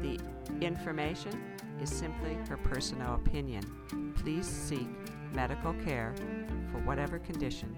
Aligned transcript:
The 0.00 0.20
information 0.64 1.42
is 1.82 1.90
simply 1.90 2.34
her 2.48 2.56
personal 2.56 3.14
opinion. 3.14 4.14
Please 4.16 4.46
seek 4.46 4.86
medical 5.32 5.74
care 5.84 6.14
for 6.70 6.78
whatever 6.80 7.18
condition 7.18 7.76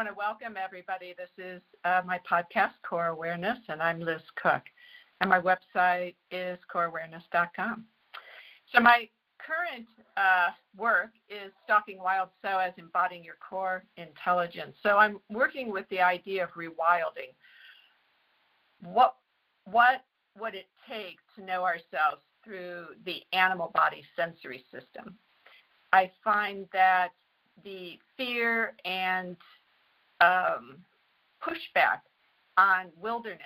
want 0.00 0.08
to 0.08 0.14
welcome 0.16 0.56
everybody. 0.56 1.14
This 1.18 1.28
is 1.36 1.60
uh, 1.84 2.00
my 2.06 2.18
podcast, 2.20 2.70
Core 2.88 3.08
Awareness, 3.08 3.58
and 3.68 3.82
I'm 3.82 4.00
Liz 4.00 4.22
Cook. 4.42 4.62
And 5.20 5.28
my 5.28 5.38
website 5.38 6.14
is 6.30 6.58
coreawareness.com. 6.74 7.84
So, 8.72 8.80
my 8.80 9.10
current 9.46 9.86
uh, 10.16 10.52
work 10.74 11.10
is 11.28 11.52
stalking 11.64 11.98
wild 11.98 12.30
psoas 12.42 12.72
embodying 12.78 13.22
your 13.22 13.34
core 13.46 13.84
intelligence. 13.98 14.74
So, 14.82 14.96
I'm 14.96 15.20
working 15.28 15.70
with 15.70 15.84
the 15.90 16.00
idea 16.00 16.44
of 16.44 16.50
rewilding. 16.52 17.34
What, 18.82 19.16
what 19.70 20.04
would 20.40 20.54
it 20.54 20.68
take 20.88 21.18
to 21.36 21.44
know 21.44 21.62
ourselves 21.62 22.22
through 22.42 22.86
the 23.04 23.20
animal 23.34 23.70
body 23.74 24.02
sensory 24.16 24.64
system? 24.72 25.16
I 25.92 26.10
find 26.24 26.66
that 26.72 27.10
the 27.62 27.98
fear 28.16 28.74
and 28.86 29.36
um, 30.20 30.76
pushback 31.42 32.00
on 32.58 32.86
wilderness 32.96 33.40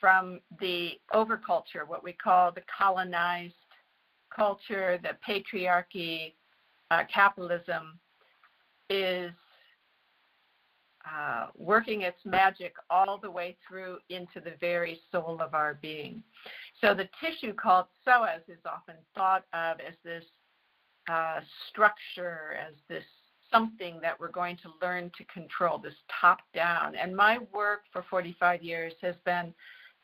from 0.00 0.40
the 0.60 0.92
overculture, 1.12 1.86
what 1.86 2.04
we 2.04 2.12
call 2.12 2.52
the 2.52 2.62
colonized 2.76 3.54
culture, 4.34 4.98
the 5.02 5.16
patriarchy, 5.26 6.34
uh, 6.90 7.02
capitalism, 7.12 7.98
is 8.88 9.32
uh, 11.04 11.46
working 11.56 12.02
its 12.02 12.18
magic 12.24 12.74
all 12.90 13.18
the 13.18 13.30
way 13.30 13.56
through 13.66 13.98
into 14.10 14.40
the 14.40 14.52
very 14.60 15.00
soul 15.10 15.38
of 15.40 15.54
our 15.54 15.78
being. 15.80 16.22
So 16.80 16.94
the 16.94 17.08
tissue 17.20 17.54
called 17.54 17.86
psoas 18.06 18.42
is 18.48 18.58
often 18.66 18.96
thought 19.14 19.44
of 19.52 19.78
as 19.80 19.94
this 20.04 20.24
uh, 21.10 21.40
structure, 21.68 22.56
as 22.66 22.74
this 22.88 23.04
something 23.50 23.98
that 24.02 24.18
we're 24.18 24.30
going 24.30 24.56
to 24.58 24.70
learn 24.80 25.10
to 25.18 25.24
control, 25.24 25.78
this 25.78 25.94
top 26.20 26.38
down. 26.54 26.94
And 26.94 27.16
my 27.16 27.38
work 27.52 27.80
for 27.92 28.04
45 28.10 28.62
years 28.62 28.92
has 29.02 29.14
been 29.24 29.54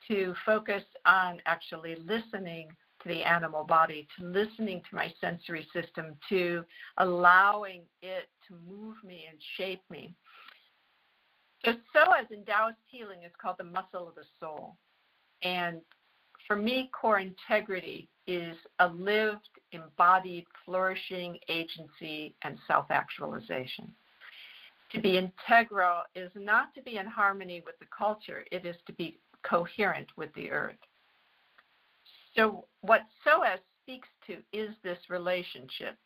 to 0.08 0.34
focus 0.44 0.82
on 1.06 1.40
actually 1.46 1.96
listening 1.96 2.68
to 3.02 3.08
the 3.08 3.22
animal 3.22 3.64
body, 3.64 4.06
to 4.18 4.26
listening 4.26 4.82
to 4.88 4.96
my 4.96 5.12
sensory 5.20 5.66
system, 5.72 6.16
to 6.28 6.64
allowing 6.98 7.82
it 8.02 8.28
to 8.48 8.54
move 8.68 8.96
me 9.04 9.24
and 9.30 9.38
shape 9.56 9.82
me. 9.90 10.14
Just 11.64 11.78
psoas 11.94 12.30
in 12.30 12.44
Taoist 12.44 12.76
healing 12.86 13.20
is 13.24 13.32
called 13.40 13.56
the 13.58 13.64
muscle 13.64 14.08
of 14.08 14.14
the 14.14 14.24
soul. 14.38 14.76
And 15.42 15.80
for 16.46 16.56
me, 16.56 16.90
core 16.92 17.20
integrity 17.20 18.08
is 18.26 18.56
a 18.78 18.88
lived, 18.88 19.48
embodied, 19.72 20.44
flourishing 20.64 21.38
agency 21.48 22.34
and 22.42 22.58
self 22.66 22.90
actualization. 22.90 23.92
To 24.92 25.00
be 25.00 25.18
integral 25.18 26.02
is 26.14 26.30
not 26.34 26.74
to 26.74 26.82
be 26.82 26.98
in 26.98 27.06
harmony 27.06 27.62
with 27.64 27.78
the 27.80 27.86
culture, 27.96 28.44
it 28.52 28.64
is 28.64 28.76
to 28.86 28.92
be 28.92 29.18
coherent 29.42 30.08
with 30.16 30.32
the 30.34 30.50
earth. 30.50 30.76
So, 32.36 32.66
what 32.82 33.02
psoas 33.24 33.58
speaks 33.82 34.08
to 34.26 34.38
is 34.52 34.70
this 34.82 34.98
relationship 35.08 35.96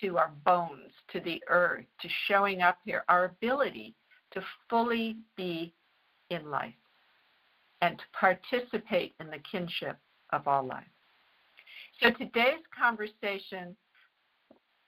to 0.00 0.18
our 0.18 0.32
bones, 0.44 0.92
to 1.12 1.20
the 1.20 1.42
earth, 1.48 1.84
to 2.00 2.08
showing 2.26 2.62
up 2.62 2.78
here, 2.84 3.04
our 3.08 3.24
ability 3.26 3.94
to 4.32 4.42
fully 4.68 5.16
be 5.36 5.74
in 6.30 6.48
life 6.50 6.74
and 7.82 7.98
to 7.98 8.04
participate 8.18 9.14
in 9.20 9.28
the 9.28 9.38
kinship 9.50 9.96
of 10.32 10.46
all 10.46 10.66
life. 10.66 10.84
So 12.02 12.10
today's 12.10 12.62
conversation 12.78 13.76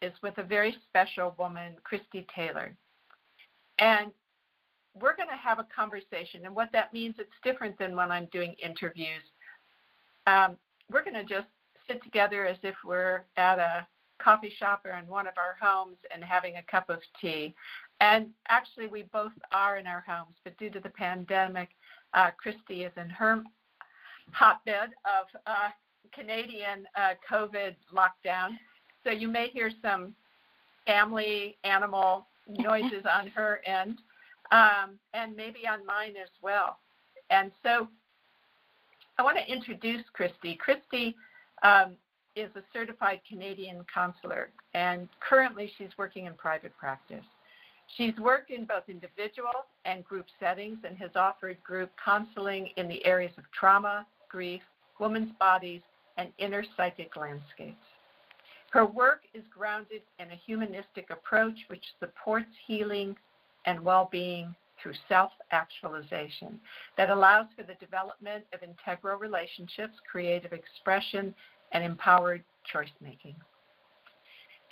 is 0.00 0.12
with 0.22 0.38
a 0.38 0.42
very 0.42 0.74
special 0.88 1.34
woman, 1.38 1.74
Christy 1.84 2.26
Taylor. 2.34 2.74
And 3.78 4.10
we're 5.00 5.16
going 5.16 5.28
to 5.28 5.36
have 5.36 5.58
a 5.58 5.66
conversation. 5.74 6.44
And 6.44 6.54
what 6.54 6.70
that 6.72 6.92
means, 6.92 7.14
it's 7.18 7.30
different 7.42 7.78
than 7.78 7.96
when 7.96 8.10
I'm 8.10 8.28
doing 8.32 8.54
interviews. 8.62 9.22
Um, 10.26 10.56
we're 10.90 11.04
going 11.04 11.14
to 11.14 11.24
just 11.24 11.48
sit 11.88 12.02
together 12.02 12.46
as 12.46 12.58
if 12.62 12.74
we're 12.84 13.24
at 13.36 13.58
a 13.58 13.86
coffee 14.22 14.52
shop 14.58 14.82
or 14.84 14.92
in 14.92 15.06
one 15.06 15.26
of 15.26 15.34
our 15.36 15.56
homes 15.60 15.96
and 16.14 16.22
having 16.22 16.56
a 16.56 16.70
cup 16.70 16.88
of 16.90 16.98
tea. 17.20 17.54
And 18.00 18.28
actually, 18.48 18.86
we 18.86 19.04
both 19.12 19.32
are 19.52 19.78
in 19.78 19.86
our 19.86 20.04
homes, 20.06 20.36
but 20.44 20.56
due 20.58 20.70
to 20.70 20.80
the 20.80 20.90
pandemic, 20.90 21.70
uh, 22.14 22.30
Christy 22.36 22.84
is 22.84 22.92
in 22.96 23.10
her 23.10 23.42
hotbed 24.32 24.90
of 25.04 25.40
uh, 25.46 25.68
Canadian 26.14 26.86
uh, 26.96 27.14
COVID 27.30 27.74
lockdown. 27.94 28.56
So 29.04 29.10
you 29.10 29.28
may 29.28 29.48
hear 29.48 29.70
some 29.82 30.14
family 30.86 31.56
animal 31.64 32.26
noises 32.48 33.04
on 33.10 33.28
her 33.34 33.60
end 33.66 33.98
um, 34.50 34.98
and 35.14 35.34
maybe 35.36 35.66
on 35.68 35.84
mine 35.84 36.14
as 36.22 36.30
well. 36.42 36.78
And 37.30 37.50
so 37.62 37.88
I 39.18 39.22
want 39.22 39.38
to 39.38 39.52
introduce 39.52 40.02
Christy. 40.12 40.56
Christy 40.56 41.16
um, 41.62 41.96
is 42.36 42.50
a 42.56 42.62
certified 42.72 43.20
Canadian 43.28 43.84
counselor, 43.92 44.50
and 44.74 45.08
currently 45.26 45.70
she's 45.78 45.90
working 45.98 46.26
in 46.26 46.34
private 46.34 46.76
practice. 46.76 47.24
She's 47.96 48.16
worked 48.16 48.50
in 48.50 48.64
both 48.64 48.84
individual 48.88 49.66
and 49.84 50.04
group 50.04 50.26
settings 50.40 50.78
and 50.86 50.96
has 50.98 51.10
offered 51.14 51.62
group 51.62 51.90
counseling 52.02 52.70
in 52.76 52.88
the 52.88 53.04
areas 53.04 53.32
of 53.36 53.44
trauma, 53.58 54.06
grief, 54.30 54.62
women's 54.98 55.32
bodies, 55.38 55.82
and 56.16 56.30
inner 56.38 56.64
psychic 56.76 57.16
landscapes. 57.16 57.84
Her 58.70 58.86
work 58.86 59.22
is 59.34 59.42
grounded 59.54 60.00
in 60.18 60.30
a 60.30 60.40
humanistic 60.46 61.10
approach 61.10 61.58
which 61.68 61.84
supports 62.00 62.48
healing 62.66 63.14
and 63.66 63.80
well 63.80 64.08
being 64.10 64.54
through 64.82 64.94
self 65.08 65.32
actualization 65.50 66.58
that 66.96 67.10
allows 67.10 67.46
for 67.54 67.62
the 67.62 67.74
development 67.74 68.44
of 68.54 68.62
integral 68.62 69.18
relationships, 69.18 69.94
creative 70.10 70.52
expression, 70.52 71.34
and 71.72 71.84
empowered 71.84 72.42
choice 72.72 72.88
making. 73.02 73.34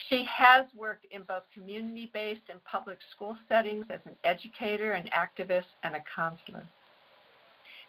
She 0.09 0.25
has 0.25 0.67
worked 0.77 1.07
in 1.11 1.23
both 1.23 1.43
community 1.53 2.11
based 2.13 2.43
and 2.51 2.63
public 2.65 2.99
school 3.15 3.37
settings 3.49 3.87
as 3.91 4.01
an 4.07 4.17
educator, 4.25 4.93
an 4.93 5.09
activist, 5.17 5.67
and 5.83 5.95
a 5.95 6.03
counselor. 6.15 6.67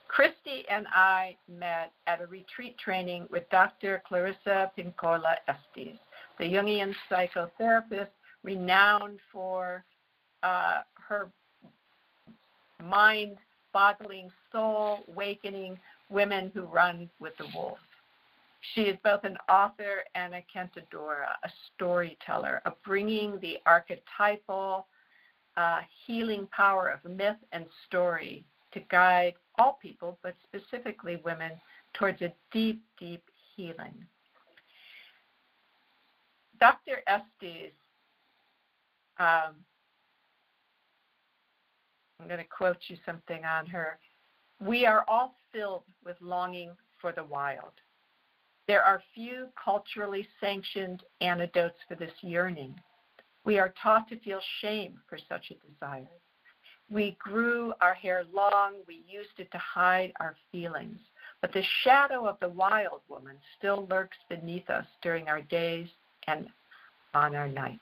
Christy 0.07 0.65
and 0.69 0.85
I 0.93 1.37
met 1.47 1.93
at 2.05 2.21
a 2.21 2.27
retreat 2.27 2.77
training 2.77 3.27
with 3.31 3.49
Dr. 3.49 4.03
Clarissa 4.05 4.71
Pinkola 4.77 5.35
Estes, 5.47 5.97
the 6.37 6.43
Jungian 6.43 6.93
psychotherapist 7.09 8.09
renowned 8.43 9.19
for 9.31 9.85
uh, 10.43 10.81
her 11.07 11.31
mind 12.83 13.37
boggling, 13.71 14.29
soul 14.51 14.99
awakening 15.07 15.79
women 16.09 16.51
who 16.53 16.63
run 16.63 17.09
with 17.19 17.33
the 17.37 17.45
wolf. 17.55 17.77
She 18.73 18.81
is 18.83 18.97
both 19.03 19.23
an 19.23 19.37
author 19.49 20.03
and 20.15 20.33
a 20.35 20.43
cantadora, 20.53 21.33
a 21.43 21.49
storyteller, 21.73 22.61
of 22.65 22.73
bringing 22.83 23.39
the 23.39 23.57
archetypal 23.65 24.87
uh, 25.57 25.79
healing 26.05 26.47
power 26.55 26.89
of 26.89 27.11
myth 27.11 27.37
and 27.51 27.65
story 27.87 28.45
to 28.73 28.79
guide 28.91 29.33
all 29.57 29.79
people, 29.81 30.17
but 30.23 30.35
specifically 30.43 31.19
women, 31.25 31.51
towards 31.93 32.21
a 32.21 32.31
deep, 32.53 32.81
deep 32.99 33.23
healing. 33.55 33.93
Dr. 36.59 37.01
Estes, 37.07 37.73
um, 39.19 39.55
I'm 42.19 42.27
going 42.27 42.37
to 42.37 42.45
quote 42.45 42.77
you 42.87 42.97
something 43.05 43.43
on 43.43 43.65
her. 43.65 43.97
We 44.63 44.85
are 44.85 45.03
all 45.07 45.33
filled 45.51 45.83
with 46.05 46.15
longing 46.21 46.71
for 47.01 47.11
the 47.11 47.23
wild. 47.23 47.73
There 48.71 48.85
are 48.85 49.03
few 49.13 49.49
culturally 49.61 50.25
sanctioned 50.39 51.03
antidotes 51.19 51.75
for 51.89 51.95
this 51.95 52.13
yearning. 52.21 52.73
We 53.43 53.59
are 53.59 53.73
taught 53.83 54.07
to 54.07 54.19
feel 54.21 54.39
shame 54.61 54.97
for 55.09 55.17
such 55.27 55.51
a 55.51 55.55
desire. 55.69 56.07
We 56.89 57.17
grew 57.19 57.73
our 57.81 57.93
hair 57.93 58.23
long, 58.33 58.75
we 58.87 59.03
used 59.09 59.37
it 59.39 59.51
to 59.51 59.57
hide 59.57 60.13
our 60.21 60.37
feelings. 60.53 60.99
But 61.41 61.51
the 61.51 61.65
shadow 61.83 62.25
of 62.25 62.39
the 62.39 62.47
wild 62.47 63.01
woman 63.09 63.35
still 63.57 63.87
lurks 63.89 64.15
beneath 64.29 64.69
us 64.69 64.85
during 65.01 65.27
our 65.27 65.41
days 65.41 65.89
and 66.27 66.47
on 67.13 67.35
our 67.35 67.49
nights. 67.49 67.81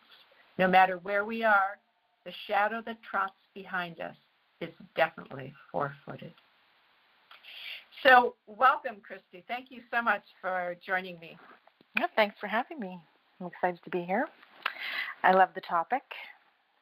No 0.58 0.68
matter 0.68 0.98
where 1.04 1.24
we 1.24 1.44
are, 1.44 1.78
the 2.26 2.34
shadow 2.48 2.82
that 2.88 2.98
trots 3.04 3.36
behind 3.54 4.00
us 4.00 4.16
is 4.60 4.74
definitely 4.96 5.54
four 5.72 5.94
footed. 6.04 6.34
So, 8.04 8.36
welcome, 8.48 8.98
Christy. 9.06 9.44
Thank 9.48 9.72
you 9.72 9.82
so 9.92 10.02
much 10.02 10.24
for 10.42 10.76
joining 10.86 11.20
me. 11.20 11.38
Yeah, 11.98 12.06
thanks 12.16 12.36
for 12.40 12.48
having 12.48 12.80
me. 12.80 12.98
I'm 13.42 13.48
excited 13.48 13.80
to 13.84 13.90
be 13.90 14.04
here. 14.04 14.26
I 15.24 15.34
love 15.34 15.50
the 15.54 15.62
topic, 15.62 16.04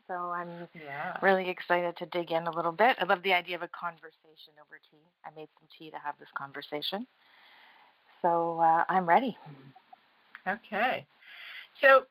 so 0.08 0.14
I'm 0.14 0.68
yeah. 0.76 1.18
really 1.24 1.50
excited 1.50 1.98
to 1.98 2.06
dig 2.08 2.32
in 2.32 2.46
a 2.46 2.52
little 2.52 2.72
bit. 2.72 2.98
I 3.00 3.06
love 3.06 3.24
the 3.24 3.34
idea 3.34 3.56
of 3.56 3.64
a 3.64 3.70
conversation 3.70 4.54
over 4.62 4.80
tea. 4.92 5.04
I 5.26 5.30
made 5.36 5.50
some 5.60 5.68
tea 5.78 5.90
to 5.90 5.98
have 5.98 6.16
this 6.20 6.30
conversation, 6.38 7.08
so 8.22 8.60
uh, 8.60 8.84
I'm 8.88 9.08
ready. 9.08 9.36
Okay. 10.48 11.06
So, 11.82 12.04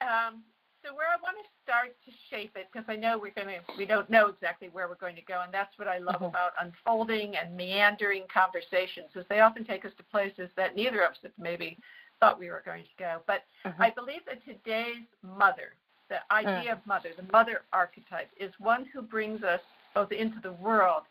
um, 0.00 0.42
so 0.84 0.94
where 0.94 1.06
I 1.06 1.16
want 1.22 1.36
to 1.38 1.48
start 1.62 1.94
to 2.04 2.12
shape 2.30 2.52
it, 2.56 2.68
because 2.72 2.86
I 2.88 2.96
know 2.96 3.18
we're 3.18 3.30
going 3.30 3.48
to, 3.48 3.60
we 3.78 3.86
don't 3.86 4.10
know 4.10 4.26
exactly 4.26 4.68
where 4.72 4.88
we're 4.88 4.96
going 4.96 5.16
to 5.16 5.22
go, 5.22 5.42
and 5.44 5.54
that's 5.54 5.78
what 5.78 5.88
I 5.88 5.98
love 5.98 6.16
mm-hmm. 6.16 6.24
about 6.34 6.52
unfolding 6.60 7.36
and 7.36 7.56
meandering 7.56 8.24
conversations, 8.32 9.08
is 9.14 9.24
they 9.28 9.40
often 9.40 9.64
take 9.64 9.84
us 9.84 9.92
to 9.96 10.02
places 10.04 10.50
that 10.56 10.74
neither 10.74 11.02
of 11.02 11.12
us 11.12 11.18
have 11.22 11.32
maybe 11.38 11.78
thought 12.18 12.38
we 12.38 12.50
were 12.50 12.62
going 12.64 12.82
to 12.82 12.96
go. 12.98 13.22
But 13.26 13.42
mm-hmm. 13.64 13.80
I 13.80 13.90
believe 13.90 14.20
that 14.26 14.44
today's 14.44 15.06
mother, 15.22 15.74
the 16.10 16.18
idea 16.30 16.70
mm. 16.70 16.72
of 16.72 16.86
mother, 16.86 17.10
the 17.16 17.30
mother 17.32 17.62
archetype, 17.72 18.28
is 18.38 18.52
one 18.58 18.86
who 18.92 19.02
brings 19.02 19.42
us 19.42 19.60
both 19.94 20.12
into 20.12 20.40
the 20.42 20.52
world, 20.52 21.02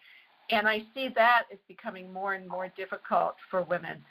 and 0.50 0.68
I 0.68 0.84
see 0.94 1.10
that 1.16 1.44
as 1.52 1.60
becoming 1.68 2.12
more 2.12 2.34
and 2.34 2.48
more 2.48 2.68
difficult 2.76 3.36
for 3.50 3.64
women, 3.64 4.04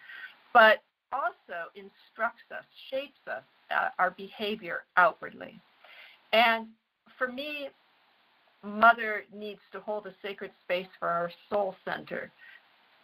but 0.55 0.83
also 1.13 1.69
instructs 1.75 2.43
us, 2.51 2.65
shapes 2.91 3.19
us 3.27 3.43
uh, 3.70 3.88
our 3.99 4.11
behavior 4.12 4.84
outwardly. 4.96 5.61
And 6.32 6.69
for 7.19 7.31
me, 7.31 7.69
Mother 8.62 9.25
needs 9.34 9.61
to 9.72 9.81
hold 9.81 10.06
a 10.06 10.14
sacred 10.22 10.50
space 10.64 10.88
for 10.99 11.08
our 11.08 11.31
soul 11.49 11.75
center 11.84 12.31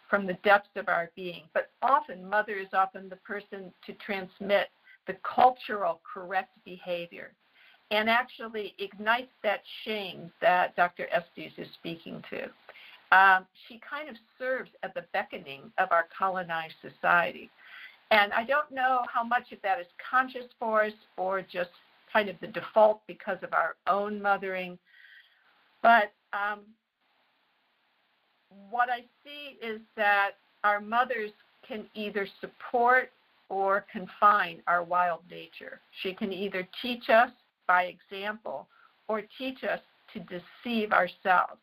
from 0.09 0.25
the 0.25 0.37
depths 0.43 0.69
of 0.75 0.87
our 0.87 1.11
being. 1.15 1.43
But 1.53 1.69
often, 1.81 2.29
Mother 2.29 2.53
is 2.53 2.67
often 2.73 3.09
the 3.09 3.17
person 3.17 3.71
to 3.85 3.93
transmit 3.93 4.67
the 5.07 5.17
cultural 5.23 5.99
correct 6.13 6.51
behavior 6.63 7.31
and 7.91 8.09
actually 8.09 8.73
ignites 8.79 9.31
that 9.43 9.61
shame 9.85 10.31
that 10.41 10.75
Dr. 10.75 11.07
Estes 11.11 11.53
is 11.57 11.67
speaking 11.75 12.21
to. 12.29 12.43
Um, 13.17 13.45
she 13.67 13.79
kind 13.89 14.09
of 14.09 14.15
serves 14.37 14.69
at 14.83 14.93
the 14.93 15.05
beckoning 15.13 15.71
of 15.77 15.91
our 15.91 16.07
colonized 16.17 16.73
society. 16.81 17.49
And 18.11 18.31
I 18.33 18.43
don't 18.43 18.71
know 18.71 19.03
how 19.13 19.23
much 19.23 19.51
of 19.51 19.61
that 19.63 19.79
is 19.79 19.87
conscious 20.09 20.45
for 20.59 20.83
us 20.85 20.93
or 21.17 21.41
just 21.41 21.69
kind 22.11 22.29
of 22.29 22.35
the 22.39 22.47
default 22.47 23.01
because 23.07 23.37
of 23.43 23.53
our 23.53 23.75
own 23.87 24.21
mothering. 24.21 24.77
But 25.81 26.13
um, 26.33 26.61
what 28.69 28.89
I 28.89 29.01
see 29.23 29.57
is 29.65 29.81
that 29.95 30.31
our 30.63 30.79
mothers 30.79 31.31
can 31.67 31.85
either 31.95 32.27
support 32.39 33.11
or 33.49 33.85
confine 33.91 34.61
our 34.67 34.83
wild 34.83 35.21
nature. 35.29 35.79
She 36.01 36.13
can 36.13 36.31
either 36.31 36.67
teach 36.81 37.09
us 37.09 37.29
by 37.67 37.83
example 37.83 38.67
or 39.07 39.21
teach 39.37 39.63
us 39.63 39.79
to 40.13 40.19
deceive 40.19 40.91
ourselves. 40.91 41.59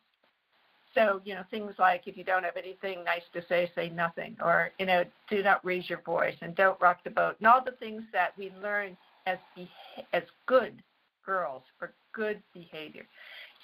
So, 0.95 1.21
you 1.25 1.35
know, 1.35 1.43
things 1.51 1.73
like 1.77 2.03
if 2.05 2.15
you 2.15 2.23
don't 2.23 2.43
have 2.43 2.55
anything 2.57 3.03
nice 3.03 3.21
to 3.33 3.41
say, 3.47 3.69
say 3.75 3.89
nothing, 3.89 4.37
or, 4.41 4.71
you 4.79 4.85
know, 4.85 5.03
do 5.29 5.43
not 5.43 5.63
raise 5.65 5.89
your 5.89 6.01
voice 6.01 6.35
and 6.41 6.55
don't 6.55 6.79
rock 6.79 7.03
the 7.03 7.09
boat, 7.09 7.35
and 7.39 7.47
all 7.47 7.63
the 7.63 7.71
things 7.71 8.01
that 8.13 8.31
we 8.37 8.51
learn 8.63 8.95
as, 9.25 9.37
beha- 9.55 10.07
as 10.13 10.23
good 10.45 10.81
girls 11.25 11.63
or 11.81 11.91
good 12.13 12.41
behavior. 12.53 13.05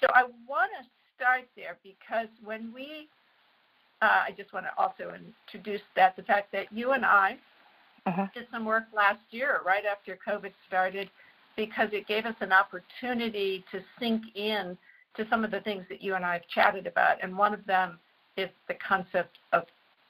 So 0.00 0.08
I 0.14 0.24
want 0.46 0.70
to 0.78 0.86
start 1.16 1.44
there 1.56 1.78
because 1.82 2.28
when 2.44 2.72
we, 2.74 3.08
uh, 4.02 4.24
I 4.28 4.34
just 4.36 4.52
want 4.52 4.66
to 4.66 4.82
also 4.82 5.14
introduce 5.14 5.80
that 5.96 6.16
the 6.16 6.22
fact 6.24 6.52
that 6.52 6.70
you 6.70 6.92
and 6.92 7.04
I 7.04 7.38
uh-huh. 8.04 8.26
did 8.34 8.46
some 8.52 8.66
work 8.66 8.84
last 8.94 9.20
year, 9.30 9.60
right 9.64 9.84
after 9.90 10.18
COVID 10.26 10.52
started, 10.68 11.08
because 11.56 11.88
it 11.92 12.06
gave 12.06 12.26
us 12.26 12.34
an 12.40 12.52
opportunity 12.52 13.64
to 13.72 13.80
sink 13.98 14.22
in 14.34 14.76
to 15.16 15.26
some 15.28 15.44
of 15.44 15.50
the 15.50 15.60
things 15.60 15.84
that 15.88 16.02
you 16.02 16.14
and 16.14 16.24
I 16.24 16.34
have 16.34 16.48
chatted 16.48 16.86
about, 16.86 17.22
and 17.22 17.36
one 17.36 17.52
of 17.52 17.64
them 17.66 17.98
is 18.36 18.48
the 18.68 18.74
concept 18.74 19.38
of 19.52 19.64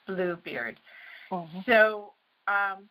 Bluebeard. 0.06 0.78
Mm-hmm. 1.30 1.60
So, 1.66 2.12
um, 2.46 2.88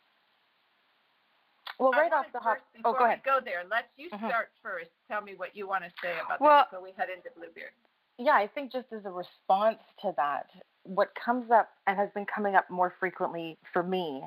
well, 1.80 1.92
right 1.92 2.12
off 2.14 2.26
the 2.34 2.40
hop. 2.40 2.58
Oh, 2.86 2.94
go 2.94 3.06
ahead. 3.06 3.22
go 3.26 3.40
there. 3.44 3.64
Let's 3.70 3.88
you 3.98 4.10
mm-hmm. 4.10 4.28
start 4.28 4.50
first. 4.62 4.90
Tell 5.08 5.22
me 5.22 5.34
what 5.36 5.56
you 5.56 5.68
want 5.68 5.84
to 5.84 5.90
say 6.02 6.14
about 6.24 6.42
well, 6.42 6.60
this 6.60 6.66
before 6.72 6.84
we 6.84 6.92
head 6.98 7.10
into 7.16 7.30
Bluebeard. 7.36 7.72
Yeah, 8.18 8.34
I 8.34 8.48
think 8.54 8.72
just 8.72 8.88
as 8.92 9.06
a 9.06 9.10
response 9.10 9.80
to 10.02 10.14
that, 10.18 10.48
what 10.84 11.10
comes 11.24 11.50
up 11.52 11.70
and 11.88 11.98
has 11.98 12.10
been 12.14 12.26
coming 12.34 12.56
up 12.56 12.70
more 12.70 12.94
frequently 13.00 13.58
for 13.74 13.84
me, 13.84 14.22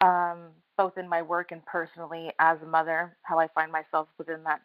um, 0.00 0.50
both 0.76 0.96
in 0.98 1.08
my 1.08 1.22
work 1.22 1.52
and 1.52 1.64
personally 1.66 2.30
as 2.38 2.58
a 2.62 2.66
mother, 2.66 3.16
how 3.22 3.38
I 3.38 3.48
find 3.48 3.72
myself 3.72 4.08
within 4.18 4.42
that, 4.44 4.60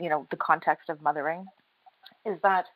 you 0.00 0.08
know, 0.08 0.26
the 0.30 0.36
context 0.36 0.88
of 0.88 1.00
mothering, 1.00 1.46
is 2.26 2.38
that 2.42 2.66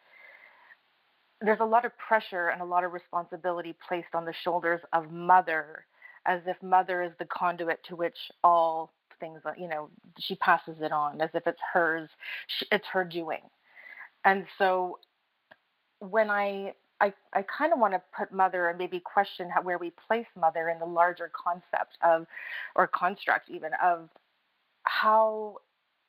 there's 1.40 1.60
a 1.60 1.64
lot 1.64 1.84
of 1.84 1.92
pressure 1.96 2.48
and 2.48 2.60
a 2.60 2.64
lot 2.64 2.84
of 2.84 2.92
responsibility 2.92 3.74
placed 3.88 4.14
on 4.14 4.24
the 4.24 4.34
shoulders 4.44 4.80
of 4.92 5.10
mother 5.10 5.84
as 6.26 6.40
if 6.46 6.62
mother 6.62 7.02
is 7.02 7.12
the 7.18 7.24
conduit 7.26 7.80
to 7.88 7.96
which 7.96 8.16
all 8.44 8.92
things 9.18 9.40
you 9.58 9.68
know 9.68 9.90
she 10.18 10.34
passes 10.36 10.76
it 10.80 10.92
on 10.92 11.20
as 11.20 11.30
if 11.34 11.46
it's 11.46 11.60
hers 11.72 12.08
it's 12.70 12.86
her 12.92 13.04
doing. 13.04 13.40
And 14.24 14.44
so 14.58 14.98
when 16.00 16.30
i 16.30 16.74
i, 17.00 17.12
I 17.32 17.42
kind 17.42 17.72
of 17.72 17.78
want 17.78 17.94
to 17.94 18.02
put 18.16 18.32
mother 18.32 18.68
and 18.68 18.78
maybe 18.78 19.00
question 19.00 19.48
how, 19.50 19.62
where 19.62 19.78
we 19.78 19.92
place 20.06 20.26
mother 20.38 20.68
in 20.68 20.78
the 20.78 20.86
larger 20.86 21.30
concept 21.34 21.96
of 22.02 22.26
or 22.74 22.86
construct 22.86 23.50
even 23.50 23.70
of 23.82 24.08
how 24.84 25.58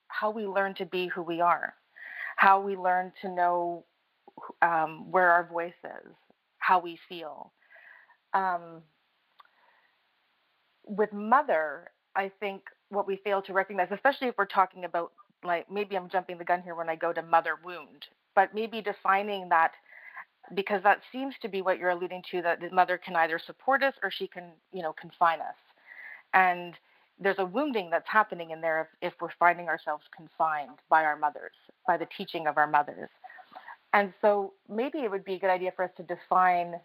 how 0.07 0.31
we 0.31 0.45
learn 0.45 0.74
to 0.75 0.86
be 0.86 1.07
who 1.07 1.21
we 1.21 1.41
are 1.41 1.74
how 2.41 2.60
we 2.60 2.75
learn 2.75 3.13
to 3.21 3.29
know 3.29 3.86
um, 4.63 5.12
where 5.12 5.29
our 5.29 5.48
voice 5.48 5.77
is, 5.83 6.12
how 6.57 6.79
we 6.79 6.98
feel. 7.07 7.51
Um, 8.33 8.81
with 10.83 11.13
mother, 11.13 11.91
I 12.15 12.31
think 12.39 12.63
what 12.89 13.05
we 13.05 13.17
fail 13.24 13.43
to 13.43 13.53
recognize, 13.53 13.89
especially 13.91 14.27
if 14.27 14.36
we're 14.39 14.48
talking 14.48 14.86
about, 14.86 15.12
like, 15.43 15.69
maybe 15.69 15.95
I'm 15.95 16.10
jumping 16.10 16.39
the 16.39 16.43
gun 16.43 16.63
here 16.63 16.74
when 16.74 16.89
I 16.89 16.95
go 16.95 17.13
to 17.13 17.21
mother 17.21 17.60
wound, 17.63 18.07
but 18.33 18.55
maybe 18.55 18.81
defining 18.81 19.48
that 19.50 19.74
because 20.55 20.81
that 20.81 21.01
seems 21.12 21.36
to 21.43 21.48
be 21.48 21.62
what 21.62 21.77
you're 21.77 21.91
alluding 21.91 22.24
to 22.31 22.41
that 22.41 22.60
the 22.60 22.71
mother 22.71 22.98
can 22.98 23.15
either 23.17 23.39
support 23.45 23.83
us 23.83 23.93
or 24.01 24.10
she 24.10 24.25
can, 24.25 24.45
you 24.74 24.81
know, 24.81 24.95
confine 25.00 25.41
us. 25.41 25.62
And 26.33 26.74
there's 27.19 27.38
a 27.38 27.45
wounding 27.45 27.91
that's 27.91 28.10
happening 28.10 28.50
in 28.50 28.62
there 28.62 28.89
if, 29.01 29.13
if 29.13 29.21
we're 29.21 29.29
finding 29.38 29.67
ourselves 29.67 30.05
confined 30.15 30.79
by 30.89 31.03
our 31.03 31.15
mothers, 31.15 31.53
by 31.91 31.98
the 31.98 32.07
teaching 32.17 32.48
of 32.48 32.57
our 32.57 32.67
mothers. 32.67 33.10
And 33.91 34.13
so 34.21 34.53
maybe 34.69 35.00
it 35.00 35.12
would 35.12 35.25
be 35.25 35.33
a 35.33 35.39
good 35.39 35.50
idea 35.50 35.74
for 35.75 35.83
us 35.83 35.91
to 35.98 36.03
define 36.03 36.75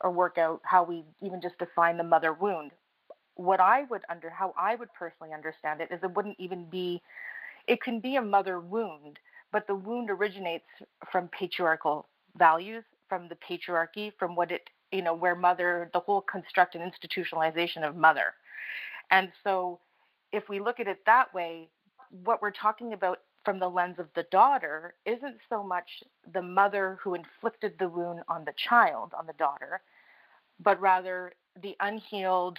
or 0.00 0.10
work 0.10 0.38
out 0.38 0.62
how 0.64 0.82
we 0.82 1.04
even 1.20 1.42
just 1.42 1.58
define 1.58 1.98
the 1.98 2.04
mother 2.04 2.32
wound. 2.32 2.70
What 3.34 3.60
I 3.60 3.84
would 3.90 4.00
under 4.08 4.30
how 4.30 4.54
I 4.56 4.74
would 4.76 4.88
personally 4.98 5.34
understand 5.34 5.82
it 5.82 5.90
is 5.92 6.00
it 6.02 6.16
wouldn't 6.16 6.36
even 6.38 6.70
be 6.70 7.02
it 7.68 7.82
can 7.82 8.00
be 8.00 8.16
a 8.16 8.22
mother 8.22 8.60
wound, 8.60 9.18
but 9.52 9.66
the 9.66 9.74
wound 9.74 10.08
originates 10.08 10.64
from 11.12 11.28
patriarchal 11.38 12.06
values, 12.38 12.84
from 13.10 13.28
the 13.28 13.36
patriarchy, 13.46 14.10
from 14.18 14.34
what 14.36 14.50
it, 14.50 14.62
you 14.90 15.02
know, 15.02 15.14
where 15.14 15.34
mother, 15.34 15.90
the 15.92 16.00
whole 16.00 16.22
construct 16.22 16.76
and 16.76 16.90
institutionalization 16.90 17.86
of 17.86 17.94
mother. 17.94 18.32
And 19.10 19.30
so 19.44 19.80
if 20.32 20.48
we 20.48 20.60
look 20.60 20.80
at 20.80 20.86
it 20.86 21.00
that 21.04 21.34
way, 21.34 21.68
what 22.24 22.40
we're 22.40 22.52
talking 22.52 22.94
about 22.94 23.18
from 23.46 23.60
the 23.60 23.68
lens 23.68 23.94
of 24.00 24.08
the 24.16 24.24
daughter 24.24 24.94
isn't 25.06 25.36
so 25.48 25.62
much 25.62 25.88
the 26.34 26.42
mother 26.42 26.98
who 27.00 27.14
inflicted 27.14 27.72
the 27.78 27.88
wound 27.88 28.20
on 28.28 28.44
the 28.44 28.52
child, 28.68 29.12
on 29.16 29.24
the 29.24 29.32
daughter, 29.34 29.80
but 30.58 30.78
rather 30.80 31.32
the 31.62 31.76
unhealed 31.78 32.58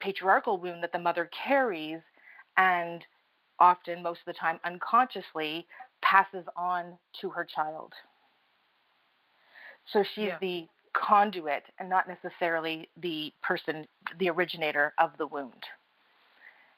patriarchal 0.00 0.58
wound 0.58 0.80
that 0.84 0.92
the 0.92 0.98
mother 0.98 1.28
carries 1.46 1.98
and 2.56 3.04
often, 3.58 4.00
most 4.00 4.20
of 4.20 4.26
the 4.32 4.38
time, 4.38 4.60
unconsciously 4.64 5.66
passes 6.02 6.44
on 6.56 6.96
to 7.20 7.28
her 7.30 7.44
child. 7.44 7.92
So 9.92 10.04
she's 10.14 10.26
yeah. 10.26 10.38
the 10.40 10.68
conduit 10.92 11.64
and 11.80 11.88
not 11.88 12.06
necessarily 12.06 12.88
the 12.96 13.32
person, 13.42 13.86
the 14.20 14.30
originator 14.30 14.94
of 14.98 15.10
the 15.18 15.26
wound. 15.26 15.64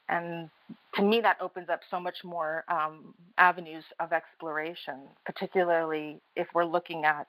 And 0.09 0.49
to 0.95 1.03
me, 1.03 1.21
that 1.21 1.37
opens 1.39 1.69
up 1.69 1.81
so 1.89 1.99
much 1.99 2.17
more 2.23 2.65
um, 2.67 3.13
avenues 3.37 3.83
of 3.99 4.11
exploration, 4.11 5.01
particularly 5.25 6.19
if 6.35 6.47
we're 6.53 6.65
looking 6.65 7.05
at 7.05 7.27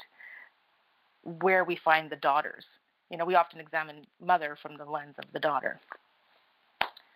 where 1.40 1.64
we 1.64 1.78
find 1.84 2.10
the 2.10 2.16
daughters. 2.16 2.64
You 3.10 3.18
know, 3.18 3.24
we 3.24 3.34
often 3.34 3.60
examine 3.60 4.06
mother 4.24 4.56
from 4.62 4.76
the 4.76 4.84
lens 4.84 5.14
of 5.18 5.24
the 5.32 5.40
daughter. 5.40 5.78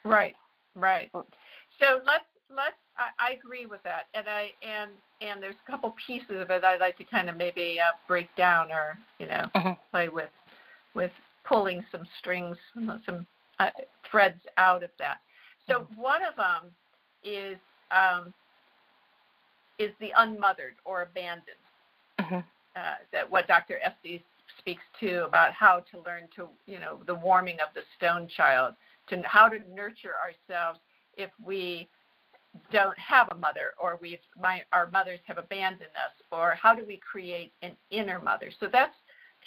Right, 0.05 0.35
right. 0.75 1.11
So 1.13 2.01
let's 2.05 2.25
let's. 2.51 2.77
I, 2.99 3.31
I 3.31 3.33
agree 3.33 3.67
with 3.67 3.83
that, 3.85 4.07
and 4.13 4.27
I 4.29 4.51
and 4.63 4.91
and 5.23 5.43
there's 5.43 5.57
a 5.67 5.71
couple 5.71 5.95
pieces 6.07 6.41
of 6.41 6.51
it 6.51 6.63
I'd 6.63 6.81
like 6.81 6.99
to 6.99 7.05
kind 7.05 7.31
of 7.31 7.37
maybe 7.37 7.79
uh, 7.81 7.97
break 8.07 8.29
down 8.37 8.71
or 8.71 8.99
you 9.19 9.27
know 9.27 9.47
mm-hmm. 9.57 9.73
play 9.91 10.09
with 10.09 10.29
with 10.95 11.13
pulling 11.45 11.85
some 11.91 12.07
strings, 12.19 12.57
some 12.75 13.27
uh, 13.59 13.71
threads 14.11 14.41
out 14.59 14.83
of 14.83 14.91
that. 14.99 15.19
So 15.69 15.81
mm-hmm. 15.81 16.01
one 16.01 16.21
of 16.25 16.37
them 16.37 16.71
is 17.23 17.57
um, 17.91 18.33
is 19.79 19.91
the 20.01 20.13
unmothered 20.17 20.75
or 20.85 21.03
abandoned. 21.03 21.57
Mm-hmm. 22.21 22.37
Uh, 22.77 22.95
that 23.13 23.31
what 23.31 23.47
Dr. 23.47 23.79
Estes 23.85 24.21
speaks 24.59 24.83
to 25.01 25.25
about 25.25 25.53
how 25.53 25.85
to 25.93 25.99
learn 25.99 26.29
to 26.37 26.49
you 26.67 26.79
know 26.79 27.01
the 27.07 27.15
warming 27.15 27.57
of 27.57 27.75
the 27.75 27.83
stone 27.97 28.29
child, 28.37 28.75
to 29.09 29.23
how 29.25 29.49
to 29.49 29.59
nurture 29.75 30.15
ourselves 30.23 30.81
if 31.17 31.31
we 31.45 31.89
don't 32.73 32.99
have 32.99 33.29
a 33.31 33.35
mother 33.35 33.73
or 33.81 33.99
we've 34.01 34.19
my, 34.41 34.63
our 34.73 34.89
mothers 34.91 35.19
have 35.27 35.39
abandoned 35.39 35.91
us 35.97 36.13
or 36.31 36.55
how 36.61 36.75
do 36.75 36.85
we 36.87 36.99
create 36.99 37.53
an 37.63 37.73
inner 37.91 38.21
mother 38.21 38.51
so 38.61 38.69
that's 38.71 38.95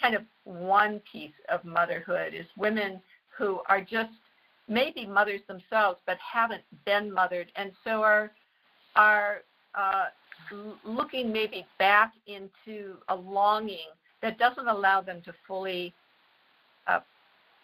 kind 0.00 0.14
of 0.14 0.22
one 0.44 1.00
piece 1.10 1.32
of 1.48 1.64
motherhood 1.64 2.34
is 2.34 2.46
women 2.56 3.00
who 3.36 3.60
are 3.68 3.80
just 3.80 4.12
maybe 4.68 5.06
mothers 5.06 5.40
themselves 5.48 5.98
but 6.06 6.18
haven't 6.18 6.62
been 6.84 7.12
mothered 7.12 7.50
and 7.56 7.72
so 7.84 8.02
are 8.02 8.30
are 8.96 9.38
uh, 9.74 10.06
looking 10.84 11.32
maybe 11.32 11.66
back 11.78 12.12
into 12.26 12.96
a 13.08 13.14
longing 13.14 13.88
that 14.22 14.38
doesn't 14.38 14.66
allow 14.66 15.00
them 15.00 15.22
to 15.24 15.32
fully 15.46 15.92
uh, 16.86 17.00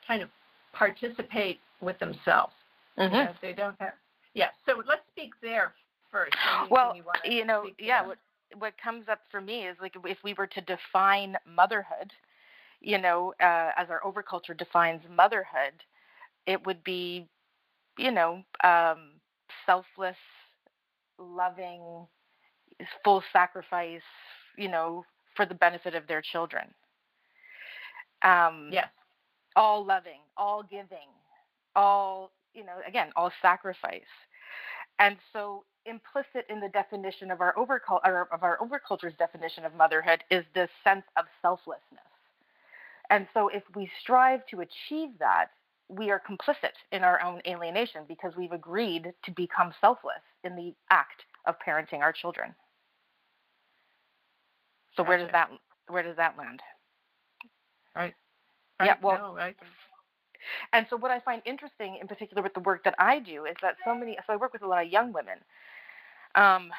kind 0.06 0.22
of 0.22 0.28
participate 0.72 1.58
with 1.80 1.98
themselves. 1.98 2.52
Mm-hmm. 2.98 3.14
You 3.14 3.24
know, 3.24 3.32
they 3.42 3.52
don't 3.52 3.76
have. 3.80 3.94
Yeah. 4.34 4.48
So 4.66 4.82
let's 4.86 5.02
speak 5.12 5.30
there 5.42 5.72
first. 6.10 6.34
Well, 6.70 6.94
you, 6.96 7.04
you 7.24 7.44
know, 7.44 7.66
yeah. 7.78 8.06
What 8.06 8.18
what 8.58 8.74
comes 8.82 9.08
up 9.10 9.20
for 9.30 9.40
me 9.40 9.66
is 9.66 9.76
like 9.80 9.94
if 10.04 10.18
we 10.22 10.34
were 10.34 10.46
to 10.46 10.60
define 10.60 11.36
motherhood, 11.46 12.12
you 12.80 12.98
know, 12.98 13.34
uh, 13.40 13.70
as 13.76 13.88
our 13.90 14.00
overculture 14.04 14.56
defines 14.56 15.00
motherhood, 15.10 15.72
it 16.46 16.64
would 16.66 16.82
be, 16.84 17.28
you 17.98 18.10
know, 18.10 18.42
um, 18.62 19.12
selfless, 19.66 20.16
loving, 21.18 22.06
full 23.04 23.22
sacrifice, 23.32 24.02
you 24.56 24.68
know, 24.68 25.04
for 25.36 25.46
the 25.46 25.54
benefit 25.54 25.94
of 25.94 26.06
their 26.06 26.22
children. 26.22 26.64
Um, 28.22 28.70
yes. 28.72 28.88
All 29.56 29.84
loving, 29.84 30.20
all 30.36 30.62
giving, 30.62 31.08
all, 31.76 32.32
you 32.54 32.64
know, 32.64 32.74
again, 32.86 33.10
all 33.14 33.30
sacrifice. 33.40 34.02
And 34.98 35.16
so 35.32 35.64
implicit 35.86 36.46
in 36.48 36.60
the 36.60 36.68
definition 36.68 37.30
of 37.30 37.40
our 37.40 37.54
overculture 37.54 38.26
of 38.32 38.42
our 38.42 38.58
overculture's 38.58 39.14
definition 39.18 39.64
of 39.64 39.74
motherhood 39.74 40.24
is 40.30 40.44
this 40.54 40.70
sense 40.82 41.04
of 41.16 41.26
selflessness. 41.42 42.00
And 43.10 43.26
so 43.34 43.48
if 43.48 43.62
we 43.74 43.90
strive 44.00 44.46
to 44.46 44.60
achieve 44.60 45.10
that, 45.18 45.48
we 45.88 46.10
are 46.10 46.20
complicit 46.20 46.72
in 46.92 47.02
our 47.02 47.20
own 47.22 47.40
alienation 47.46 48.02
because 48.08 48.32
we've 48.36 48.52
agreed 48.52 49.12
to 49.24 49.30
become 49.32 49.72
selfless 49.80 50.22
in 50.42 50.56
the 50.56 50.74
act 50.90 51.24
of 51.46 51.56
parenting 51.66 52.00
our 52.00 52.12
children. 52.12 52.54
So 54.96 55.02
gotcha. 55.02 55.08
where 55.08 55.18
does 55.18 55.28
that 55.32 55.50
where 55.88 56.02
does 56.02 56.16
that 56.16 56.38
land? 56.38 56.60
Right. 57.94 58.14
right. 58.80 58.86
Yeah. 58.86 58.94
Well. 59.02 59.18
No, 59.18 59.34
And 60.72 60.86
so 60.90 60.96
what 60.96 61.10
I 61.10 61.20
find 61.20 61.42
interesting, 61.46 61.98
in 62.00 62.06
particular 62.06 62.42
with 62.42 62.54
the 62.54 62.60
work 62.60 62.84
that 62.84 62.94
I 62.98 63.18
do, 63.18 63.44
is 63.44 63.56
that 63.62 63.76
so 63.84 63.94
many. 63.94 64.16
So 64.26 64.32
I 64.32 64.36
work 64.36 64.52
with 64.52 64.62
a 64.62 64.66
lot 64.66 64.84
of 64.84 64.90
young 64.90 65.12
women, 65.12 65.38
um, 66.34 66.70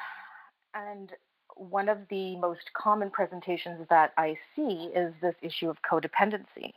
and 0.74 1.12
one 1.56 1.88
of 1.88 1.98
the 2.10 2.36
most 2.36 2.72
common 2.74 3.10
presentations 3.10 3.86
that 3.88 4.12
I 4.16 4.36
see 4.54 4.90
is 4.94 5.14
this 5.20 5.34
issue 5.42 5.70
of 5.70 5.78
codependency. 5.82 6.72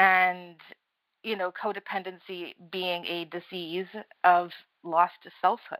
And 0.00 0.56
you 1.22 1.36
know, 1.36 1.52
codependency 1.52 2.54
being 2.72 3.04
a 3.04 3.26
disease 3.26 3.86
of 4.24 4.50
lost 4.82 5.12
selfhood. 5.42 5.78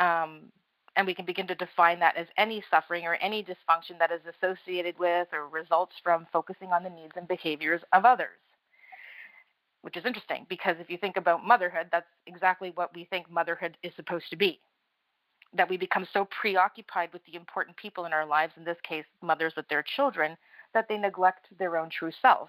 Um, 0.00 0.50
and 0.96 1.06
we 1.06 1.14
can 1.14 1.24
begin 1.24 1.46
to 1.46 1.54
define 1.54 2.00
that 2.00 2.16
as 2.16 2.26
any 2.36 2.62
suffering 2.70 3.04
or 3.04 3.14
any 3.14 3.44
dysfunction 3.44 3.98
that 4.00 4.10
is 4.10 4.20
associated 4.26 4.98
with 4.98 5.28
or 5.32 5.48
results 5.48 5.94
from 6.02 6.26
focusing 6.32 6.72
on 6.72 6.82
the 6.82 6.90
needs 6.90 7.12
and 7.16 7.28
behaviors 7.28 7.80
of 7.92 8.04
others. 8.04 8.38
Which 9.82 9.96
is 9.96 10.04
interesting 10.04 10.46
because 10.48 10.76
if 10.80 10.90
you 10.90 10.98
think 10.98 11.16
about 11.16 11.46
motherhood, 11.46 11.88
that's 11.92 12.06
exactly 12.26 12.72
what 12.74 12.94
we 12.94 13.04
think 13.04 13.30
motherhood 13.30 13.76
is 13.82 13.92
supposed 13.94 14.30
to 14.30 14.36
be. 14.36 14.60
That 15.52 15.70
we 15.70 15.76
become 15.76 16.06
so 16.12 16.26
preoccupied 16.40 17.12
with 17.12 17.22
the 17.26 17.36
important 17.36 17.76
people 17.76 18.04
in 18.06 18.12
our 18.12 18.26
lives, 18.26 18.54
in 18.56 18.64
this 18.64 18.78
case, 18.82 19.04
mothers 19.22 19.52
with 19.56 19.68
their 19.68 19.84
children, 19.96 20.36
that 20.72 20.86
they 20.88 20.96
neglect 20.96 21.46
their 21.58 21.76
own 21.76 21.90
true 21.90 22.12
self. 22.20 22.48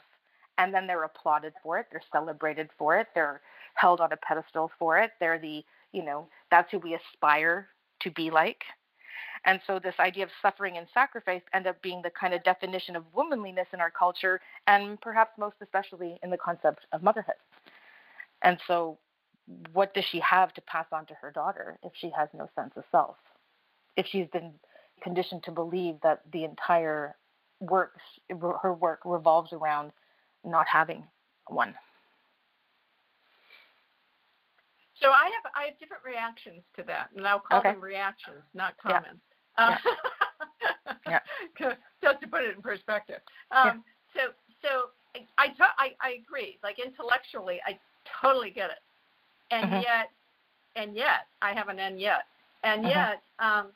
And 0.58 0.74
then 0.74 0.88
they're 0.88 1.04
applauded 1.04 1.54
for 1.62 1.78
it, 1.80 1.88
they're 1.92 2.02
celebrated 2.12 2.70
for 2.78 2.98
it, 2.98 3.08
they're 3.14 3.42
held 3.76 4.00
on 4.00 4.12
a 4.12 4.18
pedestal 4.18 4.72
for 4.80 4.98
it. 4.98 5.12
They're 5.20 5.40
the, 5.40 5.64
you 5.92 6.04
know, 6.04 6.28
that's 6.50 6.72
who 6.72 6.80
we 6.80 6.96
aspire 6.96 7.68
to 8.02 8.12
be 8.12 8.32
like. 8.32 8.64
And 9.46 9.60
so 9.68 9.80
this 9.80 9.96
idea 10.00 10.24
of 10.24 10.30
suffering 10.42 10.78
and 10.78 10.88
sacrifice 10.94 11.42
end 11.54 11.68
up 11.68 11.80
being 11.82 12.02
the 12.02 12.10
kind 12.10 12.34
of 12.34 12.44
definition 12.44 12.96
of 12.96 13.04
womanliness 13.14 13.68
in 13.74 13.80
our 13.80 13.92
culture, 13.92 14.42
and 14.66 15.00
perhaps 15.00 15.32
most 15.38 15.56
especially 15.62 16.18
in 16.24 16.32
the 16.32 16.38
concept 16.38 16.88
of 16.92 17.04
motherhood. 17.04 17.36
And 18.42 18.58
so, 18.68 18.98
what 19.74 19.94
does 19.94 20.06
she 20.06 20.20
have 20.22 20.52
to 20.54 20.62
pass 20.62 20.88
on 20.92 21.06
to 21.06 21.14
her 21.16 21.32
daughter 21.32 21.78
if 21.84 21.92
she 21.96 22.12
has 22.18 22.28
no 22.34 22.50
sense 22.56 22.74
of 22.76 22.84
self? 22.92 23.18
If 23.96 24.08
she's 24.08 24.28
been 24.34 24.54
conditioned 25.04 25.44
to 25.44 25.52
believe 25.52 25.96
that 26.02 26.22
the 26.34 26.44
entire 26.44 27.16
work, 27.60 28.00
her 28.62 28.74
work 28.74 29.02
revolves 29.06 29.54
around 29.54 29.92
not 30.46 30.68
having 30.68 31.04
one. 31.48 31.74
So 35.02 35.10
I 35.10 35.26
have 35.26 35.52
I 35.56 35.66
have 35.66 35.80
different 35.80 36.04
reactions 36.06 36.64
to 36.78 36.84
that, 36.84 37.10
and 37.16 37.28
I'll 37.28 37.40
call 37.40 37.60
okay. 37.60 37.74
them 37.74 37.82
reactions, 37.82 38.44
not 38.54 38.76
comments. 38.82 39.22
Yeah. 39.22 39.22
Um, 39.58 39.78
yeah. 41.08 41.20
Just 42.04 42.20
to 42.20 42.28
put 42.28 42.44
it 42.44 42.54
in 42.58 42.62
perspective. 42.62 43.22
Um, 43.52 43.84
yeah. 44.14 44.22
So 44.22 44.22
so 44.62 45.22
I, 45.38 45.48
I 45.78 45.92
I 46.02 46.10
agree. 46.22 46.60
Like 46.62 46.78
intellectually, 46.78 47.62
I 47.66 47.80
totally 48.22 48.50
get 48.50 48.70
it, 48.70 48.80
and 49.52 49.66
mm-hmm. 49.66 49.76
yet 49.76 50.10
and 50.76 50.94
yet 50.94 51.28
I 51.42 51.54
have 51.54 51.70
an 51.70 51.80
and 51.80 52.02
yet, 52.02 52.24
and 52.64 52.82
mm-hmm. 52.82 52.90
yet 52.90 53.22
um, 53.40 53.68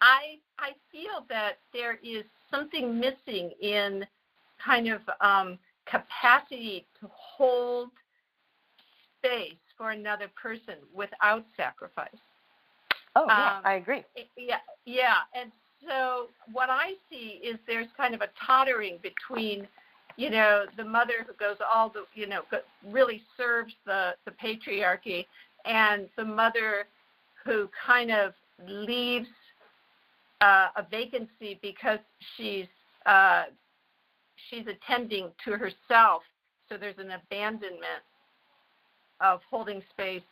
I 0.00 0.38
I 0.58 0.70
feel 0.90 1.24
that 1.28 1.58
there 1.72 1.98
is 2.02 2.24
something 2.50 2.98
missing 2.98 3.52
in 3.60 4.04
kind 4.64 4.88
of 4.88 5.00
um, 5.20 5.58
capacity 5.86 6.86
to 7.00 7.08
hold 7.12 7.90
space 9.18 9.54
for 9.76 9.90
another 9.90 10.26
person 10.40 10.74
without 10.94 11.44
sacrifice. 11.56 12.08
Oh, 13.16 13.26
yeah, 13.26 13.58
um, 13.58 13.62
I 13.64 13.74
agree. 13.74 14.04
Yeah, 14.36 14.56
yeah. 14.84 15.16
And 15.34 15.50
so 15.86 16.28
what 16.52 16.70
I 16.70 16.92
see 17.10 17.40
is 17.42 17.58
there's 17.66 17.88
kind 17.96 18.14
of 18.14 18.20
a 18.20 18.28
tottering 18.46 18.98
between, 19.02 19.66
you 20.16 20.30
know, 20.30 20.64
the 20.76 20.84
mother 20.84 21.24
who 21.26 21.32
goes 21.34 21.56
all 21.72 21.88
the, 21.88 22.04
you 22.14 22.26
know, 22.26 22.42
really 22.86 23.22
serves 23.36 23.74
the 23.86 24.14
the 24.24 24.32
patriarchy, 24.32 25.26
and 25.64 26.08
the 26.16 26.24
mother 26.24 26.86
who 27.44 27.68
kind 27.86 28.10
of 28.10 28.32
leaves 28.66 29.28
uh, 30.40 30.68
a 30.76 30.86
vacancy 30.90 31.58
because 31.62 31.98
she's 32.36 32.66
uh, 33.06 33.44
she's 34.50 34.66
attending 34.66 35.30
to 35.44 35.52
herself. 35.52 36.22
So 36.68 36.76
there's 36.76 36.98
an 36.98 37.12
abandonment 37.12 38.02
of 39.20 39.40
holding 39.50 39.82
space 39.90 40.22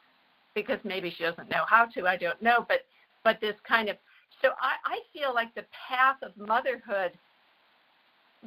because 0.54 0.78
maybe 0.84 1.12
she 1.16 1.25
doesn't 1.25 1.50
know 1.50 1.64
how 1.68 1.86
to. 1.86 2.06
I 2.06 2.16
don't 2.16 2.40
know, 2.42 2.64
but 2.68 2.80
but 3.25 3.40
this 3.40 3.56
kind 3.66 3.88
of 3.88 3.96
so 4.42 4.50
I, 4.60 4.75
I 4.84 4.98
feel 5.12 5.34
like 5.34 5.54
the 5.54 5.64
path 5.88 6.16
of 6.22 6.36
motherhood, 6.36 7.12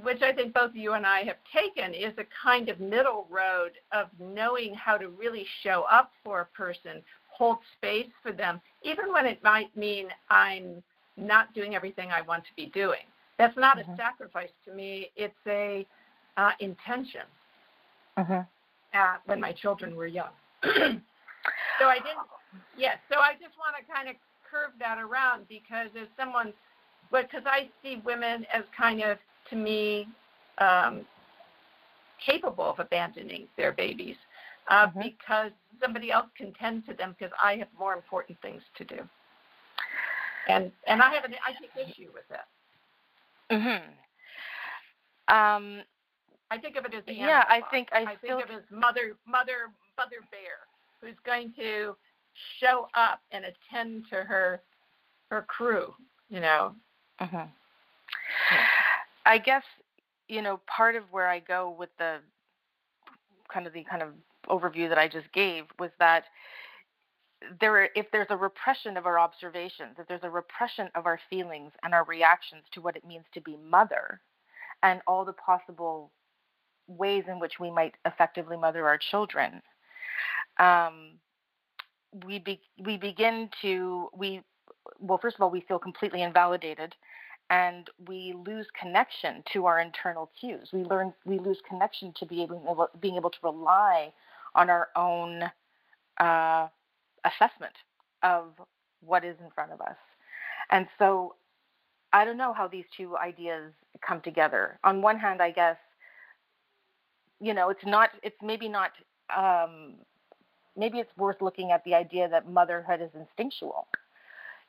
which 0.01 0.21
I 0.21 0.31
think 0.31 0.53
both 0.53 0.71
you 0.73 0.93
and 0.93 1.05
I 1.05 1.23
have 1.23 1.37
taken, 1.53 1.93
is 1.93 2.13
a 2.17 2.25
kind 2.43 2.69
of 2.69 2.79
middle 2.79 3.27
road 3.29 3.71
of 3.91 4.07
knowing 4.19 4.73
how 4.73 4.97
to 4.97 5.09
really 5.09 5.45
show 5.63 5.85
up 5.91 6.11
for 6.23 6.41
a 6.41 6.45
person, 6.45 7.01
hold 7.29 7.57
space 7.77 8.09
for 8.21 8.31
them, 8.31 8.61
even 8.83 9.11
when 9.11 9.25
it 9.25 9.43
might 9.43 9.75
mean 9.75 10.07
I'm 10.29 10.83
not 11.17 11.53
doing 11.53 11.75
everything 11.75 12.11
I 12.11 12.21
want 12.21 12.43
to 12.45 12.55
be 12.55 12.67
doing. 12.67 13.05
That's 13.39 13.57
not 13.57 13.77
mm-hmm. 13.77 13.93
a 13.93 13.97
sacrifice 13.97 14.49
to 14.65 14.73
me. 14.73 15.09
It's 15.15 15.33
a 15.47 15.87
uh, 16.37 16.51
intention. 16.59 17.21
Mm-hmm. 18.17 18.41
Uh, 18.93 19.15
when 19.25 19.39
my 19.39 19.53
children 19.53 19.95
were 19.95 20.07
young. 20.07 20.31
so 20.63 20.69
I 20.69 21.95
didn't. 21.95 22.27
Yes. 22.77 22.97
Yeah, 23.09 23.15
so 23.15 23.19
I 23.19 23.33
just 23.33 23.55
want 23.57 23.75
to 23.79 23.91
kind 23.91 24.09
of 24.09 24.15
curve 24.49 24.71
that 24.79 24.97
around 24.97 25.47
because 25.47 25.87
as 25.99 26.07
someone, 26.17 26.51
because 27.11 27.43
I 27.45 27.69
see 27.81 28.01
women 28.03 28.45
as 28.53 28.63
kind 28.75 29.01
of 29.01 29.17
to 29.51 29.55
me 29.55 30.07
um, 30.57 31.05
capable 32.25 32.65
of 32.65 32.79
abandoning 32.79 33.47
their 33.57 33.71
babies 33.71 34.15
uh, 34.69 34.87
mm-hmm. 34.87 35.01
because 35.01 35.51
somebody 35.81 36.11
else 36.11 36.27
can 36.37 36.51
tend 36.53 36.85
to 36.87 36.93
them 36.93 37.15
because 37.17 37.33
I 37.41 37.55
have 37.55 37.67
more 37.77 37.93
important 37.93 38.41
things 38.41 38.61
to 38.77 38.83
do. 38.83 38.97
And 40.47 40.71
and 40.87 41.01
I 41.01 41.13
have 41.13 41.25
an 41.25 41.35
I 41.45 41.51
take 41.51 41.89
issue 41.89 42.09
with 42.13 42.27
that. 42.29 42.47
Mhm. 43.51 43.81
Um, 45.27 45.83
I 46.51 46.57
think 46.57 46.75
of 46.75 46.85
it 46.85 46.93
as 46.93 47.03
yeah. 47.07 47.43
I 47.47 47.61
think 47.71 47.89
I, 47.91 48.01
I 48.01 48.15
think 48.15 48.33
of 48.43 48.49
it 48.49 48.55
as 48.55 48.63
mother 48.71 49.17
mother 49.25 49.71
mother 49.97 50.17
bear 50.31 50.65
who's 51.01 51.17
going 51.25 51.53
to 51.57 51.95
show 52.59 52.87
up 52.95 53.21
and 53.31 53.45
attend 53.45 54.05
to 54.09 54.17
her 54.17 54.61
her 55.29 55.43
crew. 55.43 55.93
You 56.29 56.39
know. 56.39 56.75
Mhm. 57.19 57.49
I 59.25 59.37
guess 59.37 59.63
you 60.27 60.41
know 60.41 60.59
part 60.67 60.95
of 60.95 61.03
where 61.11 61.27
I 61.27 61.39
go 61.39 61.69
with 61.77 61.89
the 61.97 62.17
kind 63.51 63.67
of 63.67 63.73
the 63.73 63.83
kind 63.83 64.01
of 64.01 64.09
overview 64.47 64.89
that 64.89 64.97
I 64.97 65.07
just 65.07 65.31
gave 65.33 65.65
was 65.77 65.91
that 65.99 66.25
there 67.59 67.89
if 67.95 68.07
there's 68.11 68.27
a 68.29 68.37
repression 68.37 68.97
of 68.97 69.05
our 69.05 69.19
observations, 69.19 69.95
if 69.97 70.07
there's 70.07 70.23
a 70.23 70.29
repression 70.29 70.89
of 70.95 71.05
our 71.05 71.19
feelings 71.29 71.71
and 71.83 71.93
our 71.93 72.03
reactions 72.05 72.63
to 72.73 72.81
what 72.81 72.95
it 72.95 73.05
means 73.05 73.25
to 73.33 73.41
be 73.41 73.57
mother 73.57 74.21
and 74.83 75.01
all 75.07 75.25
the 75.25 75.33
possible 75.33 76.11
ways 76.87 77.23
in 77.27 77.39
which 77.39 77.59
we 77.59 77.69
might 77.71 77.95
effectively 78.05 78.57
mother 78.57 78.87
our 78.87 78.97
children, 78.97 79.61
um, 80.57 81.11
we 82.25 82.39
be, 82.39 82.59
we 82.83 82.97
begin 82.97 83.49
to 83.61 84.09
we 84.15 84.41
well 84.99 85.19
first 85.21 85.35
of 85.35 85.41
all 85.41 85.51
we 85.51 85.61
feel 85.61 85.79
completely 85.79 86.23
invalidated 86.23 86.95
and 87.49 87.89
we 88.07 88.33
lose 88.45 88.67
connection 88.79 89.43
to 89.51 89.65
our 89.65 89.79
internal 89.79 90.29
cues. 90.39 90.69
We 90.71 90.83
learn 90.83 91.13
we 91.25 91.39
lose 91.39 91.59
connection 91.67 92.13
to 92.17 92.25
be 92.25 92.43
able, 92.43 92.89
being 92.99 93.15
able 93.15 93.31
to 93.31 93.39
rely 93.43 94.13
on 94.55 94.69
our 94.69 94.89
own 94.95 95.43
uh, 96.19 96.67
assessment 97.25 97.73
of 98.23 98.45
what 99.01 99.23
is 99.23 99.35
in 99.39 99.49
front 99.51 99.71
of 99.71 99.81
us. 99.81 99.97
And 100.71 100.87
so 100.97 101.35
I 102.11 102.25
don't 102.25 102.37
know 102.37 102.53
how 102.53 102.67
these 102.67 102.85
two 102.95 103.17
ideas 103.17 103.71
come 104.05 104.21
together. 104.21 104.79
On 104.83 105.01
one 105.01 105.17
hand, 105.19 105.41
I 105.41 105.51
guess, 105.51 105.77
you 107.39 107.53
know, 107.53 107.69
it's 107.69 107.85
not, 107.85 108.09
it's 108.23 108.35
maybe 108.41 108.67
not, 108.67 108.91
um, 109.35 109.95
maybe 110.75 110.99
it's 110.99 111.15
worth 111.17 111.41
looking 111.41 111.71
at 111.71 111.83
the 111.83 111.93
idea 111.93 112.27
that 112.29 112.49
motherhood 112.49 113.01
is 113.01 113.09
instinctual, 113.13 113.87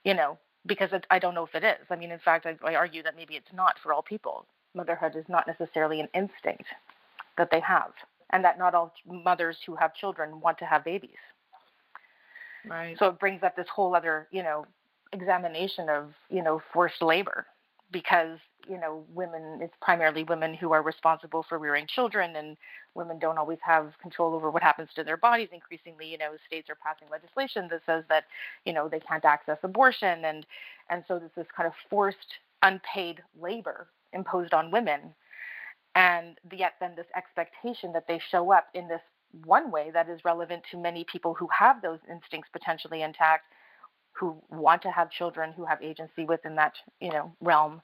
you 0.05 0.15
know, 0.15 0.39
because 0.67 0.91
it, 0.93 1.07
I 1.11 1.19
don't 1.19 1.35
know 1.35 1.47
if 1.47 1.55
it 1.55 1.65
is. 1.65 1.87
I 1.91 1.97
mean, 1.97 2.11
in 2.11 2.19
fact, 2.19 2.47
I, 2.47 2.57
I 2.65 2.75
argue 2.75 3.03
that 3.03 3.17
maybe 3.17 3.35
it's 3.35 3.53
not 3.53 3.77
for 3.83 3.93
all 3.93 4.03
people. 4.03 4.47
Motherhood 4.75 5.17
is 5.17 5.25
not 5.29 5.47
necessarily 5.47 6.01
an 6.01 6.09
instinct 6.15 6.67
that 7.37 7.51
they 7.51 7.61
have, 7.61 7.93
and 8.31 8.45
that 8.45 8.59
not 8.59 8.75
all 8.75 8.93
mothers 9.07 9.57
who 9.67 9.75
have 9.77 9.95
children 9.95 10.41
want 10.41 10.59
to 10.59 10.67
have 10.67 10.85
babies. 10.85 11.19
Right. 12.67 12.97
So 12.99 13.07
it 13.07 13.19
brings 13.19 13.43
up 13.43 13.57
this 13.57 13.69
whole 13.75 13.95
other, 13.95 14.29
you 14.31 14.43
know, 14.43 14.67
examination 15.13 15.89
of, 15.89 16.13
you 16.29 16.43
know, 16.43 16.61
forced 16.73 17.03
labor 17.03 17.47
because, 17.91 18.39
you 18.69 18.79
know, 18.79 19.05
women, 19.13 19.59
it's 19.61 19.75
primarily 19.81 20.25
women 20.25 20.55
who 20.55 20.73
are 20.73 20.83
responsible 20.83 21.45
for 21.49 21.59
rearing 21.59 21.87
children 21.87 22.37
and 22.37 22.57
women 22.95 23.19
don't 23.19 23.39
always 23.39 23.59
have 23.63 23.93
control 24.01 24.35
over 24.35 24.51
what 24.51 24.63
happens 24.63 24.89
to 24.95 25.03
their 25.03 25.17
bodies. 25.17 25.49
Increasingly, 25.53 26.07
you 26.07 26.19
know, 26.19 26.33
states 26.47 26.69
are 26.71 26.77
passing 26.83 27.09
legislation 27.11 27.69
that 27.71 27.81
says 27.87 28.05
that, 28.09 28.25
you 28.65 28.73
know, 28.73 28.89
they 28.89 29.01
can't 29.01 29.25
access 29.25 29.59
abortion 29.63 30.25
and, 30.25 30.47
and 30.89 31.05
so 31.09 31.19
there's 31.19 31.33
this 31.37 31.47
kind 31.57 31.67
of 31.67 31.73
forced 31.89 32.39
unpaid 32.63 33.23
labor 33.41 33.89
imposed 34.13 34.53
on 34.53 34.71
women. 34.71 35.01
And 35.95 36.39
yet 36.53 36.75
then 36.81 36.95
this 36.95 37.07
expectation 37.17 37.93
that 37.93 38.07
they 38.07 38.21
show 38.31 38.53
up 38.53 38.69
in 38.75 38.87
this 38.87 39.01
one 39.45 39.71
way 39.71 39.91
that 39.93 40.09
is 40.09 40.21
relevant 40.25 40.63
to 40.71 40.77
many 40.77 41.05
people 41.11 41.35
who 41.35 41.49
have 41.57 41.81
those 41.83 41.99
instincts 42.11 42.51
potentially 42.53 43.03
intact, 43.03 43.45
who 44.13 44.37
want 44.51 44.83
to 44.83 44.91
have 44.91 45.11
children, 45.11 45.53
who 45.53 45.65
have 45.65 45.83
agency 45.83 46.25
within 46.25 46.55
that 46.57 46.75
you 47.01 47.11
know 47.11 47.33
realm. 47.41 47.81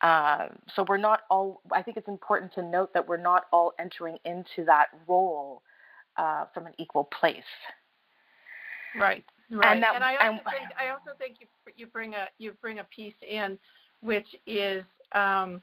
Uh, 0.00 0.46
so 0.74 0.84
we're 0.88 0.96
not 0.96 1.22
all. 1.30 1.60
I 1.72 1.82
think 1.82 1.96
it's 1.96 2.08
important 2.08 2.52
to 2.54 2.62
note 2.62 2.92
that 2.94 3.06
we're 3.06 3.16
not 3.16 3.44
all 3.52 3.72
entering 3.78 4.18
into 4.24 4.64
that 4.66 4.86
role 5.06 5.62
uh, 6.16 6.44
from 6.54 6.66
an 6.66 6.72
equal 6.78 7.04
place. 7.04 7.42
Right. 8.98 9.24
Right. 9.50 9.72
And, 9.72 9.82
that, 9.82 9.94
and 9.94 10.04
I 10.04 10.16
also 10.16 10.26
and, 10.26 10.40
think 10.44 10.70
I 10.78 10.90
also 10.90 11.16
think 11.18 11.36
you 11.40 11.46
you 11.76 11.86
bring 11.86 12.14
a 12.14 12.26
you 12.38 12.52
bring 12.60 12.80
a 12.80 12.84
piece 12.84 13.14
in, 13.26 13.58
which 14.02 14.26
is 14.46 14.84
um, 15.12 15.62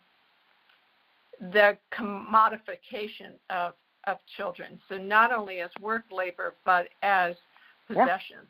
the 1.39 1.77
commodification 1.93 3.33
of 3.49 3.73
of 4.07 4.17
children. 4.37 4.79
So 4.89 4.97
not 4.97 5.31
only 5.31 5.59
as 5.59 5.69
work 5.81 6.03
labor, 6.11 6.55
but 6.65 6.87
as 7.01 7.35
possessions. 7.87 8.47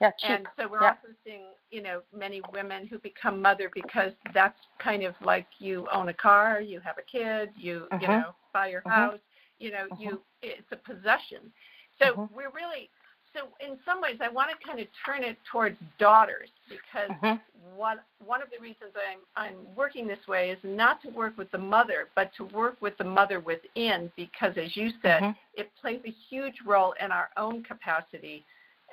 Yeah. 0.00 0.10
yeah 0.22 0.34
and 0.34 0.46
so 0.58 0.68
we're 0.68 0.82
yeah. 0.82 0.88
also 0.90 1.14
seeing, 1.24 1.42
you 1.70 1.82
know, 1.82 2.00
many 2.16 2.40
women 2.52 2.86
who 2.86 2.98
become 2.98 3.40
mother 3.40 3.70
because 3.72 4.12
that's 4.34 4.58
kind 4.78 5.04
of 5.04 5.14
like 5.24 5.46
you 5.58 5.86
own 5.92 6.08
a 6.08 6.14
car, 6.14 6.60
you 6.60 6.80
have 6.80 6.96
a 6.98 7.02
kid, 7.02 7.50
you 7.56 7.86
uh-huh. 7.92 7.98
you 8.00 8.08
know 8.08 8.34
buy 8.52 8.68
your 8.68 8.82
uh-huh. 8.86 9.10
house, 9.10 9.20
you 9.58 9.70
know, 9.70 9.86
uh-huh. 9.90 9.96
you 10.00 10.20
it's 10.42 10.70
a 10.72 10.76
possession. 10.76 11.52
So 12.00 12.12
uh-huh. 12.12 12.26
we're 12.34 12.50
really 12.50 12.90
so 13.34 13.48
in 13.66 13.78
some 13.84 14.00
ways 14.00 14.16
I 14.20 14.28
want 14.28 14.50
to 14.50 14.66
kind 14.66 14.80
of 14.80 14.86
turn 15.04 15.24
it 15.24 15.36
towards 15.50 15.76
daughters 15.98 16.48
because 16.68 17.10
uh-huh. 17.10 17.36
one 17.76 17.98
one 18.24 18.42
of 18.42 18.48
the 18.50 18.60
reasons 18.60 18.92
I'm 18.94 19.20
I'm 19.36 19.56
working 19.76 20.06
this 20.06 20.26
way 20.28 20.50
is 20.50 20.58
not 20.62 21.02
to 21.02 21.08
work 21.08 21.36
with 21.38 21.50
the 21.50 21.58
mother, 21.58 22.08
but 22.14 22.30
to 22.36 22.44
work 22.44 22.76
with 22.80 22.96
the 22.98 23.04
mother 23.04 23.40
within 23.40 24.10
because 24.16 24.54
as 24.56 24.76
you 24.76 24.90
said, 25.02 25.22
uh-huh. 25.22 25.32
it 25.54 25.70
plays 25.80 26.00
a 26.06 26.14
huge 26.30 26.56
role 26.66 26.94
in 27.02 27.10
our 27.10 27.30
own 27.36 27.62
capacity 27.64 28.44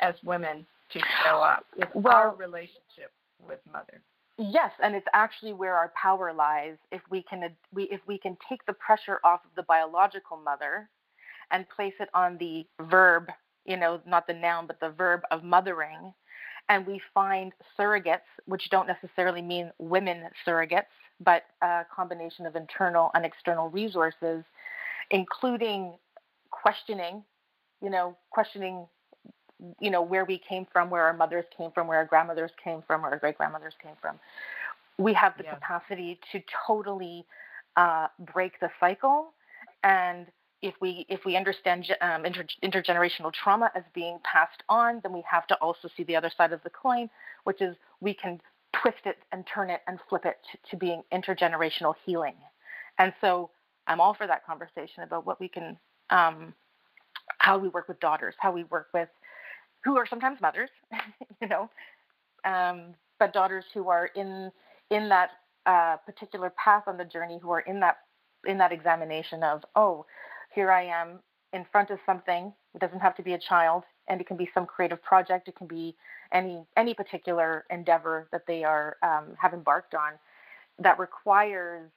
as 0.01 0.15
women 0.23 0.65
to 0.93 0.99
show 1.23 1.37
up. 1.37 1.65
It's 1.77 1.91
well, 1.93 2.15
our 2.15 2.35
relationship 2.35 3.11
with 3.47 3.59
mother. 3.71 4.01
Yes, 4.37 4.71
and 4.81 4.95
it's 4.95 5.07
actually 5.13 5.51
where 5.51 5.75
our 5.75 5.91
power 6.01 6.31
lies 6.31 6.77
if 6.91 7.01
we 7.09 7.23
can 7.23 7.43
we 7.73 7.83
if 7.83 7.99
we 8.07 8.17
can 8.17 8.37
take 8.47 8.65
the 8.65 8.73
pressure 8.73 9.19
off 9.23 9.41
of 9.43 9.51
the 9.55 9.63
biological 9.63 10.37
mother 10.37 10.89
and 11.51 11.65
place 11.69 11.93
it 11.99 12.09
on 12.13 12.37
the 12.37 12.65
verb 12.89 13.27
you 13.69 13.77
know, 13.77 14.01
not 14.05 14.25
the 14.25 14.33
noun, 14.33 14.65
but 14.65 14.79
the 14.79 14.89
verb 14.89 15.21
of 15.31 15.43
mothering. 15.43 16.13
And 16.67 16.85
we 16.85 16.99
find 17.13 17.53
surrogates, 17.79 18.27
which 18.45 18.69
don't 18.69 18.87
necessarily 18.87 19.41
mean 19.41 19.71
women 19.77 20.23
surrogates, 20.45 20.85
but 21.19 21.43
a 21.61 21.83
combination 21.95 22.45
of 22.45 22.55
internal 22.55 23.11
and 23.13 23.25
external 23.25 23.69
resources, 23.69 24.43
including 25.11 25.93
questioning, 26.49 27.23
you 27.81 27.89
know, 27.89 28.17
questioning, 28.31 28.87
you 29.79 29.91
know, 29.91 30.01
where 30.01 30.25
we 30.25 30.41
came 30.49 30.65
from, 30.71 30.89
where 30.89 31.03
our 31.03 31.13
mothers 31.13 31.45
came 31.55 31.71
from, 31.71 31.87
where 31.87 31.97
our 31.97 32.05
grandmothers 32.05 32.51
came 32.63 32.81
from, 32.85 33.03
where 33.03 33.11
our 33.11 33.19
great 33.19 33.37
grandmothers 33.37 33.73
came 33.81 33.95
from. 34.01 34.19
We 34.97 35.13
have 35.13 35.37
the 35.37 35.43
yeah. 35.43 35.55
capacity 35.55 36.19
to 36.31 36.41
totally 36.67 37.25
uh, 37.77 38.07
break 38.33 38.59
the 38.59 38.69
cycle 38.79 39.33
and 39.83 40.27
if 40.61 40.73
we 40.81 41.05
if 41.09 41.25
we 41.25 41.35
understand 41.37 41.85
um, 42.01 42.25
inter, 42.25 42.45
intergenerational 42.63 43.33
trauma 43.33 43.71
as 43.75 43.83
being 43.93 44.19
passed 44.23 44.63
on, 44.67 44.99
then 45.03 45.13
we 45.13 45.23
have 45.29 45.47
to 45.47 45.55
also 45.55 45.89
see 45.95 46.03
the 46.03 46.15
other 46.15 46.31
side 46.35 46.51
of 46.51 46.61
the 46.63 46.69
coin, 46.69 47.09
which 47.43 47.61
is 47.61 47.75
we 48.01 48.13
can 48.13 48.41
twist 48.81 48.99
it 49.05 49.17
and 49.31 49.45
turn 49.53 49.69
it 49.69 49.81
and 49.87 49.99
flip 50.09 50.25
it 50.25 50.37
to, 50.51 50.71
to 50.71 50.77
being 50.77 51.03
intergenerational 51.13 51.93
healing. 52.05 52.35
And 52.97 53.13
so 53.21 53.49
I'm 53.87 54.01
all 54.01 54.13
for 54.13 54.27
that 54.27 54.45
conversation 54.45 55.03
about 55.03 55.25
what 55.25 55.39
we 55.39 55.47
can, 55.47 55.77
um, 56.09 56.53
how 57.39 57.57
we 57.57 57.69
work 57.69 57.87
with 57.87 57.99
daughters, 57.99 58.35
how 58.37 58.51
we 58.51 58.65
work 58.65 58.87
with 58.93 59.09
who 59.83 59.97
are 59.97 60.05
sometimes 60.05 60.41
mothers, 60.41 60.69
you 61.41 61.47
know, 61.47 61.69
um, 62.43 62.93
but 63.17 63.33
daughters 63.33 63.65
who 63.73 63.89
are 63.89 64.07
in 64.15 64.51
in 64.89 65.09
that 65.09 65.29
uh, 65.65 65.97
particular 66.05 66.51
path 66.51 66.83
on 66.87 66.97
the 66.97 67.05
journey 67.05 67.39
who 67.41 67.51
are 67.51 67.61
in 67.61 67.79
that 67.79 67.99
in 68.45 68.57
that 68.57 68.71
examination 68.71 69.43
of 69.43 69.63
oh 69.75 70.05
here 70.53 70.71
i 70.71 70.83
am 70.83 71.19
in 71.53 71.65
front 71.71 71.89
of 71.89 71.99
something 72.05 72.53
it 72.75 72.81
doesn't 72.81 72.99
have 72.99 73.15
to 73.15 73.23
be 73.23 73.33
a 73.33 73.39
child 73.39 73.83
and 74.07 74.21
it 74.21 74.27
can 74.27 74.37
be 74.37 74.49
some 74.53 74.65
creative 74.65 75.01
project 75.03 75.47
it 75.47 75.55
can 75.55 75.67
be 75.67 75.95
any 76.31 76.63
any 76.77 76.93
particular 76.93 77.65
endeavor 77.69 78.27
that 78.31 78.45
they 78.47 78.63
are 78.63 78.97
um, 79.03 79.35
have 79.41 79.53
embarked 79.53 79.93
on 79.93 80.13
that 80.77 80.99
requires 80.99 81.89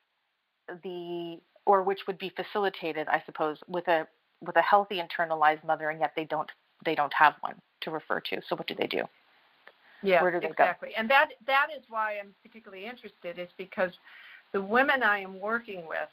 the 0.82 1.38
or 1.66 1.82
which 1.82 2.00
would 2.06 2.18
be 2.18 2.32
facilitated 2.34 3.06
i 3.08 3.22
suppose 3.26 3.58
with 3.68 3.86
a 3.88 4.06
with 4.40 4.56
a 4.56 4.62
healthy 4.62 5.00
internalized 5.00 5.64
mother 5.64 5.90
and 5.90 6.00
yet 6.00 6.12
they 6.16 6.24
don't 6.24 6.50
they 6.84 6.94
don't 6.94 7.12
have 7.12 7.34
one 7.40 7.54
to 7.80 7.90
refer 7.90 8.20
to 8.20 8.40
so 8.48 8.56
what 8.56 8.66
do 8.66 8.74
they 8.74 8.86
do 8.86 9.02
yeah, 10.02 10.24
exactly. 10.26 10.88
Go? 10.88 10.94
And 10.96 11.10
that 11.10 11.28
that 11.46 11.68
is 11.76 11.84
why 11.88 12.18
I'm 12.18 12.34
particularly 12.42 12.86
interested 12.86 13.38
is 13.38 13.48
because 13.56 13.92
the 14.52 14.60
women 14.60 15.02
I 15.02 15.20
am 15.20 15.40
working 15.40 15.86
with 15.86 16.08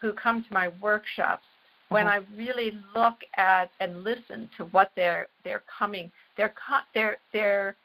who 0.00 0.12
come 0.12 0.42
to 0.42 0.52
my 0.52 0.68
workshops. 0.80 1.44
When 1.90 2.06
I 2.06 2.20
really 2.36 2.72
look 2.94 3.16
at 3.36 3.70
and 3.80 4.02
listen 4.02 4.48
to 4.56 4.64
what 4.66 4.92
they're 4.96 5.26
they're 5.44 5.62
coming, 5.78 6.10
they're 6.36 6.54
they're 6.94 7.18
they're 7.32 7.76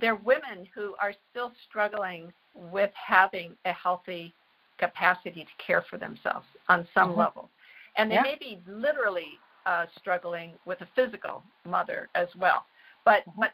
they're 0.00 0.16
women 0.16 0.66
who 0.74 0.94
are 1.00 1.14
still 1.30 1.52
struggling 1.68 2.32
with 2.54 2.90
having 2.94 3.52
a 3.64 3.72
healthy 3.72 4.32
capacity 4.78 5.44
to 5.44 5.64
care 5.64 5.84
for 5.88 5.96
themselves 5.96 6.46
on 6.68 6.86
some 6.92 7.10
mm-hmm. 7.10 7.20
level. 7.20 7.48
And 7.96 8.10
they 8.10 8.16
yeah. 8.16 8.22
may 8.22 8.36
be 8.38 8.60
literally 8.68 9.38
uh, 9.66 9.86
struggling 9.98 10.52
with 10.66 10.80
a 10.80 10.88
physical 10.94 11.42
mother 11.64 12.08
as 12.14 12.28
well. 12.38 12.64
But 13.04 13.20
mm-hmm. 13.28 13.40
but 13.40 13.50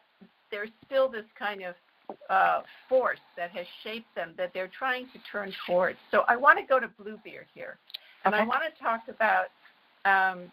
there's 0.50 0.70
still 0.86 1.08
this 1.08 1.24
kind 1.38 1.62
of 1.62 1.74
uh, 2.30 2.62
force 2.88 3.18
that 3.36 3.50
has 3.50 3.66
shaped 3.82 4.14
them 4.14 4.32
that 4.36 4.52
they're 4.54 4.70
trying 4.78 5.06
to 5.06 5.18
turn 5.30 5.52
towards. 5.66 5.98
So 6.10 6.24
I 6.28 6.36
want 6.36 6.58
to 6.58 6.64
go 6.64 6.78
to 6.78 6.88
Bluebeard 6.98 7.46
here, 7.54 7.76
and 8.24 8.34
okay. 8.34 8.42
I 8.42 8.46
want 8.46 8.62
to 8.62 8.82
talk 8.82 9.02
about 9.08 9.46
um, 10.04 10.50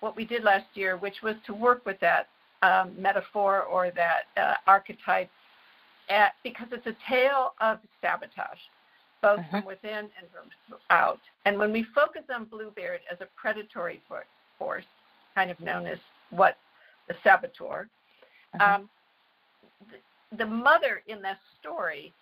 what 0.00 0.16
we 0.16 0.24
did 0.24 0.42
last 0.42 0.66
year, 0.74 0.96
which 0.96 1.22
was 1.22 1.36
to 1.46 1.54
work 1.54 1.86
with 1.86 1.98
that 2.00 2.28
um, 2.62 2.92
metaphor 3.00 3.62
or 3.62 3.90
that 3.92 4.22
uh, 4.36 4.54
archetype, 4.66 5.30
at, 6.08 6.32
because 6.42 6.68
it's 6.72 6.86
a 6.86 6.96
tale 7.08 7.54
of 7.60 7.78
sabotage, 8.00 8.58
both 9.22 9.40
mm-hmm. 9.40 9.50
from 9.58 9.66
within 9.66 9.98
and 9.98 10.26
from 10.32 10.78
out. 10.90 11.20
And 11.44 11.58
when 11.58 11.72
we 11.72 11.86
focus 11.94 12.22
on 12.34 12.44
Bluebeard 12.44 13.00
as 13.10 13.20
a 13.20 13.26
predatory 13.40 14.00
force, 14.58 14.84
kind 15.34 15.50
of 15.50 15.58
known 15.60 15.86
as 15.86 15.98
what 16.30 16.56
the 17.08 17.14
saboteur, 17.24 17.88
mm-hmm. 18.54 18.82
um, 18.82 18.90
the, 20.36 20.46
mother 20.46 21.02
in 21.06 21.22
that 21.22 21.38
story 21.60 22.12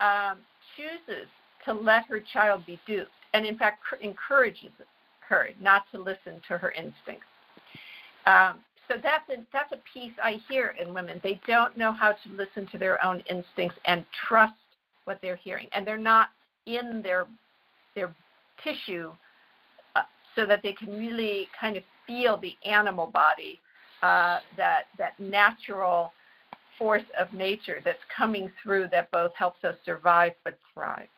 um, 0.00 0.38
chooses 0.76 1.26
to 1.64 1.72
let 1.72 2.04
her 2.06 2.20
child 2.32 2.64
be 2.66 2.78
duped 2.86 3.10
and, 3.34 3.46
in 3.46 3.56
fact, 3.56 3.82
encourages 4.00 4.72
her 5.20 5.48
not 5.60 5.84
to 5.92 6.00
listen 6.00 6.40
to 6.48 6.58
her 6.58 6.72
instincts. 6.72 7.26
Um, 8.26 8.58
so 8.88 8.96
that's 9.00 9.28
a, 9.30 9.36
that's 9.52 9.72
a 9.72 9.78
piece 9.94 10.12
I 10.22 10.40
hear 10.48 10.74
in 10.80 10.92
women. 10.92 11.20
They 11.22 11.40
don't 11.46 11.76
know 11.76 11.92
how 11.92 12.10
to 12.10 12.28
listen 12.34 12.66
to 12.72 12.78
their 12.78 13.02
own 13.04 13.22
instincts 13.30 13.78
and 13.84 14.04
trust 14.26 14.54
what 15.04 15.20
they're 15.22 15.36
hearing, 15.36 15.68
and 15.72 15.86
they're 15.86 15.96
not 15.96 16.30
in 16.66 17.00
their 17.02 17.26
their 17.94 18.14
tissue 18.62 19.12
uh, 19.96 20.02
so 20.36 20.44
that 20.46 20.62
they 20.62 20.72
can 20.72 20.90
really 20.98 21.48
kind 21.58 21.76
of 21.76 21.82
feel 22.06 22.36
the 22.36 22.54
animal 22.68 23.06
body, 23.06 23.58
uh, 24.02 24.38
that 24.56 24.84
that 24.98 25.18
natural 25.18 26.12
force 26.78 27.04
of 27.18 27.32
nature 27.32 27.80
that's 27.84 27.98
coming 28.16 28.50
through 28.62 28.88
that 28.90 29.10
both 29.10 29.32
helps 29.34 29.62
us 29.64 29.76
survive 29.84 30.32
but 30.44 30.58
thrive. 30.74 31.08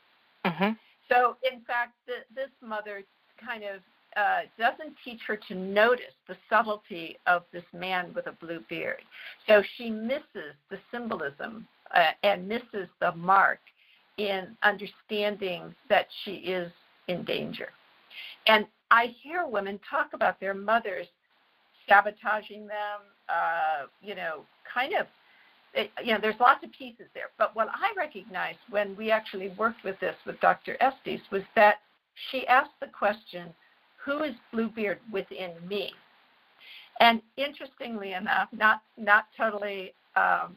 Mm-hmm. 0.44 0.72
So, 1.12 1.36
in 1.50 1.60
fact, 1.60 1.92
the, 2.06 2.24
this 2.34 2.50
mother 2.62 3.02
kind 3.44 3.64
of 3.64 3.80
uh, 4.16 4.40
doesn't 4.58 4.94
teach 5.04 5.20
her 5.26 5.38
to 5.48 5.54
notice 5.54 6.14
the 6.28 6.36
subtlety 6.48 7.18
of 7.26 7.44
this 7.52 7.64
man 7.72 8.12
with 8.14 8.26
a 8.26 8.32
blue 8.32 8.60
beard. 8.68 9.02
So 9.48 9.62
she 9.76 9.90
misses 9.90 10.54
the 10.70 10.78
symbolism 10.90 11.66
uh, 11.94 12.10
and 12.22 12.46
misses 12.46 12.88
the 13.00 13.12
mark 13.16 13.60
in 14.18 14.56
understanding 14.62 15.74
that 15.88 16.06
she 16.24 16.32
is 16.32 16.70
in 17.08 17.24
danger. 17.24 17.68
And 18.46 18.66
I 18.90 19.14
hear 19.22 19.46
women 19.46 19.80
talk 19.88 20.10
about 20.12 20.38
their 20.40 20.54
mothers 20.54 21.06
sabotaging 21.88 22.66
them, 22.66 23.00
uh, 23.28 23.86
you 24.02 24.14
know, 24.14 24.44
kind 24.72 24.92
of 24.94 25.06
it, 25.74 25.90
you 26.02 26.12
know, 26.12 26.18
there's 26.20 26.38
lots 26.40 26.64
of 26.64 26.70
pieces 26.72 27.06
there. 27.14 27.30
But 27.38 27.54
what 27.56 27.68
I 27.68 27.92
recognized 27.96 28.58
when 28.70 28.96
we 28.96 29.10
actually 29.10 29.50
worked 29.58 29.84
with 29.84 29.98
this 30.00 30.16
with 30.26 30.40
Dr. 30.40 30.76
Estes 30.80 31.20
was 31.30 31.42
that 31.56 31.76
she 32.30 32.46
asked 32.46 32.78
the 32.80 32.88
question, 32.88 33.48
who 34.04 34.22
is 34.22 34.34
Bluebeard 34.52 34.98
within 35.10 35.52
me? 35.66 35.92
And 37.00 37.22
interestingly 37.36 38.12
enough, 38.12 38.48
not, 38.52 38.82
not 38.98 39.26
totally 39.36 39.94
um, 40.14 40.56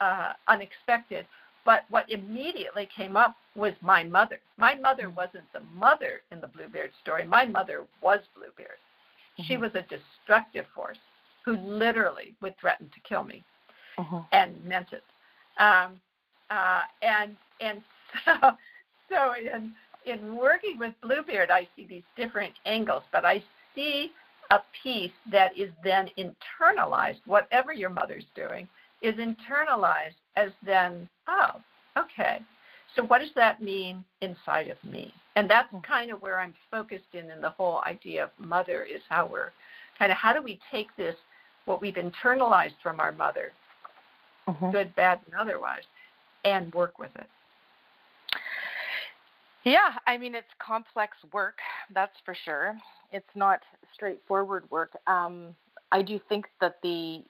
uh, 0.00 0.32
unexpected, 0.48 1.26
but 1.64 1.84
what 1.90 2.10
immediately 2.10 2.88
came 2.94 3.16
up 3.16 3.36
was 3.54 3.72
my 3.80 4.04
mother. 4.04 4.38
My 4.56 4.74
mother 4.74 5.04
mm-hmm. 5.04 5.16
wasn't 5.16 5.52
the 5.52 5.62
mother 5.74 6.22
in 6.30 6.40
the 6.40 6.48
Bluebeard 6.48 6.90
story. 7.02 7.26
My 7.26 7.44
mother 7.46 7.84
was 8.00 8.20
Bluebeard. 8.34 8.78
Mm-hmm. 9.38 9.42
She 9.44 9.56
was 9.56 9.72
a 9.74 9.82
destructive 9.82 10.66
force 10.74 10.98
who 11.44 11.56
literally 11.56 12.34
would 12.40 12.58
threaten 12.60 12.88
to 12.94 13.00
kill 13.08 13.24
me 13.24 13.44
uh-huh. 13.98 14.22
and 14.32 14.62
meant 14.64 14.88
it. 14.92 15.02
Um, 15.58 16.00
uh, 16.50 16.82
and 17.02 17.36
and 17.60 17.82
so, 18.24 18.52
so 19.08 19.32
in 19.34 19.72
in 20.04 20.36
working 20.36 20.78
with 20.78 20.94
Bluebeard, 21.02 21.50
I 21.50 21.68
see 21.76 21.86
these 21.86 22.02
different 22.16 22.54
angles, 22.66 23.04
but 23.12 23.24
I 23.24 23.42
see 23.74 24.10
a 24.50 24.60
piece 24.82 25.12
that 25.30 25.56
is 25.56 25.70
then 25.84 26.08
internalized. 26.18 27.20
Whatever 27.26 27.72
your 27.72 27.90
mother's 27.90 28.26
doing 28.34 28.68
is 29.00 29.14
internalized 29.14 30.16
as 30.36 30.50
then, 30.64 31.08
oh, 31.28 31.60
okay. 31.96 32.40
So 32.94 33.04
what 33.04 33.20
does 33.20 33.30
that 33.36 33.62
mean 33.62 34.04
inside 34.20 34.68
of 34.68 34.82
me? 34.84 35.14
And 35.36 35.48
that's 35.48 35.70
hmm. 35.70 35.78
kind 35.78 36.10
of 36.10 36.20
where 36.20 36.40
I'm 36.40 36.54
focused 36.70 37.14
in 37.14 37.30
in 37.30 37.40
the 37.40 37.50
whole 37.50 37.82
idea 37.86 38.24
of 38.24 38.30
mother 38.38 38.82
is 38.82 39.00
how 39.08 39.26
we're 39.26 39.52
kind 39.98 40.12
of 40.12 40.18
how 40.18 40.32
do 40.32 40.42
we 40.42 40.58
take 40.70 40.88
this 40.96 41.16
what 41.64 41.80
we've 41.80 41.94
internalized 41.94 42.74
from 42.82 42.98
our 42.98 43.12
mother 43.12 43.52
mm-hmm. 44.48 44.70
good, 44.70 44.94
bad, 44.94 45.20
and 45.26 45.34
otherwise, 45.34 45.82
and 46.44 46.72
work 46.74 46.98
with 46.98 47.14
it. 47.16 47.26
Yeah, 49.64 49.92
I 50.06 50.18
mean, 50.18 50.34
it's 50.34 50.48
complex 50.58 51.16
work, 51.32 51.58
that's 51.94 52.16
for 52.24 52.34
sure. 52.44 52.76
It's 53.12 53.28
not 53.34 53.60
straightforward 53.94 54.64
work. 54.70 54.96
Um, 55.06 55.54
I 55.92 56.02
do 56.02 56.18
think 56.28 56.46
that 56.60 56.76
the 56.82 57.22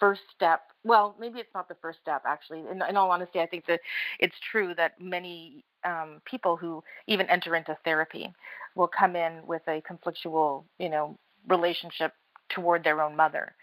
first 0.00 0.22
step, 0.34 0.62
well, 0.84 1.14
maybe 1.20 1.38
it's 1.38 1.54
not 1.54 1.68
the 1.68 1.76
first 1.80 2.00
step, 2.02 2.22
actually. 2.26 2.60
In, 2.70 2.82
in 2.88 2.96
all 2.96 3.10
honesty, 3.10 3.40
I 3.40 3.46
think 3.46 3.66
that 3.66 3.80
it's 4.18 4.34
true 4.50 4.74
that 4.76 5.00
many 5.00 5.64
um, 5.84 6.20
people 6.24 6.56
who 6.56 6.82
even 7.06 7.28
enter 7.28 7.54
into 7.54 7.76
therapy 7.84 8.32
will 8.74 8.88
come 8.88 9.14
in 9.14 9.46
with 9.46 9.62
a 9.68 9.80
conflictual, 9.82 10.64
you 10.78 10.88
know, 10.88 11.16
relationship 11.46 12.12
toward 12.48 12.82
their 12.82 13.00
own 13.00 13.14
mother 13.14 13.54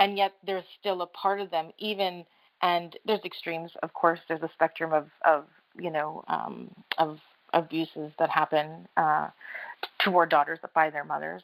and 0.00 0.16
yet 0.16 0.32
there's 0.44 0.64
still 0.80 1.02
a 1.02 1.06
part 1.06 1.40
of 1.40 1.50
them 1.50 1.70
even 1.78 2.24
and 2.62 2.96
there's 3.06 3.20
extremes 3.24 3.70
of 3.84 3.92
course 3.92 4.18
there's 4.26 4.42
a 4.42 4.50
spectrum 4.54 4.92
of 4.92 5.08
of 5.24 5.44
you 5.78 5.90
know 5.90 6.24
um, 6.26 6.70
of 6.98 7.18
abuses 7.52 8.12
that 8.18 8.30
happen 8.30 8.86
uh, 8.96 9.28
toward 9.98 10.30
daughters 10.30 10.58
by 10.74 10.90
their 10.90 11.04
mothers. 11.04 11.42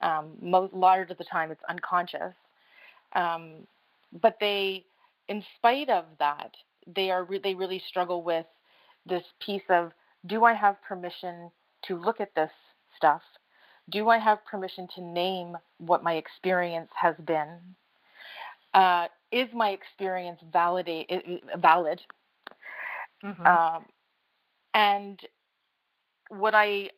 Um, 0.00 0.36
most 0.40 0.72
large 0.72 1.10
of 1.10 1.18
the 1.18 1.24
time 1.24 1.50
it's 1.50 1.62
unconscious. 1.68 2.34
Um, 3.14 3.66
but 4.22 4.36
they 4.40 4.84
in 5.28 5.42
spite 5.56 5.90
of 5.90 6.04
that 6.18 6.52
they 6.94 7.10
are 7.10 7.24
re- 7.24 7.40
they 7.42 7.54
really 7.54 7.82
struggle 7.88 8.22
with 8.22 8.46
this 9.06 9.24
piece 9.44 9.62
of 9.68 9.92
do 10.26 10.44
i 10.44 10.52
have 10.52 10.76
permission 10.82 11.50
to 11.86 11.96
look 11.96 12.20
at 12.20 12.34
this 12.34 12.50
stuff? 12.96 13.22
Do 13.90 14.08
i 14.08 14.18
have 14.18 14.44
permission 14.44 14.88
to 14.94 15.02
name 15.02 15.56
what 15.78 16.02
my 16.02 16.14
experience 16.14 16.90
has 17.00 17.14
been 17.24 17.58
uh, 18.74 19.06
is 19.32 19.48
my 19.54 19.70
experience 19.70 20.40
validate 20.52 21.10
valid? 21.56 22.00
Mm-hmm. 23.24 23.46
Um, 23.46 23.84
and 24.74 25.20
what 26.28 26.54
I 26.54 26.90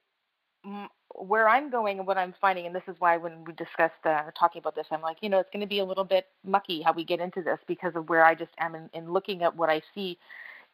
where 1.14 1.48
I'm 1.48 1.70
going 1.70 1.98
and 1.98 2.06
what 2.06 2.18
I'm 2.18 2.34
finding, 2.40 2.66
and 2.66 2.74
this 2.74 2.82
is 2.86 2.96
why 2.98 3.16
when 3.16 3.44
we 3.44 3.52
discussed 3.54 4.04
uh, 4.04 4.30
talking 4.38 4.60
about 4.60 4.74
this, 4.74 4.86
I'm 4.90 5.00
like, 5.00 5.18
you 5.20 5.28
know, 5.28 5.38
it's 5.38 5.50
going 5.50 5.60
to 5.60 5.66
be 5.66 5.80
a 5.80 5.84
little 5.84 6.04
bit 6.04 6.26
mucky 6.44 6.82
how 6.82 6.92
we 6.92 7.04
get 7.04 7.20
into 7.20 7.42
this 7.42 7.58
because 7.66 7.96
of 7.96 8.08
where 8.08 8.24
I 8.24 8.34
just 8.34 8.52
am 8.58 8.74
in, 8.74 8.90
in 8.92 9.12
looking 9.12 9.42
at 9.42 9.56
what 9.56 9.70
I 9.70 9.82
see 9.94 10.18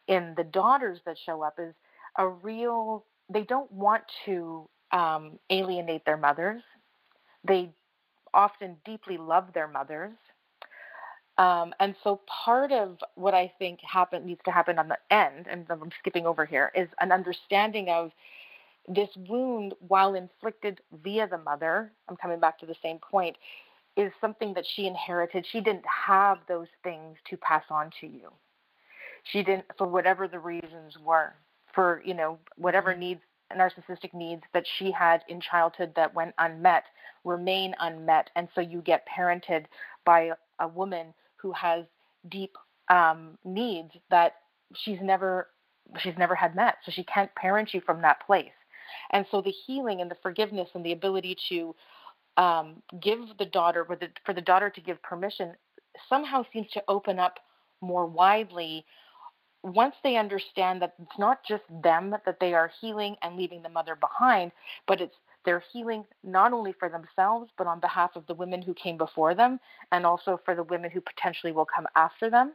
in 0.09 0.35
the 0.37 0.45
daughters 0.45 0.99
that 1.07 1.17
show 1.25 1.43
up 1.43 1.59
is 1.59 1.75
a 2.19 2.29
real. 2.29 3.05
They 3.33 3.43
don't 3.43 3.71
want 3.73 4.03
to 4.27 4.69
um, 4.93 5.39
alienate 5.51 6.05
their 6.05 6.17
mothers. 6.17 6.63
They 7.45 7.71
often 8.35 8.77
deeply 8.85 9.17
love 9.17 9.53
their 9.55 9.69
mothers 9.69 10.13
Um, 11.39 11.75
and 11.81 11.95
so 12.03 12.21
part 12.27 12.73
of 12.73 12.99
what 13.15 13.35
I 13.35 13.53
think 13.59 13.81
happen, 13.81 14.25
needs 14.25 14.41
to 14.47 14.51
happen 14.51 14.79
on 14.79 14.89
the 14.89 14.99
end, 15.11 15.47
and 15.51 15.67
I'm 15.69 15.91
skipping 15.99 16.27
over 16.27 16.47
here, 16.47 16.73
is 16.75 16.89
an 17.01 17.13
understanding 17.13 17.89
of 17.91 18.11
this 18.89 19.11
wound, 19.29 19.75
while 19.87 20.15
inflicted 20.15 20.81
via 21.03 21.27
the 21.29 21.39
mother, 21.39 21.93
I'm 22.09 22.17
coming 22.17 22.41
back 22.41 22.59
to 22.61 22.67
the 22.67 22.77
same 22.83 22.99
point, 22.99 23.37
is 23.97 24.13
something 24.21 24.55
that 24.55 24.65
she 24.75 24.87
inherited. 24.87 25.45
She 25.51 25.61
didn't 25.61 25.85
have 26.07 26.39
those 26.49 26.69
things 26.83 27.17
to 27.29 27.37
pass 27.37 27.65
on 27.71 27.91
to 28.01 28.07
you. 28.07 28.31
She 29.25 29.43
didn't, 29.43 29.65
for 29.77 29.89
whatever 29.89 30.29
the 30.29 30.39
reasons 30.39 30.97
were, 31.05 31.35
for, 31.75 32.01
you 32.05 32.15
know, 32.15 32.39
whatever 32.57 32.93
mm-hmm. 32.93 33.01
needs, 33.01 33.21
narcissistic 33.57 34.15
needs 34.15 34.43
that 34.55 34.65
she 34.79 34.91
had 34.91 35.23
in 35.29 35.41
childhood 35.41 35.93
that 35.97 36.15
went 36.15 36.35
unmet 36.39 36.85
remain 37.25 37.75
unmet. 37.81 38.31
And 38.37 38.49
so 38.55 38.61
you 38.61 38.81
get 38.81 39.07
parented 39.07 39.67
by 40.05 40.31
a 40.61 40.69
woman 40.69 41.13
who 41.47 41.53
has 41.53 41.85
deep 42.29 42.57
um, 42.91 43.39
needs 43.45 43.93
that 44.11 44.35
she's 44.75 44.99
never 45.01 45.49
she's 45.99 46.19
never 46.19 46.35
had 46.35 46.57
met. 46.57 46.77
So 46.85 46.91
she 46.91 47.05
can't 47.05 47.33
parent 47.37 47.73
you 47.73 47.81
from 47.81 48.03
that 48.03 48.27
place. 48.27 48.51
And 49.13 49.25
so 49.31 49.41
the 49.41 49.55
healing 49.67 50.01
and 50.01 50.11
the 50.11 50.17
forgiveness 50.23 50.69
and 50.75 50.85
the 50.85 50.93
ability 50.93 51.37
to 51.49 51.75
um, 52.37 52.83
give 53.01 53.21
the 53.39 53.47
daughter, 53.47 53.87
the, 53.89 54.09
for 54.25 54.35
the 54.35 54.41
daughter 54.41 54.69
to 54.71 54.81
give 54.81 55.01
permission, 55.03 55.53
somehow 56.09 56.45
seems 56.53 56.69
to 56.73 56.83
open 56.89 57.19
up 57.21 57.39
more 57.81 58.07
widely 58.07 58.85
once 59.63 59.95
they 60.03 60.17
understand 60.17 60.83
that 60.83 60.95
it's 61.01 61.19
not 61.19 61.39
just 61.49 61.63
them 61.83 62.11
that 62.11 62.39
they 62.41 62.53
are 62.55 62.71
healing 62.81 63.17
and 63.23 63.37
leaving 63.37 63.63
the 63.63 63.69
mother 63.69 63.97
behind, 63.97 64.53
but 64.87 65.01
it's 65.01 65.17
they're 65.47 65.63
healing 65.73 66.05
not 66.23 66.53
only 66.53 66.73
for 66.73 66.91
themselves, 66.91 67.51
but 67.57 67.67
on 67.67 67.81
behalf 67.81 68.17
of 68.17 68.27
the 68.27 68.35
women 68.35 68.61
who 68.61 68.75
came 68.75 68.99
before 68.99 69.35
them 69.35 69.59
and 69.93 70.05
also 70.05 70.39
for 70.45 70.55
the 70.55 70.65
women 70.65 70.91
who 70.91 71.01
potentially 71.01 71.53
will 71.53 71.65
come 71.65 71.87
after 71.97 72.29
them. 72.29 72.53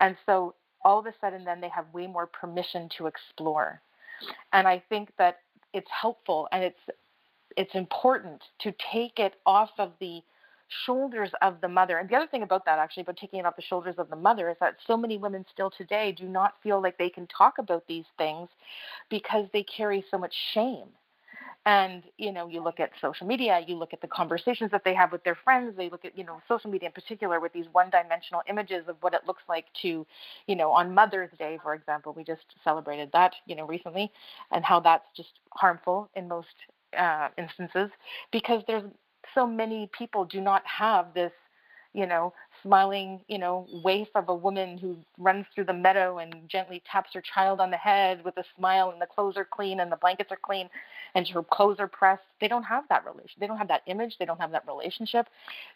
And 0.00 0.16
so 0.26 0.54
all 0.84 1.00
of 1.00 1.06
a 1.06 1.14
sudden, 1.20 1.44
then 1.44 1.60
they 1.60 1.70
have 1.70 1.86
way 1.92 2.06
more 2.06 2.26
permission 2.26 2.88
to 2.98 3.06
explore. 3.06 3.80
And 4.52 4.68
I 4.68 4.82
think 4.88 5.08
that 5.18 5.38
it's 5.72 5.90
helpful 5.90 6.46
and 6.52 6.62
it's 6.62 6.78
it's 7.56 7.74
important 7.74 8.42
to 8.60 8.72
take 8.92 9.18
it 9.18 9.34
off 9.46 9.70
of 9.78 9.92
the 10.00 10.20
shoulders 10.84 11.30
of 11.40 11.60
the 11.60 11.68
mother. 11.68 11.98
And 11.98 12.08
the 12.08 12.16
other 12.16 12.26
thing 12.26 12.42
about 12.42 12.64
that, 12.64 12.78
actually, 12.78 13.02
about 13.02 13.16
taking 13.16 13.38
it 13.38 13.46
off 13.46 13.54
the 13.56 13.62
shoulders 13.62 13.94
of 13.98 14.10
the 14.10 14.16
mother, 14.16 14.50
is 14.50 14.56
that 14.60 14.76
so 14.86 14.96
many 14.96 15.18
women 15.18 15.44
still 15.52 15.70
today 15.70 16.12
do 16.12 16.26
not 16.26 16.54
feel 16.62 16.82
like 16.82 16.98
they 16.98 17.10
can 17.10 17.26
talk 17.28 17.58
about 17.58 17.86
these 17.86 18.06
things 18.18 18.48
because 19.08 19.46
they 19.52 19.62
carry 19.62 20.04
so 20.10 20.18
much 20.18 20.34
shame. 20.52 20.88
And, 21.66 22.02
you 22.18 22.30
know, 22.30 22.46
you 22.46 22.62
look 22.62 22.78
at 22.78 22.90
social 23.00 23.26
media, 23.26 23.60
you 23.66 23.76
look 23.76 23.94
at 23.94 24.02
the 24.02 24.06
conversations 24.08 24.70
that 24.70 24.82
they 24.84 24.94
have 24.94 25.12
with 25.12 25.24
their 25.24 25.34
friends, 25.34 25.74
they 25.76 25.88
look 25.88 26.04
at, 26.04 26.16
you 26.16 26.24
know, 26.24 26.40
social 26.46 26.70
media 26.70 26.88
in 26.88 26.92
particular 26.92 27.40
with 27.40 27.54
these 27.54 27.64
one 27.72 27.88
dimensional 27.90 28.42
images 28.48 28.84
of 28.86 28.96
what 29.00 29.14
it 29.14 29.22
looks 29.26 29.42
like 29.48 29.64
to, 29.80 30.06
you 30.46 30.56
know, 30.56 30.70
on 30.70 30.92
Mother's 30.94 31.30
Day, 31.38 31.58
for 31.62 31.74
example, 31.74 32.12
we 32.12 32.22
just 32.22 32.44
celebrated 32.62 33.08
that, 33.14 33.32
you 33.46 33.56
know, 33.56 33.66
recently, 33.66 34.12
and 34.52 34.62
how 34.64 34.78
that's 34.80 35.06
just 35.16 35.30
harmful 35.52 36.10
in 36.14 36.28
most 36.28 36.48
uh, 36.98 37.28
instances 37.38 37.90
because 38.30 38.62
there's 38.66 38.84
so 39.34 39.46
many 39.46 39.88
people 39.98 40.24
do 40.24 40.40
not 40.40 40.62
have 40.66 41.14
this, 41.14 41.32
you 41.94 42.06
know, 42.06 42.32
smiling, 42.62 43.20
you 43.28 43.38
know, 43.38 43.66
waif 43.84 44.08
of 44.16 44.28
a 44.28 44.34
woman 44.34 44.76
who 44.76 44.96
runs 45.16 45.46
through 45.54 45.64
the 45.64 45.72
meadow 45.72 46.18
and 46.18 46.34
gently 46.48 46.82
taps 46.90 47.10
her 47.14 47.22
child 47.22 47.60
on 47.60 47.70
the 47.70 47.76
head 47.76 48.22
with 48.24 48.36
a 48.36 48.44
smile 48.56 48.90
and 48.90 49.00
the 49.00 49.06
clothes 49.06 49.36
are 49.36 49.44
clean 49.44 49.80
and 49.80 49.90
the 49.92 49.96
blankets 49.96 50.32
are 50.32 50.38
clean 50.42 50.68
and 51.14 51.26
her 51.28 51.42
clothes 51.42 51.76
are 51.78 51.86
pressed. 51.86 52.24
They 52.40 52.48
don't 52.48 52.64
have 52.64 52.84
that 52.88 53.04
relation. 53.06 53.36
They 53.38 53.46
don't 53.46 53.58
have 53.58 53.68
that 53.68 53.82
image. 53.86 54.16
They 54.18 54.24
don't 54.24 54.40
have 54.40 54.50
that 54.50 54.66
relationship. 54.66 55.28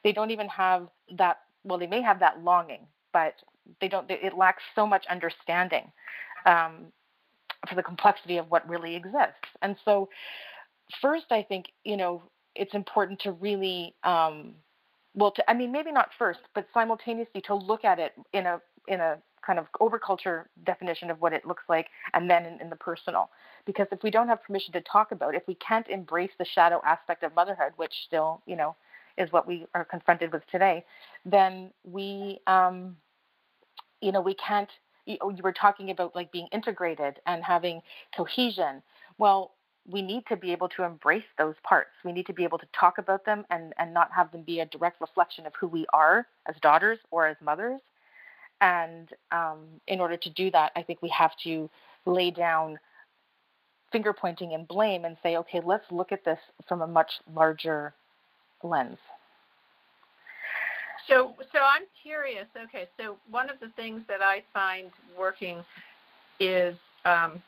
They 0.02 0.12
don't 0.12 0.33
even 0.33 0.48
have 0.48 0.88
that. 1.16 1.38
Well, 1.64 1.78
they 1.78 1.87
may 1.87 2.02
have 2.02 2.18
that 2.20 2.42
longing, 2.42 2.87
but 3.12 3.35
they 3.81 3.88
don't. 3.88 4.11
It 4.11 4.37
lacks 4.37 4.62
so 4.74 4.87
much 4.87 5.04
understanding 5.09 5.92
um, 6.46 6.87
for 7.68 7.76
the 7.76 7.83
complexity 7.83 8.38
of 8.38 8.50
what 8.50 8.68
really 8.68 8.96
exists. 8.96 9.48
And 9.62 9.76
so, 9.85 10.09
first, 11.00 11.26
I 11.31 11.42
think 11.42 11.66
you 11.85 11.96
know 11.96 12.22
it's 12.57 12.74
important 12.74 13.20
to 13.20 13.33
really 13.33 13.94
um, 14.02 14.54
well 15.18 15.31
to 15.31 15.50
i 15.50 15.54
mean 15.54 15.72
maybe 15.72 15.92
not 15.92 16.09
first 16.18 16.40
but 16.54 16.66
simultaneously 16.72 17.40
to 17.40 17.54
look 17.54 17.85
at 17.85 17.98
it 17.98 18.12
in 18.33 18.46
a 18.46 18.61
in 18.87 19.00
a 19.00 19.18
kind 19.46 19.59
of 19.59 19.66
overculture 19.81 20.44
definition 20.64 21.11
of 21.11 21.20
what 21.20 21.33
it 21.33 21.46
looks 21.46 21.62
like 21.68 21.88
and 22.14 22.28
then 22.28 22.44
in, 22.44 22.61
in, 22.61 22.68
the 22.68 22.76
personal. 22.76 23.31
Because 23.64 23.87
if 23.92 24.02
we 24.02 24.11
don't 24.11 24.28
have 24.28 24.42
permission 24.42 24.72
to 24.72 24.81
talk 24.83 25.12
about 25.12 25.35
if 25.35 25.42
we 25.46 25.54
can't 25.54 25.88
embrace 25.88 26.31
the 26.38 26.44
shadow 26.44 26.81
aspect 26.85 27.22
of 27.22 27.35
motherhood 27.35 27.72
which 27.76 27.92
still 28.07 28.42
you 28.46 28.57
know 28.57 28.76
is 29.16 29.33
what 29.33 29.46
we 29.46 29.66
are 29.74 29.85
confronted 29.85 30.33
with 30.33 30.42
today 30.50 30.85
then 31.24 31.70
we 31.85 32.40
um, 32.46 32.96
you 34.00 34.12
know 34.12 34.20
we 34.20 34.35
can't 34.35 34.70
you, 35.07 35.16
you 35.22 35.42
were 35.42 35.52
talking 35.52 35.90
about 35.90 36.14
like 36.14 36.31
being 36.33 36.48
integrated 36.52 37.18
and 37.26 37.42
having 37.42 37.81
cohesion. 38.16 38.83
Well 39.18 39.52
we 39.90 40.03
need 40.03 40.24
to 40.29 40.37
be 40.37 40.53
able 40.53 40.68
to 40.68 40.83
embrace 40.83 41.24
those 41.38 41.55
parts. 41.62 41.90
We 42.05 42.12
need 42.12 42.27
to 42.27 42.35
be 42.35 42.44
able 42.44 42.59
to 42.59 42.66
talk 42.79 42.98
about 42.98 43.24
them 43.24 43.44
and, 43.51 43.72
and 43.79 43.94
not 43.94 44.11
have 44.14 44.31
them 44.33 44.42
be 44.42 44.61
a 44.61 44.66
direct 44.66 45.01
reflection 45.01 45.46
of 45.46 45.53
who 45.59 45.66
we 45.66 45.87
are 45.92 46.27
as 46.46 46.55
daughters 46.61 46.98
or 47.11 47.27
as 47.27 47.37
mothers. 47.42 47.81
And 48.61 49.09
um, 49.33 49.61
in 49.87 50.01
order 50.01 50.16
to 50.16 50.31
do 50.31 50.51
that, 50.51 50.72
I 50.77 50.83
think 50.83 51.01
we 51.01 51.09
have 51.11 51.33
to 51.44 51.70
lay 52.05 52.31
down 52.31 52.79
finger 53.90 54.12
pointing 54.12 54.53
and 54.53 54.68
blame 54.68 55.07
and 55.07 55.16
say, 55.22 55.37
okay, 55.38 55.62
let's 55.64 55.85
look 55.90 56.12
at 56.12 56.24
this 56.24 56.38
from 56.68 56.83
a 56.83 56.87
much 56.87 57.11
larger 57.35 57.94
lens. 58.62 58.98
So, 61.09 61.35
so 61.53 61.61
I'm 61.61 61.85
curious. 62.03 62.46
Okay, 62.64 62.87
so 62.98 63.16
one 63.31 63.48
of 63.48 63.59
the 63.61 63.68
things 63.77 64.03
that 64.09 64.20
I 64.20 64.42
find 64.53 64.90
working 65.18 65.64
is 66.38 66.77
um, 67.07 67.42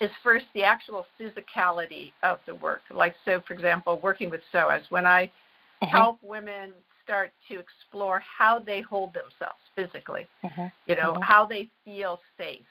is 0.00 0.10
first 0.22 0.46
the 0.54 0.62
actual 0.62 1.06
physicality 1.20 2.12
of 2.22 2.38
the 2.46 2.54
work. 2.56 2.82
Like, 2.90 3.14
so 3.24 3.42
for 3.46 3.54
example, 3.54 4.00
working 4.02 4.30
with 4.30 4.40
psoas, 4.52 4.82
when 4.90 5.06
I 5.06 5.26
mm-hmm. 5.26 5.86
help 5.86 6.18
women 6.22 6.72
start 7.02 7.30
to 7.48 7.58
explore 7.58 8.22
how 8.38 8.58
they 8.58 8.80
hold 8.80 9.12
themselves 9.14 9.60
physically, 9.76 10.26
mm-hmm. 10.42 10.66
you 10.86 10.96
know, 10.96 11.12
mm-hmm. 11.12 11.22
how 11.22 11.46
they 11.46 11.68
feel 11.84 12.20
safe. 12.38 12.62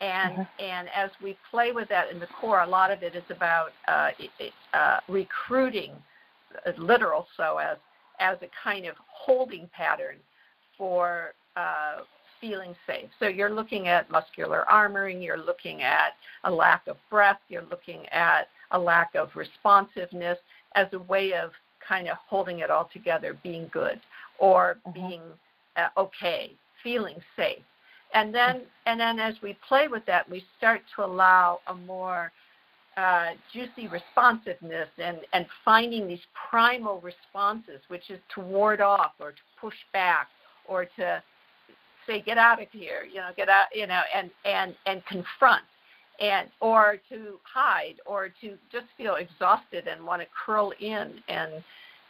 And 0.00 0.46
and 0.60 0.88
as 0.94 1.10
we 1.20 1.36
play 1.50 1.72
with 1.72 1.88
that 1.88 2.10
in 2.12 2.20
the 2.20 2.28
core, 2.40 2.60
a 2.60 2.66
lot 2.66 2.92
of 2.92 3.02
it 3.02 3.16
is 3.16 3.24
about 3.30 3.70
uh, 3.88 4.10
uh, 4.72 5.00
recruiting 5.08 5.90
uh, 6.64 6.70
literal 6.78 7.26
psoas 7.36 7.78
as 8.20 8.36
a 8.42 8.48
kind 8.62 8.86
of 8.86 8.94
holding 9.08 9.68
pattern 9.72 10.16
for 10.76 11.34
uh, 11.56 12.02
feeling 12.40 12.74
safe. 12.86 13.08
So 13.18 13.28
you're 13.28 13.54
looking 13.54 13.88
at 13.88 14.10
muscular 14.10 14.64
armoring, 14.70 15.22
you're 15.22 15.38
looking 15.38 15.82
at 15.82 16.12
a 16.44 16.50
lack 16.50 16.86
of 16.86 16.96
breath, 17.10 17.40
you're 17.48 17.66
looking 17.70 18.06
at 18.08 18.48
a 18.70 18.78
lack 18.78 19.14
of 19.14 19.30
responsiveness 19.34 20.38
as 20.74 20.86
a 20.92 20.98
way 20.98 21.32
of 21.32 21.50
kind 21.86 22.08
of 22.08 22.16
holding 22.28 22.58
it 22.60 22.70
all 22.70 22.90
together, 22.92 23.36
being 23.42 23.68
good 23.72 24.00
or 24.38 24.78
mm-hmm. 24.86 24.92
being 24.92 25.22
uh, 25.76 25.88
okay, 25.96 26.52
feeling 26.82 27.16
safe. 27.36 27.62
And 28.14 28.34
then, 28.34 28.56
mm-hmm. 28.56 28.64
and 28.86 29.00
then 29.00 29.18
as 29.18 29.34
we 29.42 29.56
play 29.66 29.88
with 29.88 30.04
that, 30.06 30.28
we 30.28 30.44
start 30.56 30.82
to 30.96 31.04
allow 31.04 31.60
a 31.66 31.74
more 31.74 32.32
uh, 32.96 33.30
juicy 33.52 33.88
responsiveness 33.88 34.88
and, 34.98 35.18
and 35.32 35.46
finding 35.64 36.08
these 36.08 36.20
primal 36.50 37.00
responses, 37.00 37.80
which 37.88 38.10
is 38.10 38.18
to 38.34 38.40
ward 38.40 38.80
off 38.80 39.12
or 39.20 39.30
to 39.30 39.38
push 39.60 39.76
back 39.92 40.28
or 40.66 40.84
to 40.96 41.22
say 42.08 42.22
get 42.22 42.38
out 42.38 42.60
of 42.60 42.68
here 42.72 43.06
you 43.08 43.16
know 43.16 43.30
get 43.36 43.48
out 43.48 43.66
you 43.72 43.86
know 43.86 44.02
and 44.14 44.30
and 44.44 44.74
and 44.86 45.04
confront 45.06 45.62
and 46.20 46.48
or 46.60 46.96
to 47.08 47.38
hide 47.44 47.94
or 48.06 48.28
to 48.40 48.56
just 48.72 48.86
feel 48.96 49.16
exhausted 49.16 49.86
and 49.86 50.04
want 50.04 50.20
to 50.20 50.26
curl 50.44 50.72
in 50.80 51.14
and 51.28 51.62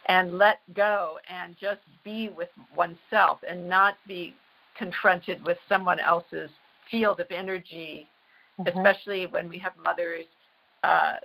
and 0.07 0.37
let 0.37 0.59
go 0.73 1.19
and 1.29 1.55
just 1.59 1.81
be 2.03 2.29
with 2.35 2.49
oneself 2.75 3.39
and 3.47 3.67
not 3.69 3.95
be 4.07 4.33
confronted 4.77 5.43
with 5.45 5.57
someone 5.67 5.99
else's 5.99 6.49
field 6.89 7.19
of 7.19 7.27
energy 7.29 8.07
mm-hmm. 8.59 8.77
especially 8.77 9.27
when 9.27 9.47
we 9.49 9.59
have 9.59 9.73
mothers 9.83 10.25
uh, 10.83 11.15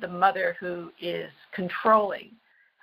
the 0.00 0.08
mother 0.08 0.56
who 0.58 0.90
is 1.00 1.30
controlling 1.54 2.30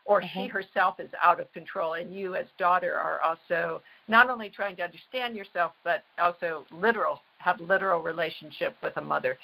or 0.06 0.22
mm-hmm. 0.22 0.44
she 0.44 0.48
herself 0.48 1.00
is 1.00 1.10
out 1.24 1.40
of 1.40 1.52
control 1.54 1.94
and 1.94 2.14
you 2.14 2.36
as 2.36 2.46
daughter 2.58 2.96
are 2.96 3.20
also 3.22 3.82
not 4.10 4.30
only 4.30 4.50
trying 4.50 4.76
to 4.76 4.84
understand 4.84 5.36
yourself 5.36 5.72
but 5.84 6.04
also 6.18 6.66
literal 6.72 7.22
have 7.38 7.60
literal 7.62 8.02
relationship 8.02 8.76
with 8.84 8.96
a 8.98 9.02
mother 9.02 9.38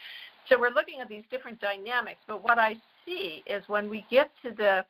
so 0.50 0.60
we're 0.60 0.74
looking 0.74 1.00
at 1.00 1.08
these 1.08 1.24
different 1.32 1.60
dynamics 1.62 2.20
but 2.28 2.44
what 2.44 2.60
i 2.60 2.76
see 3.06 3.44
is 3.46 3.64
when 3.68 3.90
we 3.90 4.06
get 4.10 4.30
to 4.44 4.52
the 4.52 4.84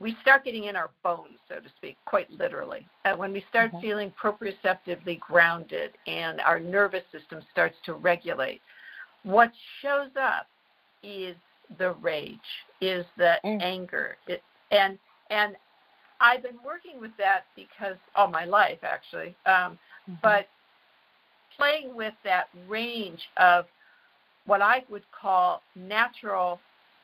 we 0.00 0.16
start 0.20 0.44
getting 0.44 0.64
in 0.64 0.76
our 0.76 0.90
bones 1.02 1.38
so 1.48 1.56
to 1.56 1.68
speak 1.76 1.96
quite 2.04 2.30
literally 2.30 2.86
uh, 3.04 3.14
when 3.14 3.32
we 3.32 3.44
start 3.48 3.70
mm-hmm. 3.70 3.80
feeling 3.80 4.12
proprioceptively 4.20 5.18
grounded 5.20 5.92
and 6.06 6.40
our 6.40 6.60
nervous 6.60 7.04
system 7.12 7.40
starts 7.52 7.76
to 7.84 7.94
regulate 7.94 8.60
what 9.22 9.50
shows 9.80 10.10
up 10.20 10.46
is 11.02 11.36
the 11.78 11.92
rage 11.94 12.38
is 12.80 13.04
the 13.16 13.34
mm. 13.44 13.62
anger 13.62 14.16
it, 14.26 14.42
and 14.70 14.98
and 15.30 15.56
I've 16.20 16.42
been 16.42 16.58
working 16.64 17.00
with 17.00 17.10
that 17.18 17.44
because 17.54 17.96
all 18.14 18.28
my 18.28 18.44
life 18.44 18.78
actually, 18.82 19.34
um, 19.46 19.78
mm-hmm. 20.08 20.14
but 20.22 20.48
playing 21.56 21.94
with 21.94 22.14
that 22.24 22.48
range 22.68 23.20
of 23.36 23.66
what 24.46 24.62
I 24.62 24.84
would 24.88 25.04
call 25.18 25.62
natural 25.74 26.60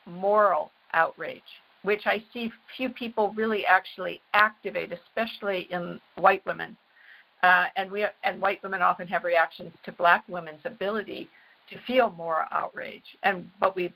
moral 0.07 0.71
outrage, 0.95 1.43
which 1.83 2.03
I 2.07 2.23
see 2.33 2.51
few 2.77 2.89
people 2.91 3.33
really 3.37 3.67
actually 3.67 4.21
activate, 4.35 4.93
especially 4.93 5.69
in 5.71 6.01
white 6.17 6.45
women. 6.47 6.77
Uh, 7.43 7.65
and 7.77 7.91
we 7.91 8.07
and 8.23 8.41
white 8.41 8.63
women 8.63 8.83
often 8.83 9.09
have 9.09 9.25
reactions 9.25 9.73
to 9.85 9.93
black 9.93 10.23
women's 10.29 10.61
ability 10.65 11.29
to 11.71 11.79
feel 11.87 12.11
more 12.17 12.47
outrage, 12.53 13.03
and 13.25 13.51
but 13.59 13.75
we 13.75 13.93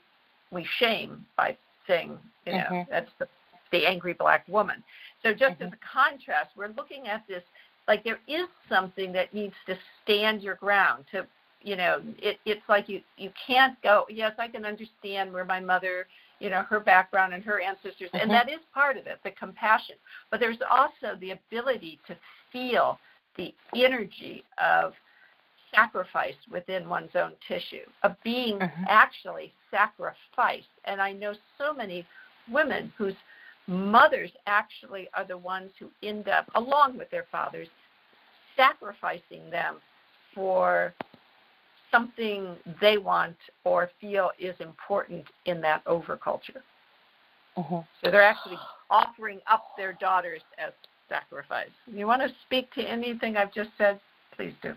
we 0.51 0.67
shame 0.79 1.25
by 1.37 1.55
saying 1.87 2.17
you 2.45 2.51
know 2.51 2.57
mm-hmm. 2.57 2.91
that's 2.91 3.09
the 3.19 3.27
the 3.71 3.85
angry 3.85 4.13
black 4.13 4.47
woman. 4.47 4.83
So 5.23 5.31
just 5.31 5.55
mm-hmm. 5.55 5.63
as 5.63 5.73
a 5.73 5.93
contrast, 5.93 6.51
we're 6.55 6.69
looking 6.69 7.07
at 7.07 7.23
this 7.27 7.43
like 7.87 8.03
there 8.03 8.19
is 8.27 8.47
something 8.69 9.11
that 9.13 9.33
needs 9.33 9.55
to 9.65 9.77
stand 10.03 10.41
your 10.41 10.55
ground 10.55 11.05
to 11.11 11.25
you 11.61 11.75
know 11.75 12.01
it, 12.19 12.37
it's 12.45 12.61
like 12.69 12.87
you 12.87 13.01
you 13.17 13.31
can't 13.45 13.81
go 13.81 14.05
yes 14.09 14.33
i 14.37 14.47
can 14.47 14.65
understand 14.65 15.31
where 15.31 15.45
my 15.45 15.59
mother 15.59 16.07
you 16.39 16.49
know 16.49 16.61
her 16.63 16.79
background 16.79 17.33
and 17.33 17.43
her 17.43 17.61
ancestors 17.61 18.09
mm-hmm. 18.09 18.17
and 18.17 18.29
that 18.29 18.49
is 18.49 18.59
part 18.73 18.97
of 18.97 19.07
it 19.07 19.19
the 19.23 19.31
compassion 19.31 19.95
but 20.29 20.39
there's 20.39 20.57
also 20.69 21.17
the 21.19 21.31
ability 21.31 21.99
to 22.05 22.15
feel 22.51 22.99
the 23.37 23.53
energy 23.75 24.43
of 24.63 24.93
sacrifice 25.73 26.35
within 26.51 26.87
one's 26.87 27.15
own 27.15 27.31
tissue 27.47 27.85
of 28.03 28.15
being 28.23 28.59
mm-hmm. 28.59 28.83
actually 28.87 29.51
sacrificed 29.71 30.67
and 30.85 31.01
i 31.01 31.11
know 31.11 31.33
so 31.57 31.73
many 31.73 32.05
women 32.51 32.91
whose 32.97 33.15
mothers 33.67 34.31
actually 34.45 35.09
are 35.13 35.25
the 35.25 35.37
ones 35.37 35.71
who 35.79 35.89
end 36.01 36.27
up 36.27 36.49
along 36.55 36.97
with 36.97 37.09
their 37.09 37.25
fathers 37.31 37.67
sacrificing 38.55 39.49
them 39.49 39.75
for 40.33 40.93
something 41.91 42.55
they 42.81 42.97
want 42.97 43.35
or 43.63 43.89
feel 43.99 44.31
is 44.39 44.55
important 44.59 45.25
in 45.45 45.61
that 45.61 45.83
overculture. 45.85 46.61
Mm-hmm. 47.57 47.79
So 48.03 48.11
they're 48.11 48.21
actually 48.21 48.57
offering 48.89 49.39
up 49.49 49.65
their 49.77 49.93
daughters 49.93 50.41
as 50.57 50.73
sacrifice. 51.09 51.69
You 51.87 52.07
want 52.07 52.21
to 52.21 52.29
speak 52.45 52.71
to 52.73 52.81
anything 52.81 53.37
I've 53.37 53.53
just 53.53 53.69
said? 53.77 53.99
Please 54.35 54.53
do. 54.61 54.73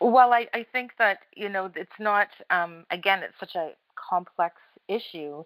Well, 0.00 0.32
I, 0.32 0.46
I 0.54 0.64
think 0.72 0.92
that, 0.98 1.18
you 1.36 1.48
know, 1.48 1.70
it's 1.76 1.90
not, 1.98 2.28
um, 2.50 2.86
again, 2.90 3.20
it's 3.22 3.34
such 3.38 3.54
a 3.54 3.72
complex 3.94 4.54
issue, 4.88 5.44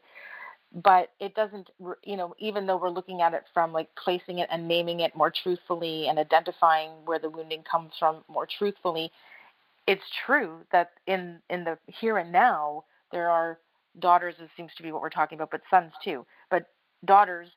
but 0.74 1.10
it 1.20 1.34
doesn't, 1.34 1.70
you 2.02 2.16
know, 2.16 2.34
even 2.38 2.66
though 2.66 2.76
we're 2.76 2.90
looking 2.90 3.20
at 3.20 3.32
it 3.34 3.44
from 3.54 3.72
like 3.72 3.88
placing 4.02 4.38
it 4.38 4.48
and 4.50 4.66
naming 4.66 5.00
it 5.00 5.14
more 5.16 5.30
truthfully 5.30 6.08
and 6.08 6.18
identifying 6.18 6.90
where 7.04 7.18
the 7.18 7.30
wounding 7.30 7.62
comes 7.70 7.92
from 7.98 8.24
more 8.28 8.46
truthfully, 8.58 9.10
it's 9.86 10.02
true 10.26 10.58
that 10.72 10.90
in 11.06 11.40
in 11.50 11.64
the 11.64 11.78
here 11.86 12.18
and 12.18 12.32
now 12.32 12.84
there 13.12 13.30
are 13.30 13.58
daughters 14.00 14.34
it 14.40 14.48
seems 14.56 14.72
to 14.76 14.82
be 14.82 14.90
what 14.90 15.00
we're 15.00 15.10
talking 15.10 15.36
about 15.36 15.50
but 15.50 15.60
sons 15.70 15.92
too 16.02 16.26
but 16.50 16.66
daughters 17.04 17.48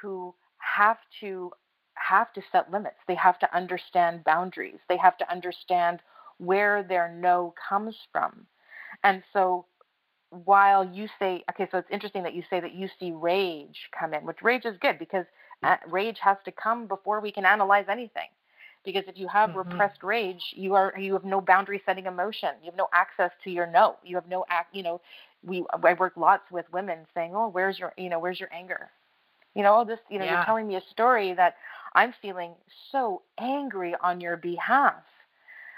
who 0.00 0.34
have 0.58 0.96
to 1.20 1.52
have 1.94 2.32
to 2.32 2.42
set 2.52 2.70
limits. 2.70 2.96
They 3.06 3.14
have 3.14 3.38
to 3.40 3.56
understand 3.56 4.24
boundaries. 4.24 4.78
They 4.88 4.96
have 4.96 5.16
to 5.18 5.30
understand 5.30 6.00
where 6.38 6.82
their 6.82 7.12
no 7.12 7.54
comes 7.68 7.96
from. 8.12 8.46
And 9.02 9.22
so 9.32 9.66
while 10.44 10.84
you 10.84 11.08
say 11.18 11.44
okay 11.50 11.68
so 11.70 11.78
it's 11.78 11.88
interesting 11.90 12.22
that 12.22 12.34
you 12.34 12.42
say 12.50 12.60
that 12.60 12.74
you 12.74 12.88
see 12.98 13.12
rage 13.12 13.88
come 13.98 14.14
in 14.14 14.24
which 14.26 14.42
rage 14.42 14.64
is 14.64 14.76
good 14.80 14.98
because 14.98 15.24
uh, 15.64 15.76
rage 15.88 16.18
has 16.20 16.36
to 16.44 16.52
come 16.52 16.86
before 16.86 17.20
we 17.20 17.32
can 17.32 17.44
analyze 17.44 17.86
anything. 17.88 18.28
Because 18.84 19.04
if 19.08 19.16
you 19.16 19.28
have 19.28 19.50
mm-hmm. 19.50 19.70
repressed 19.70 20.02
rage 20.02 20.42
you 20.52 20.74
are 20.74 20.92
you 20.98 21.14
have 21.14 21.24
no 21.24 21.40
boundary 21.40 21.80
setting 21.86 22.06
emotion. 22.06 22.50
You 22.62 22.66
have 22.66 22.76
no 22.76 22.88
access 22.92 23.30
to 23.44 23.50
your 23.50 23.66
no. 23.66 23.96
You 24.04 24.16
have 24.16 24.28
no 24.28 24.44
act 24.50 24.74
you 24.74 24.82
know 24.82 25.00
we 25.42 25.64
i 25.82 25.94
work 25.94 26.14
lots 26.16 26.50
with 26.50 26.66
women 26.72 26.98
saying 27.14 27.32
oh 27.34 27.48
where's 27.48 27.78
your 27.78 27.92
you 27.96 28.10
know 28.10 28.18
where's 28.18 28.38
your 28.38 28.52
anger? 28.52 28.90
You 29.54 29.62
know 29.62 29.80
oh 29.80 29.84
this 29.84 30.00
you 30.10 30.18
know 30.18 30.24
yeah. 30.26 30.36
you're 30.36 30.44
telling 30.44 30.68
me 30.68 30.76
a 30.76 30.82
story 30.90 31.32
that 31.34 31.56
i'm 31.94 32.12
feeling 32.20 32.52
so 32.92 33.22
angry 33.38 33.94
on 34.02 34.20
your 34.20 34.36
behalf. 34.36 35.02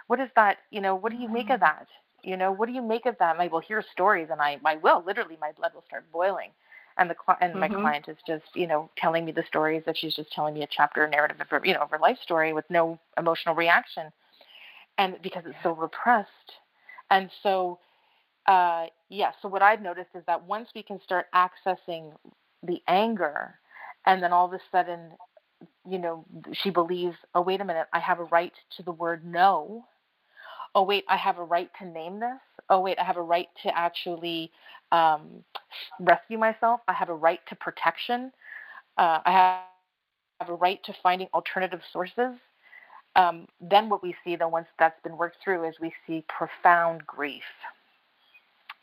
What 0.09 0.19
is 0.19 0.31
that 0.35 0.59
you 0.71 0.81
know 0.81 0.97
what 0.97 1.13
do 1.13 1.19
you 1.19 1.29
make 1.29 1.51
of 1.51 1.61
mm-hmm. 1.61 1.79
that 1.79 1.87
you 2.27 2.37
know 2.37 2.53
what 2.53 2.67
do 2.67 2.73
you 2.75 2.83
make 2.83 3.07
of 3.07 3.17
that? 3.19 3.37
I 3.39 3.47
will 3.47 3.61
hear 3.61 3.83
stories 3.93 4.29
and 4.31 4.41
i 4.41 4.59
i 4.65 4.77
will 4.77 5.03
literally 5.07 5.39
my 5.41 5.53
blood 5.53 5.73
will 5.75 5.85
start 5.87 6.05
boiling. 6.13 6.51
And 6.99 7.11
the 7.11 7.17
and 7.41 7.53
mm-hmm. 7.53 7.61
my 7.61 7.69
client 7.69 8.09
is 8.09 8.17
just 8.27 8.45
you 8.55 8.67
know 8.67 8.91
telling 8.97 9.25
me 9.25 9.33
the 9.33 9.45
stories 9.47 9.83
that 9.87 9.97
she's 9.97 10.15
just 10.17 10.33
telling 10.33 10.55
me 10.55 10.63
a 10.63 10.69
chapter 10.71 11.07
narrative 11.09 11.41
of 11.41 11.49
her 11.49 11.61
you 11.65 11.75
know 11.75 11.81
of 11.81 11.91
her 11.91 11.99
life 11.99 12.19
story 12.23 12.53
with 12.53 12.65
no 12.69 12.99
emotional 13.17 13.55
reaction. 13.55 14.11
And 14.99 15.17
because 15.23 15.45
it's 15.47 15.63
so 15.63 15.73
repressed. 15.73 16.53
And 17.11 17.31
so 17.43 17.79
uh 18.47 18.87
yeah 19.09 19.33
so 19.43 19.49
what 19.49 19.63
i've 19.63 19.83
noticed 19.83 20.11
is 20.15 20.23
that 20.27 20.47
once 20.47 20.69
we 20.75 20.83
can 20.83 21.01
start 21.03 21.27
accessing 21.35 22.13
the 22.63 22.81
anger 22.89 23.59
and 24.07 24.23
then 24.23 24.33
all 24.33 24.47
of 24.47 24.53
a 24.53 24.61
sudden 24.71 25.11
you 25.89 25.99
know 25.99 26.25
she 26.53 26.71
believes 26.71 27.17
oh 27.35 27.41
wait 27.41 27.61
a 27.61 27.65
minute 27.65 27.87
i 27.93 27.99
have 27.99 28.21
a 28.21 28.25
right 28.25 28.53
to 28.77 28.83
the 28.83 28.93
word 28.93 29.25
no 29.25 29.85
oh 30.77 30.83
wait 30.83 31.05
i 31.09 31.17
have 31.17 31.39
a 31.39 31.45
right 31.45 31.71
to 31.81 31.85
name 31.85 32.21
this 32.21 32.39
oh 32.71 32.81
wait 32.81 32.99
i 33.01 33.05
have 33.05 33.17
a 33.17 33.23
right 33.23 33.49
to 33.65 33.77
actually 33.77 34.53
um, 34.93 35.45
rescue 36.01 36.39
myself. 36.39 36.81
I 36.89 36.93
have 36.93 37.09
a 37.09 37.15
right 37.15 37.41
to 37.49 37.57
protection. 37.57 38.33
Uh, 38.97 39.21
I 39.25 39.33
have, 39.33 39.61
have, 40.41 40.51
a 40.51 40.55
right 40.55 40.83
to 40.85 40.95
finding 41.03 41.29
alternative 41.35 41.81
sources. 41.93 42.35
Um, 43.15 43.47
then 43.61 43.89
what 43.89 44.03
we 44.03 44.15
see, 44.25 44.37
though, 44.37 44.49
once 44.49 44.69
that's 44.79 45.01
been 45.03 45.17
worked 45.17 45.39
through, 45.43 45.69
is 45.69 45.75
we 45.81 45.93
see 46.07 46.25
profound 46.29 47.07
grief. 47.07 47.43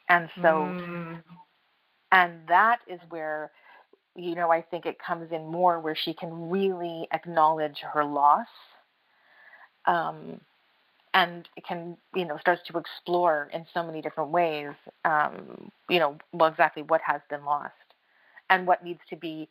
And 0.09 0.29
so, 0.35 0.41
mm. 0.41 1.23
and 2.11 2.39
that 2.47 2.79
is 2.87 2.99
where, 3.09 3.51
you 4.15 4.35
know, 4.35 4.51
I 4.51 4.61
think 4.61 4.85
it 4.85 4.97
comes 4.99 5.31
in 5.31 5.49
more 5.49 5.79
where 5.79 5.95
she 5.95 6.13
can 6.13 6.49
really 6.49 7.07
acknowledge 7.13 7.77
her 7.93 8.03
loss. 8.03 8.47
Um, 9.85 10.41
and 11.13 11.47
it 11.55 11.65
can 11.65 11.97
you 12.15 12.25
know 12.25 12.37
starts 12.39 12.61
to 12.67 12.77
explore 12.77 13.49
in 13.53 13.65
so 13.73 13.83
many 13.83 14.01
different 14.01 14.31
ways 14.31 14.71
um, 15.05 15.71
you 15.89 15.99
know 15.99 16.17
well 16.33 16.49
exactly 16.49 16.83
what 16.83 17.01
has 17.05 17.21
been 17.29 17.45
lost 17.45 17.73
and 18.49 18.67
what 18.67 18.83
needs 18.83 19.01
to 19.09 19.15
be 19.15 19.47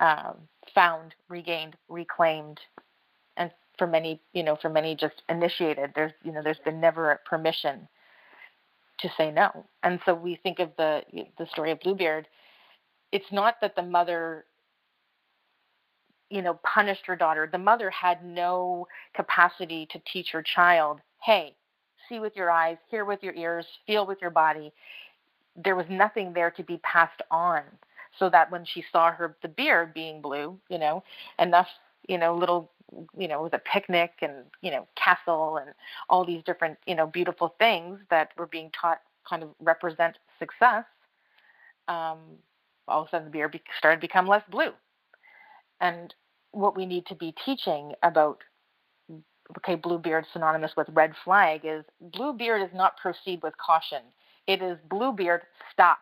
um, 0.00 0.36
found 0.74 1.14
regained 1.28 1.74
reclaimed 1.88 2.60
and 3.36 3.50
for 3.78 3.86
many 3.86 4.20
you 4.34 4.42
know 4.42 4.56
for 4.60 4.68
many 4.68 4.94
just 4.94 5.22
initiated. 5.28 5.92
There's 5.94 6.12
you 6.24 6.32
know 6.32 6.42
there's 6.42 6.58
been 6.64 6.80
never 6.80 7.20
permission 7.24 7.88
to 9.00 9.08
say 9.16 9.30
no. 9.30 9.64
And 9.84 10.00
so 10.04 10.14
we 10.14 10.38
think 10.42 10.58
of 10.58 10.70
the 10.76 11.02
the 11.38 11.46
story 11.46 11.70
of 11.70 11.80
bluebeard. 11.80 12.26
It's 13.12 13.32
not 13.32 13.54
that 13.62 13.74
the 13.76 13.82
mother 13.82 14.44
you 16.30 16.42
know, 16.42 16.58
punished 16.62 17.06
her 17.06 17.16
daughter. 17.16 17.48
The 17.50 17.58
mother 17.58 17.90
had 17.90 18.24
no 18.24 18.86
capacity 19.14 19.86
to 19.90 20.00
teach 20.10 20.30
her 20.32 20.42
child, 20.42 21.00
hey, 21.22 21.54
see 22.08 22.20
with 22.20 22.36
your 22.36 22.50
eyes, 22.50 22.76
hear 22.90 23.04
with 23.04 23.22
your 23.22 23.34
ears, 23.34 23.66
feel 23.86 24.06
with 24.06 24.18
your 24.20 24.30
body. 24.30 24.72
There 25.56 25.76
was 25.76 25.86
nothing 25.88 26.32
there 26.32 26.50
to 26.52 26.62
be 26.62 26.78
passed 26.78 27.22
on. 27.30 27.62
So 28.18 28.30
that 28.30 28.50
when 28.50 28.64
she 28.64 28.82
saw 28.90 29.12
her 29.12 29.36
the 29.42 29.48
beard 29.48 29.94
being 29.94 30.20
blue, 30.20 30.58
you 30.68 30.78
know, 30.78 31.04
enough, 31.38 31.68
you 32.08 32.18
know, 32.18 32.34
little 32.34 32.70
you 33.16 33.28
know, 33.28 33.42
with 33.42 33.52
a 33.52 33.58
picnic 33.58 34.12
and, 34.22 34.44
you 34.62 34.70
know, 34.70 34.88
castle 34.96 35.58
and 35.58 35.74
all 36.08 36.24
these 36.24 36.42
different, 36.44 36.78
you 36.86 36.94
know, 36.94 37.06
beautiful 37.06 37.54
things 37.58 37.98
that 38.10 38.30
were 38.38 38.46
being 38.46 38.70
taught 38.70 39.00
kind 39.28 39.42
of 39.42 39.50
represent 39.60 40.16
success. 40.38 40.84
Um, 41.86 42.18
all 42.86 43.02
of 43.02 43.08
a 43.08 43.10
sudden 43.10 43.26
the 43.26 43.30
beard 43.30 43.52
be- 43.52 43.62
started 43.76 43.98
to 43.98 44.00
become 44.00 44.26
less 44.26 44.42
blue 44.50 44.72
and 45.80 46.14
what 46.52 46.76
we 46.76 46.86
need 46.86 47.06
to 47.06 47.14
be 47.14 47.34
teaching 47.44 47.92
about 48.02 48.38
okay 49.56 49.74
bluebeard 49.74 50.24
synonymous 50.32 50.72
with 50.76 50.88
red 50.92 51.12
flag 51.24 51.60
is 51.64 51.84
bluebeard 52.00 52.62
is 52.62 52.74
not 52.74 52.96
proceed 52.96 53.40
with 53.42 53.54
caution. 53.58 54.02
It 54.46 54.62
is 54.62 54.78
bluebeard 54.88 55.42
stop. 55.72 55.98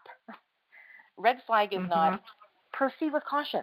Red 1.17 1.39
flag 1.47 1.73
is 1.73 1.81
mm-hmm. 1.81 1.89
not 1.89 2.23
proceed 2.73 3.13
with 3.13 3.25
caution. 3.25 3.63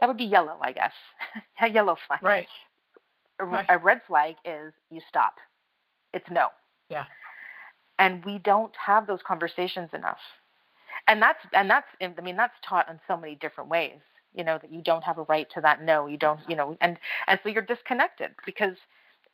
That 0.00 0.08
would 0.08 0.16
be 0.16 0.24
yellow 0.24 0.58
i 0.62 0.72
guess. 0.72 0.92
A 1.62 1.68
yellow 1.68 1.96
flag. 2.06 2.22
Right. 2.22 2.48
A, 3.40 3.44
right. 3.44 3.66
a 3.68 3.78
red 3.78 4.00
flag 4.06 4.34
is 4.44 4.72
you 4.90 5.00
stop. 5.08 5.34
It's 6.12 6.28
no. 6.30 6.48
Yeah. 6.88 7.04
And 7.98 8.24
we 8.24 8.38
don't 8.38 8.72
have 8.84 9.06
those 9.06 9.20
conversations 9.26 9.90
enough. 9.92 10.18
And 11.06 11.22
that's 11.22 11.38
and 11.52 11.70
that's 11.70 11.86
i 12.00 12.20
mean 12.20 12.36
that's 12.36 12.54
taught 12.68 12.88
in 12.88 12.98
so 13.06 13.16
many 13.16 13.34
different 13.36 13.70
ways 13.70 14.00
you 14.34 14.44
know 14.44 14.58
that 14.60 14.72
you 14.72 14.82
don't 14.82 15.04
have 15.04 15.18
a 15.18 15.22
right 15.24 15.48
to 15.54 15.60
that 15.60 15.82
no 15.82 16.06
you 16.06 16.16
don't 16.16 16.40
you 16.48 16.56
know 16.56 16.76
and 16.80 16.98
and 17.26 17.40
so 17.42 17.48
you're 17.48 17.62
disconnected 17.62 18.30
because 18.46 18.76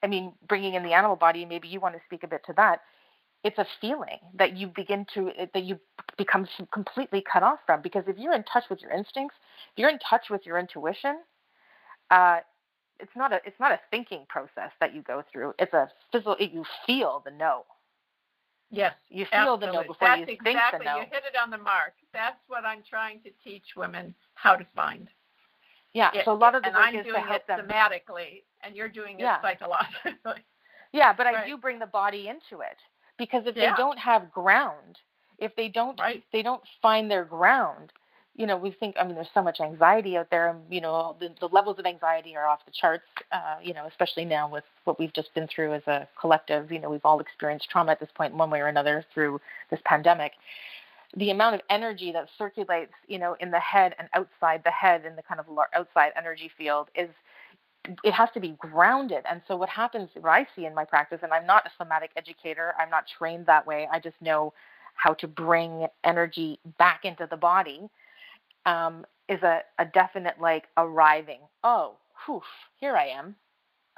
i 0.02 0.06
mean 0.06 0.32
bringing 0.48 0.74
in 0.74 0.82
the 0.82 0.92
animal 0.92 1.16
body 1.16 1.44
maybe 1.44 1.68
you 1.68 1.80
want 1.80 1.94
to 1.94 2.00
speak 2.06 2.22
a 2.22 2.28
bit 2.28 2.42
to 2.46 2.52
that 2.54 2.80
it's 3.42 3.58
a 3.58 3.66
feeling 3.80 4.18
that 4.34 4.56
you 4.56 4.68
begin 4.68 5.04
to 5.12 5.30
that 5.52 5.64
you 5.64 5.78
become 6.16 6.46
completely 6.72 7.22
cut 7.30 7.42
off 7.42 7.58
from 7.66 7.82
because 7.82 8.04
if 8.06 8.16
you're 8.18 8.34
in 8.34 8.44
touch 8.44 8.64
with 8.70 8.80
your 8.80 8.90
instincts 8.90 9.36
if 9.72 9.78
you're 9.78 9.90
in 9.90 9.98
touch 9.98 10.26
with 10.30 10.46
your 10.46 10.58
intuition 10.58 11.18
uh, 12.10 12.38
it's 13.00 13.12
not 13.16 13.32
a 13.32 13.40
it's 13.44 13.58
not 13.58 13.72
a 13.72 13.80
thinking 13.90 14.24
process 14.28 14.70
that 14.80 14.94
you 14.94 15.02
go 15.02 15.22
through. 15.32 15.54
It's 15.58 15.72
a 15.72 15.88
physical. 16.12 16.36
You 16.38 16.64
feel 16.86 17.22
the 17.24 17.30
no. 17.32 17.64
Yes, 18.70 18.94
you 19.08 19.26
feel 19.26 19.54
absolutely. 19.54 19.66
the 19.66 19.72
no 19.72 19.82
before 19.82 20.08
That's 20.08 20.18
you 20.20 20.34
exactly, 20.34 20.52
think 20.52 20.60
the 20.78 20.84
no. 20.84 20.96
You 20.96 21.06
hit 21.10 21.22
it 21.26 21.36
on 21.40 21.50
the 21.50 21.58
mark. 21.58 21.94
That's 22.12 22.40
what 22.48 22.64
I'm 22.64 22.82
trying 22.88 23.20
to 23.20 23.30
teach 23.42 23.76
women 23.76 24.14
how 24.34 24.56
to 24.56 24.66
find. 24.74 25.08
Yeah, 25.92 26.10
it, 26.12 26.24
so 26.24 26.32
a 26.32 26.34
lot 26.34 26.54
of 26.54 26.62
the 26.62 26.68
and 26.68 26.76
work 26.76 26.84
I'm 26.86 26.96
is 26.96 27.04
doing 27.04 27.14
to 27.14 27.20
help 27.20 27.42
it 27.42 27.46
them. 27.46 27.60
thematically, 27.68 28.42
and 28.62 28.74
you're 28.76 28.88
doing 28.88 29.18
it 29.20 29.22
Yeah. 29.22 29.40
psychologically. 29.40 30.42
Yeah, 30.92 31.12
but 31.12 31.26
I 31.26 31.44
do 31.44 31.56
bring 31.56 31.80
the 31.80 31.86
body 31.86 32.28
into 32.28 32.60
it 32.62 32.76
because 33.18 33.48
if 33.48 33.56
Yeah. 33.56 33.72
they 33.72 33.76
don't 33.76 33.98
have 33.98 34.30
ground, 34.30 35.00
if 35.38 35.52
they 35.56 35.68
don't 35.68 35.98
right. 35.98 36.22
they 36.32 36.40
don't 36.40 36.62
find 36.80 37.10
their 37.10 37.24
ground, 37.24 37.92
you 38.36 38.46
know, 38.46 38.56
we 38.56 38.70
think 38.70 38.96
I 38.96 39.02
mean 39.04 39.16
there's 39.16 39.30
so 39.34 39.42
much 39.42 39.60
anxiety 39.60 40.16
out 40.16 40.30
there 40.30 40.50
and 40.50 40.62
you 40.72 40.80
know 40.80 41.16
the, 41.18 41.34
the 41.40 41.48
levels 41.48 41.80
of 41.80 41.86
anxiety 41.86 42.36
are 42.36 42.46
off 42.46 42.64
the 42.64 42.70
charts, 42.70 43.08
uh, 43.32 43.56
you 43.60 43.74
know, 43.74 43.86
especially 43.86 44.24
now 44.24 44.48
with 44.48 44.62
what 44.84 45.00
we've 45.00 45.12
just 45.12 45.34
been 45.34 45.48
through 45.48 45.74
as 45.74 45.82
a 45.88 46.06
collective, 46.20 46.70
you 46.70 46.78
know, 46.78 46.90
we've 46.90 47.04
all 47.04 47.18
experienced 47.18 47.68
trauma 47.70 47.90
at 47.90 47.98
this 47.98 48.08
one 48.16 48.50
way 48.50 48.60
or 48.60 48.68
another 48.68 49.04
through 49.12 49.40
this 49.70 49.80
pandemic. 49.84 50.30
The 51.16 51.30
amount 51.30 51.54
of 51.54 51.60
energy 51.70 52.12
that 52.12 52.28
circulates, 52.36 52.92
you 53.06 53.18
know, 53.18 53.36
in 53.40 53.50
the 53.50 53.60
head 53.60 53.94
and 53.98 54.08
outside 54.14 54.62
the 54.64 54.70
head 54.70 55.04
in 55.04 55.16
the 55.16 55.22
kind 55.22 55.40
of 55.40 55.46
outside 55.74 56.12
energy 56.16 56.50
field 56.56 56.88
is 56.94 57.08
it 58.02 58.12
has 58.12 58.28
to 58.34 58.40
be 58.40 58.56
grounded. 58.58 59.24
And 59.30 59.42
so 59.46 59.56
what 59.56 59.68
happens, 59.68 60.10
what 60.14 60.30
I 60.30 60.46
see 60.56 60.66
in 60.66 60.74
my 60.74 60.84
practice, 60.84 61.20
and 61.22 61.32
I'm 61.32 61.46
not 61.46 61.66
a 61.66 61.70
somatic 61.78 62.10
educator, 62.16 62.74
I'm 62.78 62.90
not 62.90 63.04
trained 63.18 63.46
that 63.46 63.66
way. 63.66 63.86
I 63.92 64.00
just 64.00 64.20
know 64.20 64.52
how 64.94 65.14
to 65.14 65.28
bring 65.28 65.86
energy 66.04 66.58
back 66.78 67.04
into 67.04 67.26
the 67.30 67.36
body. 67.36 67.88
Um, 68.66 69.04
is 69.28 69.42
a, 69.42 69.60
a 69.78 69.86
definite 69.86 70.40
like 70.40 70.64
arriving. 70.76 71.40
Oh, 71.62 71.94
whew, 72.24 72.42
here 72.78 72.96
I 72.96 73.06
am. 73.08 73.36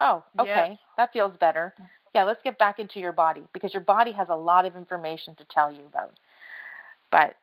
Oh, 0.01 0.23
okay, 0.39 0.69
Yes. 0.69 0.79
that 0.97 1.13
feels 1.13 1.37
better. 1.39 1.75
Yeah, 2.15 2.25
let's 2.25 2.41
get 2.43 2.59
back 2.59 2.79
into 2.79 3.01
your 3.01 3.13
body 3.13 3.43
because 3.53 3.75
your 3.75 3.83
body 3.83 4.13
has 4.13 4.29
a 4.31 4.37
lot 4.37 4.65
of 4.65 4.77
information 4.77 5.35
to 5.37 5.45
tell 5.53 5.73
you 5.73 5.85
about. 5.87 6.13
But 7.17 7.35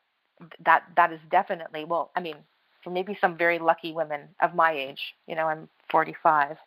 that 0.63 0.83
that 0.95 1.11
is 1.11 1.19
definitely 1.31 1.83
well, 1.83 2.11
I 2.15 2.19
mean, 2.19 2.35
for 2.83 2.91
maybe 2.91 3.17
some 3.19 3.35
very 3.35 3.57
lucky 3.57 3.91
women 3.91 4.21
of 4.39 4.53
my 4.53 4.71
age, 4.71 4.99
you 5.25 5.33
know, 5.33 5.47
I'm 5.47 5.67
45. 5.89 6.57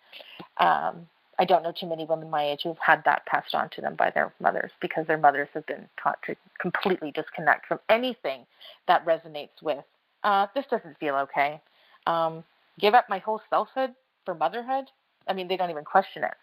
Um, 0.56 1.06
I 1.38 1.44
don't 1.44 1.62
know 1.62 1.72
too 1.78 1.86
many 1.86 2.04
women 2.04 2.28
my 2.30 2.44
age 2.50 2.62
who've 2.64 2.78
had 2.84 3.04
that 3.04 3.24
passed 3.26 3.54
on 3.54 3.68
to 3.70 3.80
them 3.80 3.94
by 3.94 4.10
their 4.10 4.32
mothers 4.40 4.72
because 4.80 5.06
their 5.06 5.18
mothers 5.18 5.48
have 5.54 5.64
been 5.66 5.86
taught 6.02 6.18
to 6.26 6.34
completely 6.58 7.12
disconnect 7.12 7.66
from 7.66 7.78
anything 7.88 8.44
that 8.88 9.06
resonates 9.06 9.62
with, 9.62 9.84
uh, 10.24 10.46
this 10.56 10.64
doesn't 10.68 10.98
feel 10.98 11.14
okay. 11.14 11.60
Um, 12.08 12.42
give 12.80 12.94
up 12.94 13.08
my 13.08 13.18
whole 13.18 13.40
selfhood 13.50 13.90
for 14.24 14.34
motherhood. 14.34 14.86
I 15.28 15.32
mean, 15.32 15.46
they 15.46 15.56
don't 15.56 15.70
even 15.70 15.84
question 15.84 16.24
it. 16.24 16.34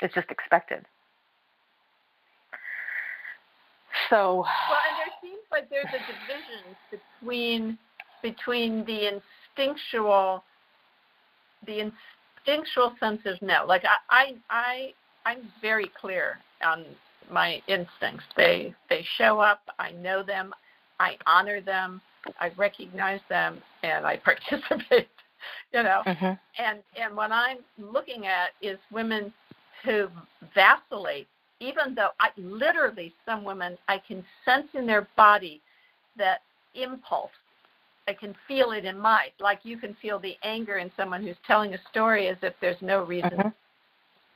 It's 0.00 0.14
just 0.14 0.30
expected. 0.30 0.84
So, 4.10 4.44
Well, 4.70 4.78
like 5.56 5.70
there's 5.70 5.86
a 5.86 5.98
division 5.98 6.76
between 7.20 7.78
between 8.22 8.84
the 8.84 9.20
instinctual 9.56 10.44
the 11.66 11.90
instinctual 12.44 12.94
sense 13.00 13.20
of 13.24 13.40
no. 13.40 13.64
Like 13.66 13.84
I 13.84 13.96
I, 14.10 14.34
I 14.50 14.92
I'm 15.24 15.48
very 15.62 15.90
clear 15.98 16.38
on 16.64 16.84
my 17.30 17.62
instincts. 17.68 18.24
They 18.36 18.74
they 18.90 19.04
show 19.16 19.40
up, 19.40 19.60
I 19.78 19.92
know 19.92 20.22
them, 20.22 20.52
I 21.00 21.16
honor 21.26 21.60
them, 21.60 22.00
I 22.38 22.50
recognize 22.56 23.20
them 23.28 23.58
and 23.82 24.04
I 24.06 24.16
participate, 24.24 25.08
you 25.72 25.82
know. 25.82 26.02
mhm. 26.06 26.38
and 26.58 26.78
and 27.00 27.16
what 27.16 27.32
I'm 27.32 27.58
looking 27.78 28.26
at 28.26 28.50
is 28.60 28.78
women 28.92 29.32
who 29.84 30.08
vacillate, 30.54 31.28
even 31.60 31.94
though 31.94 32.10
I 32.20 32.30
literally 32.36 33.14
some 33.24 33.44
women 33.44 33.78
I 33.88 33.98
can 33.98 34.24
sense 34.44 34.68
in 34.74 34.86
their 34.86 35.08
body 35.16 35.60
that 36.16 36.42
impulse. 36.74 37.30
I 38.08 38.12
can 38.12 38.34
feel 38.46 38.70
it 38.70 38.84
in 38.84 38.98
mine, 38.98 39.30
like 39.40 39.60
you 39.64 39.78
can 39.78 39.94
feel 40.00 40.18
the 40.18 40.36
anger 40.44 40.78
in 40.78 40.92
someone 40.96 41.22
who's 41.22 41.36
telling 41.46 41.74
a 41.74 41.78
story 41.90 42.28
as 42.28 42.36
if 42.42 42.54
there's 42.60 42.80
no 42.80 43.02
reason, 43.02 43.32
Mhm. 43.32 43.54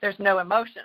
there's 0.01 0.19
no 0.19 0.39
emotion. 0.41 0.83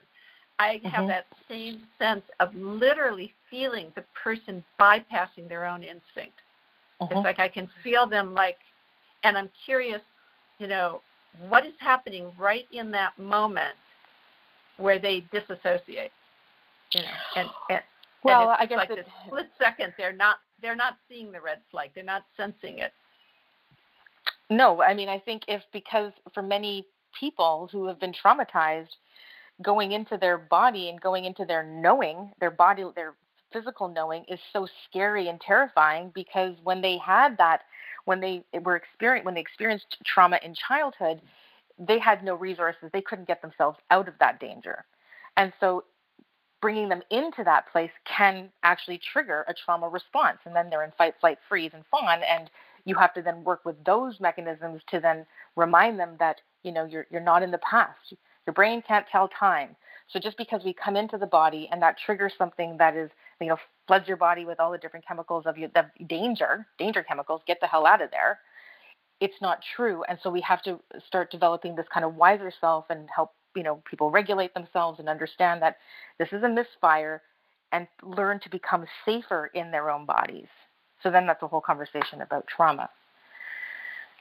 I 0.59 0.79
have 0.83 1.05
Mhm. 1.05 1.07
that 1.07 1.27
same 1.47 1.88
sense 1.97 2.23
of 2.39 2.53
literally 2.55 3.33
feeling 3.49 3.91
the 3.95 4.03
person 4.13 4.63
bypassing 4.79 5.49
their 5.49 5.65
own 5.65 5.83
instinct. 5.83 6.41
Mhm. 7.01 7.11
It's 7.11 7.25
like 7.25 7.39
I 7.39 7.49
can 7.49 7.67
feel 7.83 8.05
them 8.05 8.33
like, 8.33 8.59
and 9.23 9.38
I'm 9.38 9.49
curious, 9.65 10.01
you 10.59 10.67
know, 10.67 11.01
what 11.49 11.65
is 11.65 11.73
happening 11.79 12.31
right 12.38 12.67
in 12.71 12.91
that 12.91 13.17
moment 13.17 13.75
where 14.77 14.99
they 14.99 15.21
disassociate, 15.31 16.11
you 16.95 17.01
know, 17.01 17.07
and, 17.35 17.49
and 17.69 17.81
well, 18.23 18.51
and 18.51 18.57
I 18.57 18.65
guess 18.65 18.77
like 18.77 18.89
it, 18.89 18.95
this 18.95 19.05
split 19.27 19.47
second 19.59 19.93
they're 19.97 20.13
not 20.13 20.37
they're 20.61 20.77
not 20.77 20.93
seeing 21.09 21.31
the 21.31 21.41
red 21.41 21.59
flag, 21.69 21.91
they're 21.93 22.05
not 22.05 22.23
sensing 22.37 22.79
it. 22.79 22.93
No, 24.49 24.81
I 24.81 24.93
mean, 24.93 25.09
I 25.09 25.19
think 25.19 25.43
if 25.49 25.61
because 25.73 26.13
for 26.33 26.41
many 26.41 26.85
people 27.19 27.67
who 27.71 27.85
have 27.87 27.99
been 27.99 28.13
traumatized, 28.13 28.95
going 29.61 29.91
into 29.91 30.17
their 30.17 30.37
body 30.37 30.89
and 30.89 31.01
going 31.01 31.25
into 31.25 31.43
their 31.43 31.63
knowing, 31.63 32.31
their 32.39 32.51
body, 32.51 32.85
their 32.95 33.15
physical 33.51 33.89
knowing 33.89 34.23
is 34.29 34.39
so 34.53 34.65
scary 34.87 35.27
and 35.27 35.41
terrifying 35.41 36.11
because 36.15 36.55
when 36.63 36.81
they 36.81 36.97
had 36.97 37.37
that, 37.37 37.63
when 38.05 38.21
they 38.21 38.41
were 38.63 38.77
experience, 38.77 39.25
when 39.25 39.33
they 39.33 39.41
experienced 39.41 39.97
trauma 40.05 40.39
in 40.43 40.55
childhood, 40.55 41.21
they 41.77 41.99
had 41.99 42.23
no 42.23 42.35
resources. 42.35 42.89
They 42.93 43.01
couldn't 43.01 43.27
get 43.27 43.41
themselves 43.41 43.79
out 43.91 44.07
of 44.07 44.13
that 44.21 44.39
danger, 44.39 44.85
and 45.35 45.51
so 45.59 45.83
bringing 46.66 46.89
them 46.89 47.03
into 47.11 47.43
that 47.43 47.72
place 47.72 47.91
can 48.05 48.49
actually 48.63 48.99
trigger 49.13 49.45
a 49.47 49.53
trauma 49.53 49.88
response, 49.88 50.39
and 50.45 50.55
then 50.55 50.68
they're 50.68 50.84
in 50.84 50.91
fight, 50.97 51.13
flight, 51.22 51.38
freeze, 51.47 51.70
and 51.76 51.84
fawn, 51.91 52.22
and 52.28 52.49
you 52.86 52.95
have 52.95 53.13
to 53.13 53.22
then 53.22 53.43
work 53.43 53.63
with 53.66 53.76
those 53.84 54.20
mechanisms 54.20 54.82
to 54.89 54.99
then 54.99 55.28
remind 55.55 55.99
them 55.99 56.16
that 56.18 56.38
you 56.63 56.72
know 56.72 56.84
you're 56.84 57.05
you're 57.11 57.22
not 57.22 57.43
in 57.43 57.51
the 57.51 57.59
past. 57.59 58.16
Your 58.47 58.53
brain 58.55 58.82
can't 58.82 59.05
tell 59.11 59.28
time. 59.28 59.76
So 60.07 60.20
just 60.20 60.39
because 60.39 60.63
we 60.66 60.74
come 60.74 60.95
into 60.95 61.20
the 61.20 61.28
body 61.28 61.70
and 61.72 61.80
that 61.84 61.97
triggers 62.03 62.34
something 62.36 62.78
that 62.80 62.95
is 62.95 63.11
you 63.39 63.45
know 63.45 63.57
floods 63.86 64.07
your 64.07 64.18
body 64.18 64.45
with 64.45 64.59
all 64.59 64.72
the 64.72 64.80
different 64.80 65.05
chemicals 65.05 65.43
of 65.45 65.59
you, 65.59 65.70
the 65.76 65.86
danger, 66.07 66.66
danger 66.80 67.03
chemicals, 67.03 67.41
get 67.45 67.59
the 67.61 67.68
hell 67.68 67.86
out 67.86 68.01
of 68.01 68.09
there. 68.09 68.39
It's 69.20 69.39
not 69.39 69.59
true, 69.76 70.03
and 70.09 70.18
so 70.24 70.32
we 70.32 70.41
have 70.41 70.63
to 70.63 70.80
start 71.05 71.30
developing 71.30 71.76
this 71.76 71.86
kind 71.93 72.03
of 72.03 72.16
wiser 72.16 72.51
self 72.59 72.86
and 72.89 73.07
help 73.16 73.34
you 73.56 73.64
know 73.64 73.82
people 73.89 74.12
regulate 74.12 74.53
themselves 74.53 74.99
and 74.99 75.10
understand 75.10 75.62
that 75.62 75.78
this 76.20 76.30
is 76.32 76.43
a 76.43 76.49
misfire 76.49 77.22
and 77.72 77.88
learn 78.03 78.39
to 78.41 78.49
become 78.49 78.86
safer 79.06 79.47
in 79.53 79.72
their 79.72 79.89
own 79.89 80.06
bodies. 80.06 80.47
So 81.01 81.12
then 81.12 81.26
that's 81.26 81.41
a 81.43 81.47
whole 81.47 81.62
conversation 81.62 82.22
about 82.22 82.45
trauma 82.47 82.89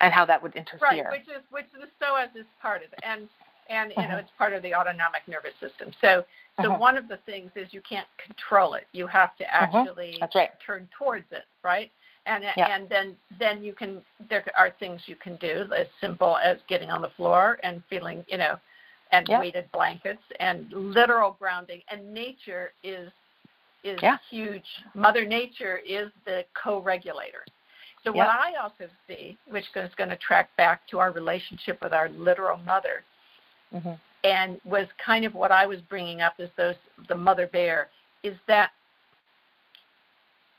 and 0.00 0.12
how 0.12 0.24
that 0.26 0.42
would 0.42 0.54
interfere. 0.54 0.80
Right, 0.82 1.10
which 1.10 1.28
is 1.28 1.42
which 1.50 1.66
the 1.72 1.86
psoas 2.04 2.34
is 2.36 2.46
part 2.60 2.82
of, 2.82 2.88
and 3.02 3.28
and 3.68 3.92
you 3.96 4.08
know 4.08 4.16
Mhm. 4.16 4.20
it's 4.20 4.30
part 4.38 4.52
of 4.52 4.62
the 4.62 4.74
autonomic 4.74 5.26
nervous 5.26 5.54
system. 5.60 5.92
So 6.00 6.24
so 6.60 6.70
Mhm. 6.70 6.78
one 6.78 6.96
of 6.96 7.08
the 7.08 7.16
things 7.18 7.50
is 7.54 7.72
you 7.72 7.80
can't 7.82 8.08
control 8.18 8.74
it. 8.74 8.86
You 8.92 9.06
have 9.06 9.36
to 9.36 9.54
actually 9.54 10.18
That's 10.20 10.34
right. 10.34 10.58
turn 10.60 10.88
towards 10.98 11.30
it, 11.32 11.46
right? 11.62 11.90
And 12.26 12.44
Yeah. 12.44 12.66
and 12.68 12.88
then 12.88 13.16
then 13.38 13.62
you 13.62 13.72
can 13.72 14.04
there 14.28 14.44
are 14.56 14.70
things 14.70 15.08
you 15.08 15.16
can 15.16 15.36
do 15.36 15.72
as 15.72 15.86
simple 16.00 16.36
as 16.38 16.58
getting 16.68 16.90
on 16.90 17.02
the 17.02 17.10
floor 17.10 17.58
and 17.62 17.82
feeling 17.88 18.24
you 18.28 18.38
know 18.38 18.58
and 19.14 19.28
Yeah. 19.28 19.38
weighted 19.38 19.70
blankets 19.70 20.22
and 20.40 20.70
literal 20.72 21.36
grounding 21.38 21.82
and 21.88 22.12
nature 22.12 22.72
is 22.82 23.12
is 23.84 24.02
Yeah. 24.02 24.18
huge. 24.30 24.66
Mother 24.94 25.24
Nature 25.26 25.76
is 25.78 26.10
the 26.24 26.44
co-regulator. 26.54 27.44
So 28.02 28.12
what 28.12 28.28
I 28.28 28.54
also 28.54 28.88
see, 29.06 29.36
which 29.46 29.66
is 29.76 29.94
going 29.96 30.08
to 30.10 30.16
track 30.16 30.48
back 30.56 30.86
to 30.88 30.98
our 30.98 31.10
relationship 31.12 31.80
with 31.82 31.92
our 31.92 32.08
literal 32.08 32.58
mother, 32.58 33.04
hmm 33.70 33.94
and 34.24 34.58
was 34.64 34.86
kind 35.04 35.26
of 35.26 35.34
what 35.34 35.52
I 35.52 35.66
was 35.66 35.80
bringing 35.82 36.22
up 36.22 36.34
as 36.38 36.48
those 36.56 36.76
the 37.08 37.14
mother 37.14 37.46
bear, 37.46 37.90
is 38.22 38.36
that 38.48 38.70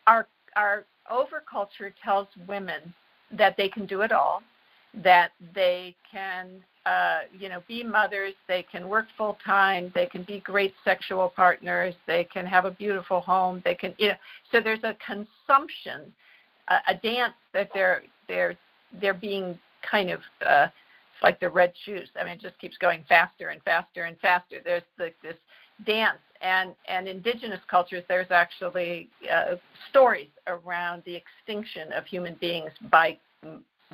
our 0.05 0.27
our 0.55 0.85
overculture 1.11 1.91
tells 2.03 2.27
women 2.47 2.93
that 3.31 3.57
they 3.57 3.67
can 3.67 3.85
do 3.87 4.01
it 4.01 4.11
all, 4.11 4.43
that 5.03 5.31
they 5.53 5.95
can 6.09 6.63
uh, 6.85 7.19
you 7.37 7.49
know 7.49 7.63
be 7.67 7.83
mothers, 7.83 8.33
they 8.47 8.63
can 8.63 8.87
work 8.87 9.07
full 9.17 9.37
time, 9.45 9.91
they 9.95 10.05
can 10.05 10.23
be 10.23 10.39
great 10.41 10.73
sexual 10.83 11.29
partners, 11.29 11.95
they 12.07 12.23
can 12.25 12.45
have 12.45 12.65
a 12.65 12.71
beautiful 12.71 13.21
home, 13.21 13.61
they 13.65 13.75
can 13.75 13.93
you 13.97 14.09
know 14.09 14.15
so 14.51 14.61
there's 14.61 14.83
a 14.83 14.95
consumption, 15.05 16.13
a, 16.69 16.75
a 16.89 16.95
dance 16.95 17.33
that 17.53 17.69
they're 17.73 18.03
they're 18.27 18.55
they're 19.01 19.13
being 19.13 19.57
kind 19.89 20.11
of 20.11 20.19
uh, 20.45 20.67
it's 21.15 21.23
like 21.23 21.39
the 21.39 21.49
red 21.49 21.73
shoes. 21.85 22.09
I 22.19 22.23
mean, 22.23 22.33
it 22.33 22.41
just 22.41 22.59
keeps 22.59 22.77
going 22.77 23.03
faster 23.07 23.49
and 23.49 23.61
faster 23.63 24.03
and 24.03 24.19
faster. 24.19 24.57
There's 24.63 24.83
the, 24.97 25.11
this 25.23 25.37
dance, 25.85 26.19
and 26.41 26.75
and 26.87 27.07
indigenous 27.07 27.61
cultures, 27.69 28.03
there's 28.07 28.31
actually 28.31 29.09
uh, 29.31 29.55
stories 29.89 30.29
around 30.47 31.03
the 31.05 31.15
extinction 31.15 31.91
of 31.93 32.05
human 32.05 32.35
beings 32.35 32.71
by 32.91 33.17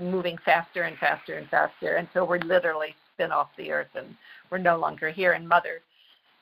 moving 0.01 0.37
faster 0.43 0.83
and 0.83 0.97
faster 0.97 1.37
and 1.37 1.47
faster 1.49 1.97
until 1.97 2.27
we're 2.27 2.39
literally 2.39 2.95
spin 3.13 3.31
off 3.31 3.49
the 3.57 3.71
earth 3.71 3.89
and 3.95 4.15
we're 4.49 4.57
no 4.57 4.77
longer 4.77 5.09
here. 5.09 5.33
And 5.33 5.47
mother 5.47 5.81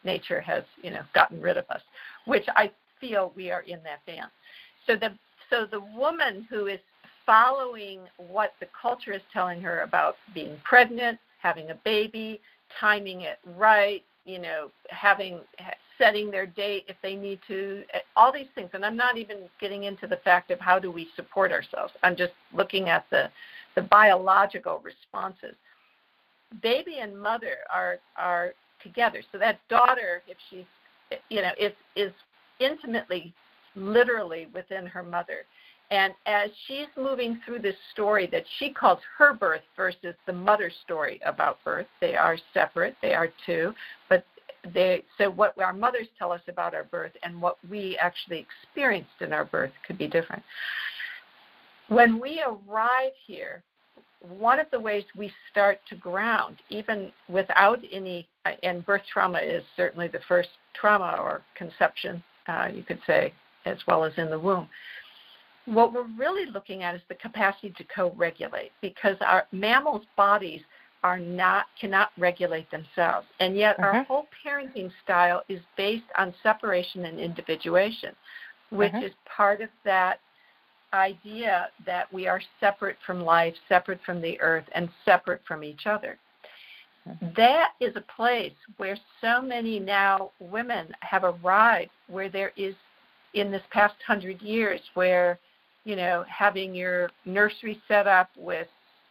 nature 0.03 0.41
has 0.41 0.63
you 0.81 0.91
know 0.91 1.01
gotten 1.13 1.41
rid 1.41 1.57
of 1.57 1.65
us 1.69 1.81
which 2.25 2.45
i 2.55 2.71
feel 2.99 3.31
we 3.35 3.51
are 3.51 3.61
in 3.61 3.79
that 3.83 4.05
band 4.05 4.29
so 4.87 4.95
the 4.95 5.09
so 5.49 5.65
the 5.69 5.81
woman 5.97 6.47
who 6.49 6.67
is 6.67 6.79
following 7.25 8.01
what 8.17 8.53
the 8.59 8.67
culture 8.79 9.13
is 9.13 9.21
telling 9.31 9.61
her 9.61 9.81
about 9.81 10.15
being 10.33 10.55
pregnant 10.63 11.17
having 11.41 11.69
a 11.69 11.75
baby 11.83 12.39
timing 12.79 13.21
it 13.21 13.39
right 13.57 14.03
you 14.25 14.39
know 14.39 14.69
having 14.89 15.39
setting 15.99 16.31
their 16.31 16.47
date 16.47 16.85
if 16.87 16.95
they 17.03 17.15
need 17.15 17.39
to 17.47 17.83
eh, 17.93 17.99
all 18.15 18.31
these 18.33 18.47
things. 18.55 18.69
And 18.73 18.83
i'm 18.83 18.97
not 18.97 19.17
even 19.17 19.37
getting 19.61 19.83
into 19.83 20.07
the 20.07 20.17
fact 20.17 20.49
of 20.49 20.59
how 20.59 20.79
do 20.79 20.91
we 20.91 21.07
support 21.15 21.51
ourselves. 21.51 21.93
I'm 22.01 22.15
just 22.15 22.33
looking 22.53 22.89
at 22.89 23.05
the 23.11 23.29
the 23.75 23.83
biological 23.83 24.81
responses. 24.83 25.55
Baby 26.63 26.97
and 27.01 27.19
mother 27.19 27.57
are 27.71 27.99
are 28.17 28.53
together. 28.81 29.21
So 29.31 29.37
that 29.37 29.59
daughter, 29.69 30.23
if 30.27 30.37
she's 30.49 30.65
you 31.29 31.41
know, 31.41 31.51
is 31.59 31.73
is 31.95 32.11
intimately, 32.59 33.33
literally 33.75 34.47
within 34.53 34.85
her 34.85 35.03
mother. 35.03 35.45
And 35.91 36.13
as 36.27 36.51
she's 36.67 36.87
moving 36.95 37.39
through 37.45 37.59
this 37.59 37.75
story 37.93 38.27
that 38.31 38.43
she 38.59 38.71
calls 38.71 38.99
her 39.17 39.33
birth 39.33 39.63
versus 39.75 40.13
the 40.27 40.33
mother 40.33 40.71
story 40.83 41.19
about 41.25 41.57
birth, 41.63 41.87
they 41.99 42.15
are 42.15 42.37
separate, 42.53 42.95
they 43.01 43.15
are 43.15 43.29
two, 43.45 43.73
but 44.07 44.23
they 44.73 45.03
so 45.17 45.29
what 45.29 45.59
our 45.59 45.73
mothers 45.73 46.07
tell 46.17 46.31
us 46.31 46.41
about 46.47 46.73
our 46.73 46.83
birth 46.83 47.11
and 47.23 47.41
what 47.41 47.57
we 47.69 47.97
actually 47.97 48.45
experienced 48.63 49.09
in 49.21 49.33
our 49.33 49.45
birth 49.45 49.71
could 49.85 49.97
be 49.97 50.07
different. 50.07 50.43
When 51.87 52.19
we 52.19 52.41
arrive 52.45 53.11
here, 53.25 53.63
one 54.21 54.59
of 54.59 54.67
the 54.71 54.79
ways 54.79 55.03
we 55.17 55.31
start 55.51 55.79
to 55.89 55.95
ground, 55.95 56.57
even 56.69 57.11
without 57.29 57.79
any, 57.91 58.27
and 58.63 58.85
birth 58.85 59.01
trauma 59.11 59.39
is 59.39 59.63
certainly 59.77 60.07
the 60.07 60.19
first 60.27 60.49
trauma 60.73 61.17
or 61.19 61.41
conception, 61.55 62.21
uh, 62.47 62.67
you 62.73 62.83
could 62.83 62.99
say, 63.07 63.33
as 63.65 63.77
well 63.87 64.03
as 64.03 64.13
in 64.17 64.29
the 64.29 64.39
womb. 64.39 64.67
What 65.65 65.93
we're 65.93 66.07
really 66.17 66.49
looking 66.51 66.83
at 66.83 66.95
is 66.95 67.01
the 67.09 67.15
capacity 67.15 67.73
to 67.77 67.83
co-regulate 67.95 68.71
because 68.81 69.15
our 69.21 69.45
mammals' 69.51 70.05
bodies 70.17 70.61
are 71.03 71.19
not 71.19 71.65
cannot 71.79 72.09
regulate 72.17 72.69
themselves, 72.71 73.27
and 73.39 73.55
yet 73.55 73.77
mm-hmm. 73.77 73.97
our 73.97 74.03
whole 74.03 74.27
parenting 74.45 74.91
style 75.03 75.43
is 75.47 75.61
based 75.77 76.03
on 76.17 76.33
separation 76.43 77.05
and 77.05 77.19
individuation, 77.19 78.13
which 78.69 78.91
mm-hmm. 78.91 79.05
is 79.05 79.11
part 79.25 79.61
of 79.61 79.69
that 79.85 80.19
idea 80.93 81.69
that 81.85 82.11
we 82.11 82.27
are 82.27 82.41
separate 82.59 82.97
from 83.05 83.21
life, 83.21 83.53
separate 83.67 83.99
from 84.05 84.21
the 84.21 84.39
earth, 84.41 84.65
and 84.73 84.89
separate 85.05 85.41
from 85.47 85.63
each 85.63 85.85
other. 85.85 86.17
Mm-hmm. 87.07 87.27
That 87.37 87.69
is 87.79 87.95
a 87.95 88.03
place 88.15 88.53
where 88.77 88.97
so 89.21 89.41
many 89.41 89.79
now 89.79 90.31
women 90.39 90.87
have 90.99 91.23
arrived, 91.23 91.91
where 92.07 92.29
there 92.29 92.51
is, 92.57 92.75
in 93.33 93.51
this 93.51 93.61
past 93.71 93.95
hundred 94.05 94.41
years, 94.41 94.81
where, 94.95 95.39
you 95.85 95.95
know, 95.95 96.25
having 96.27 96.75
your 96.75 97.09
nursery 97.25 97.79
set 97.87 98.07
up 98.07 98.29
with, 98.35 98.67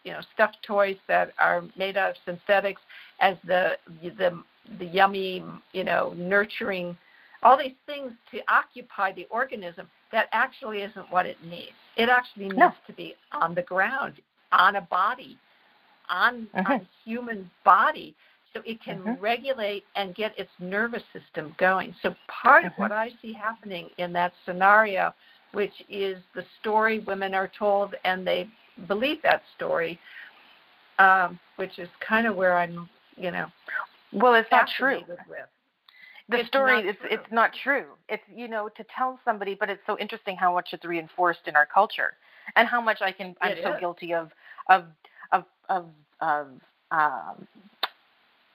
you 0.08 0.14
know, 0.14 0.20
stuffed 0.32 0.56
toys 0.66 0.96
that 1.06 1.32
are 1.38 1.62
made 1.76 1.98
out 1.98 2.10
of 2.10 2.16
synthetics 2.24 2.80
as 3.20 3.36
the 3.46 3.72
the 4.00 4.42
the 4.78 4.86
yummy, 4.86 5.44
you 5.72 5.84
know, 5.84 6.14
nurturing, 6.16 6.96
all 7.42 7.58
these 7.58 7.74
things 7.84 8.12
to 8.30 8.38
occupy 8.48 9.12
the 9.12 9.26
organism 9.30 9.86
that 10.10 10.28
actually 10.32 10.78
isn't 10.78 11.10
what 11.10 11.26
it 11.26 11.36
needs. 11.44 11.76
It 11.98 12.08
actually 12.08 12.44
needs 12.44 12.56
no. 12.56 12.72
to 12.86 12.92
be 12.94 13.14
on 13.32 13.54
the 13.54 13.62
ground, 13.62 14.14
on 14.50 14.76
a 14.76 14.80
body, 14.80 15.36
on 16.08 16.48
mm-hmm. 16.56 16.72
a 16.72 16.80
human 17.04 17.50
body, 17.66 18.14
so 18.54 18.62
it 18.64 18.82
can 18.82 19.00
mm-hmm. 19.00 19.22
regulate 19.22 19.84
and 19.94 20.14
get 20.14 20.38
its 20.38 20.50
nervous 20.58 21.02
system 21.12 21.54
going. 21.58 21.94
So 22.02 22.14
part 22.28 22.64
mm-hmm. 22.64 22.82
of 22.82 22.90
what 22.90 22.92
I 22.92 23.10
see 23.20 23.34
happening 23.34 23.90
in 23.98 24.10
that 24.14 24.32
scenario, 24.46 25.12
which 25.52 25.74
is 25.90 26.16
the 26.34 26.44
story 26.60 27.00
women 27.00 27.34
are 27.34 27.50
told 27.58 27.94
and 28.04 28.26
they 28.26 28.48
believe 28.86 29.22
that 29.22 29.42
story, 29.56 29.98
um, 30.98 31.38
which 31.56 31.78
is 31.78 31.88
kind 32.06 32.26
of 32.26 32.36
where 32.36 32.56
I'm, 32.56 32.88
you 33.16 33.30
know. 33.30 33.46
Well, 34.12 34.34
it's 34.34 34.50
not 34.50 34.68
true. 34.78 35.02
With 35.08 35.18
the 36.28 36.40
it's 36.40 36.48
story 36.48 36.80
it's 36.86 36.98
it's 37.04 37.32
not 37.32 37.50
true 37.62 37.86
it's 38.08 38.22
you 38.34 38.48
know 38.48 38.68
to 38.76 38.84
tell 38.94 39.18
somebody 39.24 39.54
but 39.58 39.70
it's 39.70 39.80
so 39.86 39.98
interesting 39.98 40.36
how 40.36 40.52
much 40.52 40.68
it's 40.72 40.84
reinforced 40.84 41.40
in 41.46 41.56
our 41.56 41.66
culture 41.66 42.14
and 42.56 42.68
how 42.68 42.80
much 42.80 42.98
i 43.00 43.10
can 43.10 43.34
i'm 43.40 43.56
so 43.62 43.72
is. 43.72 43.80
guilty 43.80 44.12
of 44.12 44.30
of 44.68 44.84
of 45.32 45.44
of 45.68 45.86
of 46.20 46.46
um 46.90 47.46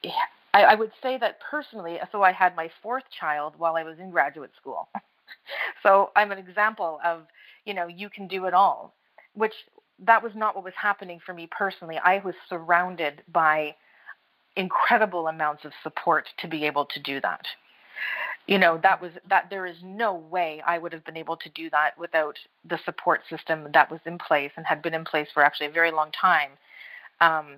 yeah, 0.04 0.12
I, 0.54 0.64
I 0.64 0.76
would 0.76 0.92
say 1.02 1.18
that 1.18 1.40
personally 1.50 2.00
so 2.12 2.22
i 2.22 2.32
had 2.32 2.56
my 2.56 2.70
fourth 2.82 3.04
child 3.20 3.54
while 3.58 3.76
i 3.76 3.84
was 3.84 3.98
in 4.00 4.12
graduate 4.12 4.52
school 4.60 4.88
so 5.84 6.12
i'm 6.16 6.32
an 6.32 6.38
example 6.38 7.00
of 7.04 7.22
you 7.66 7.74
know 7.74 7.88
you 7.88 8.10
can 8.10 8.28
do 8.28 8.46
it 8.46 8.54
all 8.54 8.94
which 9.34 9.54
that 10.06 10.24
was 10.24 10.34
not 10.36 10.56
what 10.56 10.64
was 10.64 10.74
happening 10.76 11.20
for 11.26 11.34
me 11.34 11.47
personally. 11.51 11.97
I 12.04 12.22
was 12.24 12.36
surrounded 12.49 13.22
by 13.32 13.76
incredible 14.56 15.28
amounts 15.28 15.66
of 15.66 15.72
support 15.82 16.28
to 16.39 16.47
be 16.47 16.66
able 16.66 16.86
to 16.86 16.99
do 16.99 17.20
that. 17.22 17.45
You 18.47 18.60
know 18.60 18.78
that 18.84 19.01
was 19.01 19.12
that 19.30 19.49
there 19.49 19.66
is 19.66 19.78
no 19.82 20.14
way 20.16 20.62
i 20.68 20.78
would 20.78 20.91
have 20.91 21.06
been 21.06 21.16
able 21.16 21.38
to 21.38 21.49
do 21.49 21.70
that 21.70 21.97
without 21.97 22.38
the 22.68 22.78
support 22.84 23.22
system 23.30 23.70
that 23.74 23.89
was 23.89 24.01
in 24.06 24.18
place 24.18 24.51
and 24.58 24.66
had 24.66 24.82
been 24.82 24.93
in 24.93 25.06
place 25.06 25.30
for 25.34 25.43
actually 25.45 25.68
a 25.68 25.72
very 25.72 25.91
long 25.91 26.12
time. 26.12 26.49
Um, 27.22 27.56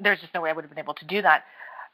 there's 0.00 0.20
just 0.20 0.34
no 0.34 0.40
way 0.40 0.50
i 0.50 0.52
would 0.52 0.64
have 0.64 0.70
been 0.70 0.82
able 0.82 0.94
to 0.94 1.04
do 1.04 1.22
that. 1.22 1.44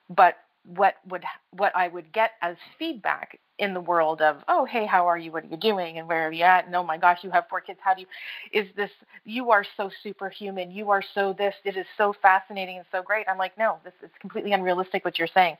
But 0.09 0.37
what 0.75 0.95
would 1.09 1.25
what 1.51 1.75
i 1.77 1.89
would 1.89 2.13
get 2.13 2.33
as 2.43 2.57
feedback 2.79 3.39
in 3.59 3.73
the 3.73 3.81
world 3.81 4.21
of 4.21 4.43
oh 4.49 4.65
hey 4.65 4.85
how 4.85 5.07
are 5.07 5.17
you? 5.17 5.33
What 5.33 5.45
are 5.45 5.49
you 5.49 5.57
doing? 5.57 5.99
And 5.99 6.07
where 6.07 6.29
are 6.29 6.33
you 6.33 6.45
at? 6.45 6.67
And 6.67 6.75
oh 6.75 6.83
my 6.83 6.99
gosh 6.99 7.19
you 7.23 7.31
have 7.31 7.45
four 7.49 7.61
kids. 7.61 7.79
How 7.83 7.95
do 7.95 8.03
you 8.03 8.07
is 8.53 8.67
this 8.77 8.91
you 9.25 9.51
are 9.51 9.65
so 9.77 9.91
superhuman. 10.03 10.71
You 10.71 10.91
are 10.91 11.03
so 11.15 11.35
this. 11.37 11.55
It 11.65 11.77
is 11.77 11.87
so 11.97 12.15
fascinating 12.21 12.77
and 12.77 12.87
so 12.93 13.03
great. 13.03 13.27
I'm 13.29 13.39
like 13.39 13.57
no 13.57 13.79
this 13.85 13.95
is 14.03 14.11
completely 14.21 14.53
unrealistic 14.53 15.05
what 15.05 15.19
you're 15.19 15.29
saying. 15.33 15.57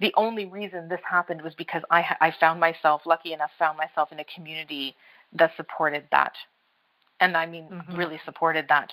The 0.00 0.12
only 0.16 0.46
reason 0.46 0.88
this 0.88 1.00
happened 1.08 1.42
was 1.42 1.54
because 1.54 1.82
I, 1.88 2.16
I 2.20 2.34
found 2.40 2.58
myself, 2.58 3.02
lucky 3.06 3.32
enough, 3.34 3.50
found 3.56 3.78
myself 3.78 4.10
in 4.10 4.18
a 4.18 4.24
community 4.24 4.96
that 5.34 5.52
supported 5.56 6.04
that. 6.10 6.32
And 7.20 7.36
I 7.36 7.46
mean, 7.46 7.68
mm-hmm. 7.70 7.96
really 7.96 8.20
supported 8.24 8.66
that. 8.68 8.90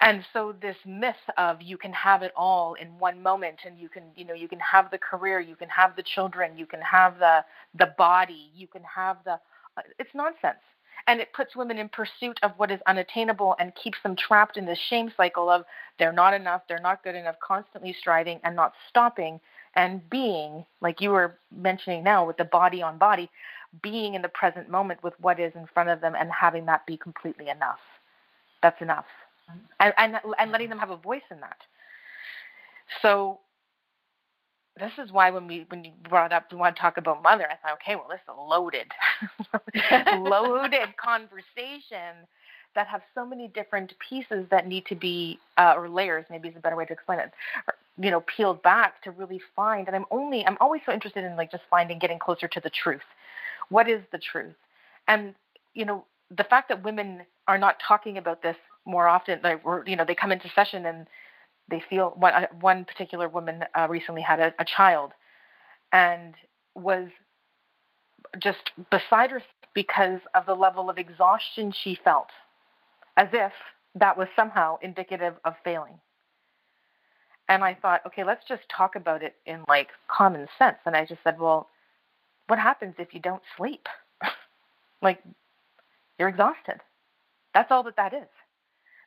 And 0.00 0.24
so 0.32 0.54
this 0.60 0.76
myth 0.84 1.14
of 1.36 1.60
you 1.62 1.76
can 1.76 1.92
have 1.92 2.22
it 2.22 2.32
all 2.36 2.74
in 2.74 2.98
one 2.98 3.22
moment 3.22 3.60
and 3.64 3.78
you 3.78 3.88
can 3.88 4.04
you 4.16 4.24
know 4.24 4.34
you 4.34 4.48
can 4.48 4.60
have 4.60 4.90
the 4.90 4.98
career 4.98 5.40
you 5.40 5.56
can 5.56 5.68
have 5.68 5.96
the 5.96 6.02
children 6.02 6.56
you 6.56 6.66
can 6.66 6.80
have 6.80 7.18
the 7.18 7.44
the 7.78 7.94
body 7.98 8.50
you 8.54 8.66
can 8.66 8.82
have 8.82 9.18
the 9.24 9.32
uh, 9.32 9.82
it's 9.98 10.10
nonsense 10.14 10.58
and 11.06 11.20
it 11.20 11.32
puts 11.32 11.56
women 11.56 11.78
in 11.78 11.88
pursuit 11.88 12.38
of 12.42 12.52
what 12.56 12.70
is 12.70 12.80
unattainable 12.86 13.56
and 13.58 13.74
keeps 13.74 13.98
them 14.02 14.14
trapped 14.16 14.56
in 14.56 14.66
this 14.66 14.78
shame 14.88 15.10
cycle 15.16 15.48
of 15.48 15.64
they're 15.98 16.12
not 16.12 16.34
enough 16.34 16.62
they're 16.68 16.80
not 16.80 17.02
good 17.04 17.14
enough 17.14 17.36
constantly 17.46 17.94
striving 17.98 18.40
and 18.44 18.56
not 18.56 18.72
stopping 18.88 19.40
and 19.74 20.08
being, 20.10 20.64
like 20.80 21.00
you 21.00 21.10
were 21.10 21.38
mentioning 21.54 22.02
now 22.02 22.26
with 22.26 22.36
the 22.36 22.44
body 22.44 22.82
on 22.82 22.98
body, 22.98 23.30
being 23.82 24.14
in 24.14 24.22
the 24.22 24.28
present 24.28 24.68
moment 24.68 25.02
with 25.02 25.14
what 25.20 25.38
is 25.38 25.52
in 25.54 25.66
front 25.72 25.88
of 25.88 26.00
them 26.00 26.14
and 26.18 26.30
having 26.32 26.66
that 26.66 26.86
be 26.86 26.96
completely 26.96 27.48
enough. 27.48 27.78
That's 28.62 28.80
enough. 28.82 29.06
And, 29.78 29.94
and, 29.96 30.16
and 30.38 30.52
letting 30.52 30.68
them 30.68 30.78
have 30.78 30.90
a 30.90 30.96
voice 30.96 31.22
in 31.30 31.40
that. 31.40 31.58
So 33.02 33.40
this 34.78 34.92
is 34.98 35.12
why 35.12 35.30
when 35.30 35.46
we 35.46 35.66
when 35.68 35.84
you 35.84 35.92
brought 36.08 36.32
up 36.32 36.50
we 36.50 36.56
want 36.56 36.74
to 36.76 36.80
talk 36.80 36.96
about 36.96 37.22
mother, 37.22 37.46
I 37.50 37.56
thought, 37.56 37.78
okay, 37.82 37.96
well 37.96 38.06
this 38.08 38.20
is 38.20 38.28
a 38.28 38.40
loaded 38.40 38.90
loaded 40.30 40.96
conversation 40.96 42.26
that 42.74 42.86
have 42.86 43.02
so 43.14 43.26
many 43.26 43.48
different 43.48 43.92
pieces 44.08 44.46
that 44.50 44.66
need 44.66 44.86
to 44.86 44.94
be 44.94 45.38
uh, 45.58 45.74
or 45.76 45.88
layers 45.88 46.24
maybe 46.30 46.48
is 46.48 46.56
a 46.56 46.60
better 46.60 46.76
way 46.76 46.84
to 46.86 46.92
explain 46.92 47.18
it 47.18 47.30
or, 47.66 47.74
you 47.98 48.10
know 48.10 48.20
peeled 48.20 48.62
back 48.62 49.02
to 49.02 49.10
really 49.10 49.40
find 49.56 49.88
and 49.88 49.96
i'm 49.96 50.04
only 50.10 50.46
i'm 50.46 50.56
always 50.60 50.80
so 50.86 50.92
interested 50.92 51.24
in 51.24 51.36
like 51.36 51.50
just 51.50 51.64
finding 51.68 51.98
getting 51.98 52.18
closer 52.18 52.46
to 52.46 52.60
the 52.60 52.70
truth 52.70 53.02
what 53.68 53.88
is 53.88 54.00
the 54.12 54.18
truth 54.18 54.54
and 55.08 55.34
you 55.74 55.84
know 55.84 56.04
the 56.36 56.44
fact 56.44 56.68
that 56.68 56.82
women 56.84 57.22
are 57.48 57.58
not 57.58 57.76
talking 57.86 58.18
about 58.18 58.42
this 58.42 58.56
more 58.86 59.08
often 59.08 59.40
you 59.86 59.96
know 59.96 60.04
they 60.04 60.14
come 60.14 60.32
into 60.32 60.50
session 60.54 60.86
and 60.86 61.06
they 61.68 61.82
feel 61.88 62.14
one 62.16 62.34
uh, 62.34 62.46
one 62.60 62.84
particular 62.84 63.28
woman 63.28 63.64
uh, 63.78 63.86
recently 63.88 64.22
had 64.22 64.40
a, 64.40 64.54
a 64.58 64.64
child 64.64 65.12
and 65.92 66.34
was 66.74 67.08
just 68.38 68.70
beside 68.90 69.30
herself 69.30 69.46
because 69.74 70.20
of 70.34 70.46
the 70.46 70.54
level 70.54 70.90
of 70.90 70.98
exhaustion 70.98 71.72
she 71.72 71.98
felt 72.02 72.28
as 73.16 73.28
if 73.32 73.52
that 73.94 74.16
was 74.16 74.28
somehow 74.36 74.76
indicative 74.82 75.34
of 75.44 75.54
failing 75.64 75.98
and 77.50 77.64
I 77.64 77.74
thought, 77.74 78.02
okay, 78.06 78.22
let's 78.22 78.44
just 78.46 78.62
talk 78.74 78.94
about 78.94 79.24
it 79.24 79.34
in 79.44 79.64
like 79.66 79.88
common 80.06 80.46
sense. 80.56 80.76
And 80.86 80.94
I 80.94 81.04
just 81.04 81.20
said, 81.24 81.38
well, 81.38 81.68
what 82.46 82.60
happens 82.60 82.94
if 82.96 83.12
you 83.12 83.18
don't 83.18 83.42
sleep? 83.56 83.88
like, 85.02 85.20
you're 86.16 86.28
exhausted. 86.28 86.76
That's 87.52 87.72
all 87.72 87.82
that 87.82 87.96
that 87.96 88.14
is. 88.14 88.28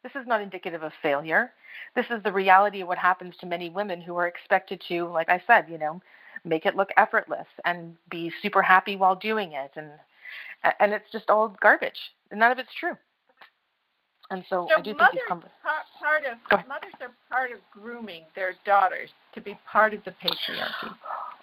This 0.03 0.11
is 0.15 0.27
not 0.27 0.41
indicative 0.41 0.83
of 0.83 0.91
failure. 1.01 1.51
This 1.95 2.05
is 2.09 2.21
the 2.23 2.31
reality 2.31 2.81
of 2.81 2.87
what 2.87 2.97
happens 2.97 3.35
to 3.39 3.45
many 3.45 3.69
women 3.69 4.01
who 4.01 4.15
are 4.17 4.27
expected 4.27 4.81
to, 4.89 5.05
like 5.05 5.29
I 5.29 5.41
said, 5.47 5.65
you 5.69 5.77
know, 5.77 6.01
make 6.43 6.65
it 6.65 6.75
look 6.75 6.89
effortless 6.97 7.47
and 7.65 7.95
be 8.09 8.31
super 8.41 8.61
happy 8.61 8.95
while 8.95 9.15
doing 9.15 9.53
it 9.53 9.71
and 9.75 9.89
and 10.79 10.93
it's 10.93 11.11
just 11.11 11.29
all 11.29 11.55
garbage. 11.61 11.99
None 12.31 12.51
of 12.51 12.57
it's 12.57 12.73
true. 12.79 12.97
And 14.29 14.43
so, 14.49 14.67
so 14.69 14.77
I 14.77 14.81
do 14.81 14.95
think 14.95 15.11
these 15.11 15.21
part, 15.27 15.43
part 15.99 16.23
of 16.25 16.67
mothers 16.67 16.93
are 17.01 17.11
part 17.29 17.51
of 17.51 17.59
grooming 17.71 18.23
their 18.35 18.55
daughters 18.65 19.09
to 19.35 19.41
be 19.41 19.57
part 19.69 19.93
of 19.93 20.03
the 20.05 20.11
patriarchy. 20.11 20.95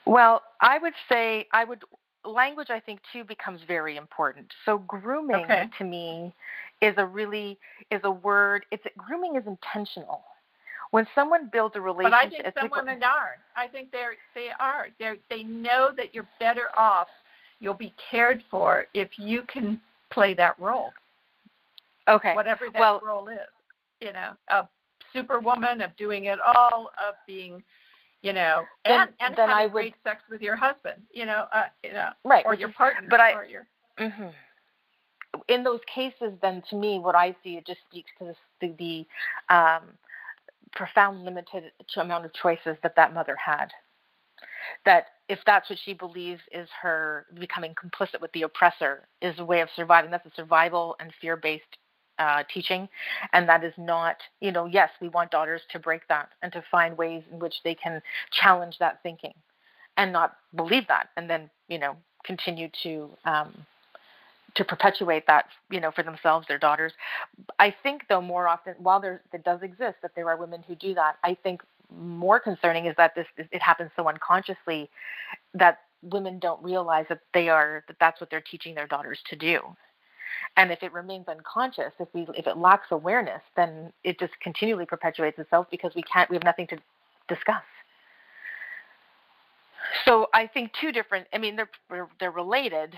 Well, 0.06 0.42
I 0.60 0.78
would 0.78 0.94
say 1.08 1.46
I 1.52 1.64
would 1.64 1.84
language 2.24 2.68
I 2.70 2.80
think 2.80 3.00
too 3.12 3.24
becomes 3.24 3.60
very 3.66 3.96
important. 3.96 4.46
So 4.64 4.78
grooming 4.78 5.44
okay. 5.44 5.64
to 5.78 5.84
me 5.84 6.34
is 6.82 6.94
a 6.96 7.06
really 7.06 7.58
is 7.90 8.00
a 8.04 8.10
word. 8.10 8.64
It's 8.70 8.84
grooming 8.96 9.36
is 9.36 9.44
intentional. 9.46 10.22
When 10.90 11.06
someone 11.14 11.48
builds 11.52 11.76
a 11.76 11.80
relationship, 11.80 12.10
but 12.10 12.26
I 12.26 12.50
think 12.50 12.54
some 12.58 12.70
women 12.72 13.02
are. 13.04 13.36
I 13.56 13.68
think 13.68 13.92
they're 13.92 14.14
they 14.34 14.48
are. 14.58 14.88
They 14.98 15.12
they 15.28 15.42
know 15.44 15.90
that 15.96 16.14
you're 16.14 16.28
better 16.40 16.68
off. 16.76 17.08
You'll 17.60 17.74
be 17.74 17.94
cared 18.10 18.42
for 18.50 18.86
if 18.94 19.10
you 19.18 19.42
can 19.42 19.80
play 20.10 20.34
that 20.34 20.58
role. 20.58 20.90
Okay. 22.08 22.34
Whatever 22.34 22.66
that 22.72 22.78
well, 22.78 23.00
role 23.04 23.28
is, 23.28 23.38
you 24.00 24.12
know, 24.12 24.32
a 24.48 24.68
superwoman 25.12 25.80
of 25.80 25.96
doing 25.96 26.24
it 26.24 26.38
all, 26.56 26.90
of 27.06 27.14
being, 27.26 27.62
you 28.22 28.32
know, 28.32 28.64
then, 28.84 29.00
and 29.00 29.10
and 29.20 29.36
then 29.36 29.48
having 29.48 29.62
I 29.62 29.66
would, 29.66 29.72
great 29.72 29.94
sex 30.04 30.22
with 30.30 30.42
your 30.42 30.56
husband, 30.56 31.02
you 31.12 31.26
know, 31.26 31.46
uh, 31.52 31.64
you 31.82 31.92
know, 31.92 32.10
right, 32.24 32.44
or 32.44 32.54
your 32.54 32.70
partner, 32.70 33.06
but 33.08 33.20
I, 33.20 33.46
your. 33.46 33.66
Mm-hmm. 33.98 34.28
In 35.48 35.62
those 35.62 35.80
cases, 35.92 36.32
then 36.42 36.62
to 36.70 36.76
me, 36.76 36.98
what 36.98 37.14
I 37.14 37.34
see 37.42 37.56
it 37.56 37.66
just 37.66 37.80
speaks 37.88 38.10
to 38.18 38.34
the, 38.60 38.74
the 38.78 39.54
um, 39.54 39.82
profound 40.72 41.24
limited 41.24 41.64
amount 41.96 42.24
of 42.24 42.32
choices 42.34 42.76
that 42.82 42.96
that 42.96 43.14
mother 43.14 43.36
had. 43.36 43.66
That 44.84 45.06
if 45.28 45.38
that's 45.46 45.70
what 45.70 45.78
she 45.84 45.94
believes 45.94 46.40
is 46.52 46.68
her 46.82 47.26
becoming 47.38 47.74
complicit 47.74 48.20
with 48.20 48.32
the 48.32 48.42
oppressor 48.42 49.08
is 49.22 49.38
a 49.38 49.44
way 49.44 49.60
of 49.60 49.68
surviving, 49.76 50.10
that's 50.10 50.26
a 50.26 50.32
survival 50.34 50.96
and 51.00 51.12
fear 51.20 51.36
based 51.36 51.78
uh, 52.20 52.44
teaching, 52.52 52.88
and 53.32 53.48
that 53.48 53.64
is 53.64 53.72
not, 53.76 54.16
you 54.40 54.52
know, 54.52 54.66
yes, 54.66 54.90
we 55.00 55.08
want 55.08 55.30
daughters 55.30 55.62
to 55.72 55.78
break 55.78 56.06
that 56.08 56.28
and 56.42 56.52
to 56.52 56.62
find 56.70 56.96
ways 56.96 57.22
in 57.32 57.38
which 57.40 57.56
they 57.64 57.74
can 57.74 58.00
challenge 58.30 58.76
that 58.78 59.02
thinking 59.02 59.32
and 59.96 60.12
not 60.12 60.36
believe 60.54 60.86
that, 60.86 61.08
and 61.16 61.28
then, 61.28 61.50
you 61.68 61.78
know, 61.78 61.96
continue 62.24 62.68
to 62.82 63.10
um, 63.24 63.66
to 64.56 64.64
perpetuate 64.64 65.24
that, 65.26 65.46
you 65.70 65.80
know, 65.80 65.92
for 65.92 66.02
themselves, 66.02 66.46
their 66.48 66.58
daughters. 66.58 66.92
I 67.58 67.74
think, 67.82 68.02
though, 68.08 68.20
more 68.20 68.48
often, 68.48 68.74
while 68.78 69.00
there 69.00 69.22
it 69.32 69.44
does 69.44 69.62
exist 69.62 69.96
that 70.02 70.12
there 70.14 70.28
are 70.28 70.36
women 70.36 70.62
who 70.66 70.74
do 70.74 70.94
that, 70.94 71.16
I 71.24 71.36
think 71.42 71.62
more 71.96 72.38
concerning 72.38 72.86
is 72.86 72.94
that 72.96 73.14
this 73.14 73.26
it 73.38 73.62
happens 73.62 73.90
so 73.96 74.08
unconsciously 74.08 74.90
that 75.54 75.78
women 76.02 76.38
don't 76.38 76.62
realize 76.62 77.06
that 77.08 77.20
they 77.34 77.48
are 77.48 77.84
that 77.88 77.96
that's 77.98 78.20
what 78.20 78.30
they're 78.30 78.40
teaching 78.40 78.74
their 78.74 78.86
daughters 78.86 79.18
to 79.28 79.36
do 79.36 79.60
and 80.56 80.70
if 80.70 80.82
it 80.82 80.92
remains 80.92 81.28
unconscious, 81.28 81.92
if 81.98 82.08
we 82.12 82.26
if 82.34 82.46
it 82.46 82.56
lacks 82.56 82.88
awareness, 82.90 83.42
then 83.56 83.92
it 84.04 84.18
just 84.18 84.32
continually 84.40 84.86
perpetuates 84.86 85.38
itself 85.38 85.66
because 85.70 85.92
we 85.94 86.02
can't 86.02 86.28
we 86.30 86.36
have 86.36 86.44
nothing 86.44 86.66
to 86.68 86.78
discuss. 87.28 87.62
So 90.04 90.28
I 90.34 90.46
think 90.46 90.72
two 90.80 90.92
different. 90.92 91.26
I 91.32 91.38
mean, 91.38 91.56
they're 91.56 92.08
they're 92.18 92.30
related, 92.30 92.94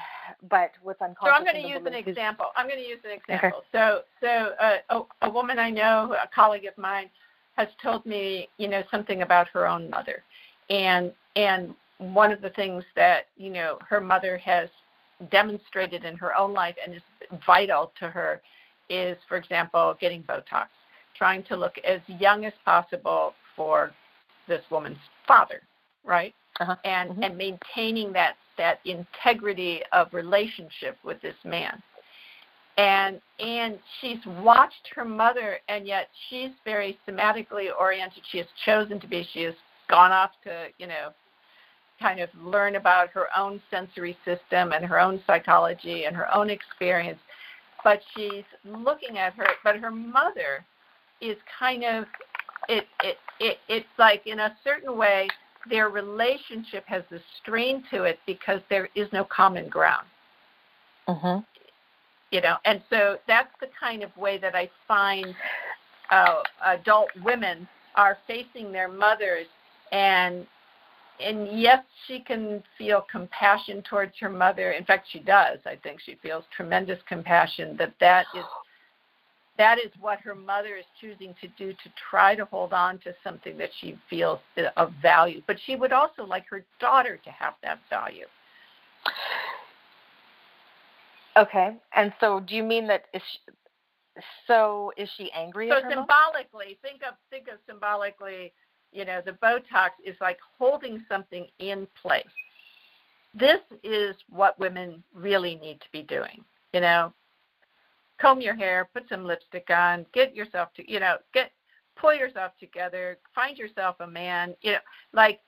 but 0.48 0.72
what's 0.82 1.00
unconscious. 1.00 1.34
So 1.34 1.38
I'm 1.38 1.44
going 1.44 1.62
to 1.62 1.68
use 1.68 1.82
an 1.86 1.94
example. 1.94 2.46
I'm 2.56 2.66
going 2.66 2.80
to 2.80 2.88
use 2.88 3.00
an 3.04 3.12
example. 3.12 3.48
Okay. 3.48 3.66
So 3.72 4.02
so 4.20 4.50
uh, 4.60 4.76
a, 4.90 5.26
a 5.26 5.30
woman 5.30 5.58
I 5.58 5.70
know, 5.70 6.14
a 6.22 6.28
colleague 6.34 6.66
of 6.66 6.76
mine, 6.76 7.10
has 7.56 7.68
told 7.82 8.04
me 8.06 8.48
you 8.58 8.68
know 8.68 8.82
something 8.90 9.22
about 9.22 9.48
her 9.48 9.66
own 9.66 9.90
mother, 9.90 10.22
and 10.70 11.12
and 11.36 11.74
one 11.98 12.32
of 12.32 12.40
the 12.40 12.50
things 12.50 12.84
that 12.96 13.26
you 13.36 13.50
know 13.50 13.78
her 13.88 14.00
mother 14.00 14.36
has 14.38 14.68
demonstrated 15.30 16.04
in 16.04 16.16
her 16.16 16.36
own 16.36 16.52
life 16.52 16.76
and 16.84 16.94
is 16.94 17.02
vital 17.46 17.92
to 17.98 18.08
her 18.08 18.40
is, 18.88 19.16
for 19.28 19.36
example, 19.36 19.96
getting 20.00 20.22
Botox, 20.22 20.66
trying 21.16 21.42
to 21.44 21.56
look 21.56 21.76
as 21.84 22.00
young 22.06 22.44
as 22.44 22.52
possible 22.64 23.34
for 23.56 23.92
this 24.48 24.62
woman's 24.70 24.98
father, 25.26 25.62
right? 26.04 26.34
Uh-huh. 26.60 26.76
And 26.84 27.10
mm-hmm. 27.10 27.22
and 27.22 27.38
maintaining 27.38 28.12
that 28.12 28.36
that 28.58 28.80
integrity 28.84 29.80
of 29.92 30.12
relationship 30.12 30.98
with 31.04 31.20
this 31.22 31.36
man. 31.44 31.82
And 32.76 33.20
and 33.38 33.78
she's 34.00 34.18
watched 34.26 34.88
her 34.94 35.04
mother, 35.04 35.58
and 35.68 35.86
yet 35.86 36.08
she's 36.28 36.50
very 36.64 36.98
somatically 37.08 37.68
oriented. 37.78 38.22
She 38.30 38.38
has 38.38 38.46
chosen 38.64 38.98
to 39.00 39.06
be. 39.06 39.26
She 39.32 39.42
has 39.42 39.54
gone 39.88 40.10
off 40.10 40.30
to 40.44 40.66
you 40.78 40.86
know 40.86 41.10
kind 42.02 42.20
of 42.20 42.28
learn 42.42 42.76
about 42.76 43.08
her 43.10 43.26
own 43.36 43.62
sensory 43.70 44.16
system 44.24 44.72
and 44.72 44.84
her 44.84 45.00
own 45.00 45.22
psychology 45.26 46.04
and 46.04 46.16
her 46.16 46.34
own 46.34 46.50
experience. 46.50 47.20
But 47.84 48.00
she's 48.14 48.44
looking 48.64 49.18
at 49.18 49.34
her, 49.34 49.46
but 49.64 49.76
her 49.76 49.90
mother 49.90 50.64
is 51.20 51.36
kind 51.58 51.84
of, 51.84 52.04
it, 52.68 52.84
it, 53.02 53.16
it, 53.40 53.58
it's 53.68 53.86
like 53.98 54.26
in 54.26 54.40
a 54.40 54.56
certain 54.64 54.96
way, 54.96 55.28
their 55.70 55.88
relationship 55.88 56.84
has 56.86 57.04
a 57.12 57.18
strain 57.40 57.84
to 57.92 58.02
it 58.02 58.18
because 58.26 58.60
there 58.68 58.88
is 58.94 59.08
no 59.12 59.24
common 59.24 59.68
ground. 59.68 60.06
Mm-hmm. 61.08 61.40
You 62.30 62.40
know, 62.40 62.56
and 62.64 62.82
so 62.90 63.18
that's 63.28 63.52
the 63.60 63.68
kind 63.78 64.02
of 64.02 64.16
way 64.16 64.38
that 64.38 64.54
I 64.54 64.70
find 64.88 65.26
uh, 66.10 66.42
adult 66.64 67.08
women 67.22 67.68
are 67.94 68.18
facing 68.26 68.72
their 68.72 68.88
mothers 68.88 69.46
and 69.92 70.46
and 71.22 71.60
yes, 71.60 71.82
she 72.06 72.20
can 72.20 72.62
feel 72.76 73.04
compassion 73.10 73.82
towards 73.82 74.12
her 74.20 74.28
mother. 74.28 74.72
In 74.72 74.84
fact, 74.84 75.06
she 75.10 75.20
does. 75.20 75.58
I 75.66 75.76
think 75.76 76.00
she 76.00 76.16
feels 76.22 76.44
tremendous 76.56 76.98
compassion 77.08 77.76
that 77.78 77.94
that 78.00 78.26
is 78.36 78.44
that 79.58 79.78
is 79.78 79.90
what 80.00 80.18
her 80.20 80.34
mother 80.34 80.76
is 80.76 80.84
choosing 81.00 81.34
to 81.40 81.48
do 81.58 81.72
to 81.72 81.92
try 82.10 82.34
to 82.34 82.44
hold 82.46 82.72
on 82.72 82.98
to 83.00 83.14
something 83.22 83.58
that 83.58 83.68
she 83.80 83.98
feels 84.08 84.40
of 84.76 84.92
value. 85.02 85.42
But 85.46 85.56
she 85.66 85.76
would 85.76 85.92
also 85.92 86.24
like 86.24 86.44
her 86.48 86.64
daughter 86.80 87.18
to 87.22 87.30
have 87.30 87.54
that 87.62 87.78
value. 87.90 88.26
Okay, 91.36 91.76
and 91.94 92.12
so 92.20 92.40
do 92.40 92.54
you 92.54 92.62
mean 92.62 92.86
that 92.88 93.04
is 93.14 93.22
she, 93.30 93.38
so 94.46 94.92
is 94.96 95.08
she 95.16 95.30
angry? 95.32 95.68
So 95.70 95.80
symbolically, 95.80 96.76
mom? 96.82 96.90
think 96.90 97.02
of 97.08 97.14
think 97.30 97.48
of 97.48 97.58
symbolically 97.66 98.52
you 98.92 99.04
know, 99.04 99.20
the 99.24 99.32
Botox 99.32 99.90
is 100.04 100.16
like 100.20 100.38
holding 100.58 101.04
something 101.08 101.46
in 101.58 101.86
place. 102.00 102.24
This 103.34 103.60
is 103.82 104.14
what 104.28 104.58
women 104.58 105.02
really 105.14 105.56
need 105.56 105.80
to 105.80 105.86
be 105.92 106.02
doing. 106.02 106.44
You 106.72 106.80
know, 106.80 107.12
comb 108.20 108.40
your 108.40 108.54
hair, 108.54 108.88
put 108.92 109.08
some 109.08 109.24
lipstick 109.24 109.68
on, 109.70 110.06
get 110.12 110.36
yourself 110.36 110.68
to, 110.74 110.90
you 110.90 111.00
know, 111.00 111.16
get 111.32 111.50
pull 111.96 112.14
yourself 112.14 112.52
together, 112.58 113.18
find 113.34 113.56
yourself 113.56 113.96
a 114.00 114.06
man. 114.06 114.54
You 114.60 114.72
know, 114.72 114.78
like 115.12 115.40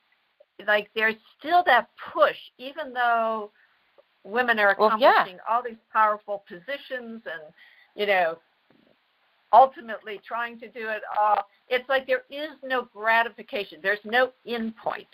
like 0.66 0.90
there's 0.94 1.16
still 1.38 1.62
that 1.66 1.88
push, 2.12 2.36
even 2.58 2.92
though 2.92 3.50
women 4.24 4.58
are 4.58 4.70
accomplishing 4.70 5.02
well, 5.02 5.26
yeah. 5.28 5.36
all 5.48 5.62
these 5.62 5.78
powerful 5.92 6.44
positions 6.48 7.22
and 7.26 7.52
you 7.94 8.06
know 8.06 8.38
ultimately 9.54 10.20
trying 10.26 10.58
to 10.58 10.68
do 10.68 10.88
it 10.88 11.02
all. 11.18 11.46
It's 11.68 11.88
like 11.88 12.06
there 12.06 12.24
is 12.28 12.50
no 12.64 12.88
gratification. 12.92 13.78
There's 13.82 14.00
no 14.04 14.32
end 14.46 14.76
point. 14.76 15.06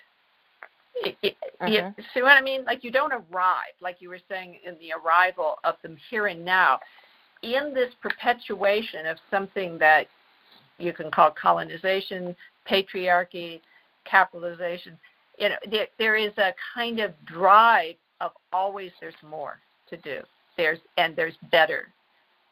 It, 0.94 1.16
it, 1.22 1.36
uh-huh. 1.60 1.90
see 2.14 2.22
what 2.22 2.32
I 2.32 2.40
mean? 2.40 2.64
Like 2.64 2.82
you 2.82 2.90
don't 2.90 3.12
arrive, 3.12 3.76
like 3.80 3.96
you 4.00 4.08
were 4.08 4.18
saying 4.28 4.58
in 4.66 4.74
the 4.74 4.92
arrival 4.92 5.56
of 5.62 5.74
them 5.82 5.96
here 6.10 6.26
and 6.26 6.44
now, 6.44 6.80
in 7.42 7.74
this 7.74 7.92
perpetuation 8.02 9.06
of 9.06 9.18
something 9.30 9.78
that 9.78 10.06
you 10.78 10.92
can 10.92 11.10
call 11.10 11.30
colonization, 11.30 12.34
patriarchy, 12.68 13.60
capitalization. 14.04 14.98
You 15.38 15.50
know, 15.50 15.56
there, 15.70 15.86
there 15.98 16.16
is 16.16 16.32
a 16.38 16.52
kind 16.74 17.00
of 17.00 17.12
drive 17.26 17.94
of 18.20 18.32
always 18.52 18.90
there's 19.00 19.14
more 19.22 19.58
to 19.90 19.96
do. 19.98 20.20
There's 20.56 20.78
and 20.96 21.14
there's 21.14 21.36
better 21.50 21.88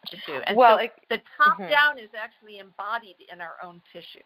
to 0.07 0.17
do. 0.27 0.41
And 0.47 0.57
well, 0.57 0.79
so 0.79 0.85
it, 0.85 0.93
the 1.11 1.21
top 1.37 1.59
mm-hmm. 1.59 1.71
down 1.71 1.99
is 1.99 2.11
actually 2.17 2.59
embodied 2.59 3.17
in 3.33 3.41
our 3.41 3.55
own 3.63 3.81
tissue. 3.93 4.25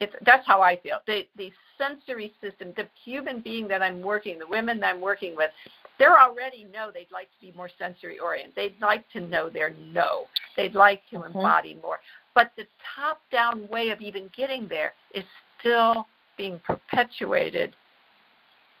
It's, 0.00 0.14
that's 0.24 0.46
how 0.46 0.60
I 0.60 0.76
feel. 0.76 0.98
The, 1.06 1.26
the 1.36 1.52
sensory 1.78 2.32
system, 2.42 2.72
the 2.76 2.88
human 3.04 3.40
being 3.40 3.68
that 3.68 3.82
I'm 3.82 4.00
working, 4.00 4.38
the 4.38 4.46
women 4.46 4.80
that 4.80 4.94
I'm 4.94 5.00
working 5.00 5.36
with, 5.36 5.50
they 5.98 6.06
already 6.06 6.66
know 6.72 6.90
they'd 6.92 7.06
like 7.12 7.28
to 7.28 7.40
be 7.40 7.52
more 7.56 7.70
sensory 7.78 8.18
oriented. 8.18 8.54
They'd 8.56 8.80
like 8.80 9.08
to 9.12 9.20
know 9.20 9.48
their 9.48 9.72
no. 9.92 10.26
They'd 10.56 10.74
like 10.74 11.02
to 11.10 11.16
mm-hmm. 11.16 11.36
embody 11.36 11.78
more. 11.80 12.00
But 12.34 12.50
the 12.56 12.64
top 12.96 13.20
down 13.30 13.68
way 13.68 13.90
of 13.90 14.00
even 14.00 14.28
getting 14.36 14.66
there 14.66 14.92
is 15.14 15.24
still 15.60 16.06
being 16.36 16.60
perpetuated 16.64 17.74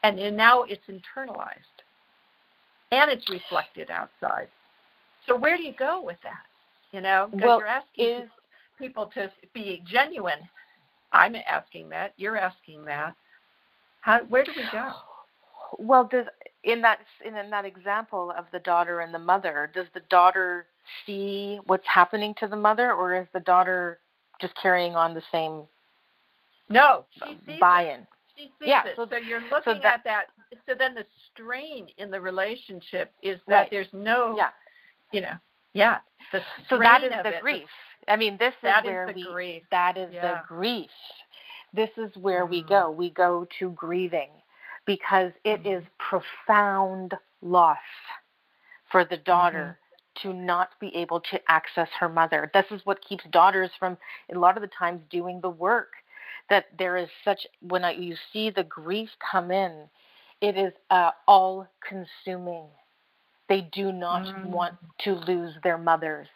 and 0.04 0.36
now 0.36 0.64
it's 0.64 0.84
internalized 0.86 1.80
and 2.92 3.10
it's 3.10 3.28
reflected 3.30 3.90
outside. 3.90 4.48
So 5.26 5.36
where 5.36 5.56
do 5.56 5.62
you 5.62 5.74
go 5.78 6.02
with 6.02 6.18
that? 6.22 6.42
You 6.92 7.00
know, 7.00 7.28
because 7.30 7.46
well, 7.46 7.58
you're 7.58 7.66
asking 7.66 8.22
is, 8.24 8.28
people 8.78 9.06
to 9.14 9.30
be 9.52 9.82
genuine. 9.90 10.40
I'm 11.12 11.34
asking 11.48 11.88
that. 11.90 12.14
You're 12.16 12.36
asking 12.36 12.84
that. 12.84 13.14
How? 14.00 14.20
Where 14.28 14.44
do 14.44 14.52
we 14.56 14.64
go? 14.70 14.90
Well, 15.76 16.04
does 16.04 16.26
in 16.62 16.82
that 16.82 17.00
in, 17.24 17.34
in 17.36 17.50
that 17.50 17.64
example 17.64 18.32
of 18.38 18.44
the 18.52 18.60
daughter 18.60 19.00
and 19.00 19.12
the 19.12 19.18
mother, 19.18 19.68
does 19.74 19.86
the 19.92 20.02
daughter 20.08 20.66
see 21.04 21.58
what's 21.66 21.86
happening 21.92 22.32
to 22.38 22.46
the 22.46 22.54
mother, 22.54 22.92
or 22.92 23.16
is 23.16 23.26
the 23.32 23.40
daughter 23.40 23.98
just 24.40 24.54
carrying 24.62 24.94
on 24.94 25.14
the 25.14 25.22
same? 25.32 25.62
No, 26.68 27.06
she 27.12 27.38
sees 27.46 27.60
buy-in. 27.60 28.00
It. 28.00 28.06
She 28.36 28.42
sees 28.44 28.68
yeah, 28.68 28.84
it. 28.86 28.94
So, 28.96 29.06
so 29.10 29.16
you're 29.16 29.40
looking 29.40 29.62
so 29.64 29.74
that, 29.82 29.84
at 29.84 30.04
that. 30.04 30.24
So 30.66 30.74
then 30.78 30.94
the 30.94 31.04
strain 31.32 31.88
in 31.98 32.10
the 32.10 32.20
relationship 32.20 33.12
is 33.22 33.38
that 33.48 33.54
right. 33.54 33.68
there's 33.70 33.88
no, 33.92 34.36
yeah. 34.36 34.50
You 35.14 35.20
know, 35.20 35.34
yeah. 35.72 35.98
The 36.32 36.40
so 36.68 36.78
that 36.78 37.04
is 37.04 37.12
the 37.22 37.36
it, 37.36 37.42
grief. 37.42 37.68
I 38.08 38.16
mean, 38.16 38.36
this 38.38 38.54
is 38.62 38.84
where 38.84 39.08
is 39.08 39.14
we. 39.14 39.26
Grief. 39.32 39.62
That 39.70 39.96
is 39.96 40.10
yeah. 40.12 40.22
the 40.22 40.40
grief. 40.48 40.90
This 41.72 41.90
is 41.96 42.10
where 42.16 42.46
mm 42.46 42.50
we 42.50 42.62
go. 42.62 42.90
We 42.90 43.10
go 43.10 43.46
to 43.58 43.70
grieving 43.70 44.30
because 44.86 45.32
it 45.44 45.62
mm 45.62 45.78
is 45.78 45.84
profound 45.98 47.14
loss 47.42 47.78
for 48.90 49.04
the 49.04 49.16
daughter 49.18 49.78
mm-hmm. 50.22 50.28
to 50.28 50.36
not 50.36 50.70
be 50.80 50.94
able 50.94 51.20
to 51.20 51.40
access 51.48 51.88
her 51.98 52.08
mother. 52.08 52.50
This 52.52 52.66
is 52.70 52.80
what 52.84 53.04
keeps 53.04 53.24
daughters 53.30 53.70
from 53.78 53.96
a 54.34 54.38
lot 54.38 54.56
of 54.56 54.62
the 54.62 54.70
times 54.78 55.00
doing 55.10 55.40
the 55.40 55.50
work. 55.50 55.92
That 56.50 56.66
there 56.78 56.96
is 56.96 57.08
such 57.24 57.46
when 57.60 57.84
I, 57.84 57.92
you 57.92 58.16
see 58.32 58.50
the 58.50 58.64
grief 58.64 59.08
come 59.30 59.50
in, 59.50 59.88
it 60.40 60.58
is 60.58 60.72
uh, 60.90 61.12
all 61.26 61.66
consuming. 61.88 62.66
They 63.54 63.60
do 63.60 63.92
not 63.92 64.24
mm 64.24 64.50
want 64.50 64.74
to 65.04 65.14
lose 65.14 65.54
their 65.62 65.78
mothers. 65.78 66.26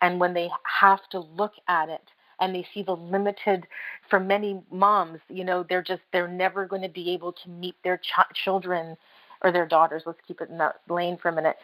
And 0.00 0.18
when 0.18 0.34
they 0.34 0.50
have 0.80 1.08
to 1.10 1.20
look 1.20 1.52
at 1.68 1.88
it 1.88 2.02
and 2.40 2.52
they 2.52 2.66
see 2.74 2.82
the 2.82 2.96
limited, 2.96 3.68
for 4.10 4.18
many 4.18 4.60
moms, 4.72 5.20
you 5.28 5.44
know, 5.44 5.64
they're 5.68 5.84
just, 5.84 6.02
they're 6.12 6.26
never 6.26 6.66
going 6.66 6.82
to 6.82 6.88
be 6.88 7.12
able 7.12 7.32
to 7.32 7.48
meet 7.48 7.76
their 7.84 7.98
ch- 7.98 8.34
children 8.34 8.96
or 9.40 9.52
their 9.52 9.66
daughters. 9.66 10.02
Let's 10.04 10.18
keep 10.26 10.40
it 10.40 10.50
in 10.50 10.58
that 10.58 10.80
lane 10.88 11.16
for 11.16 11.28
a 11.28 11.32
minute. 11.32 11.58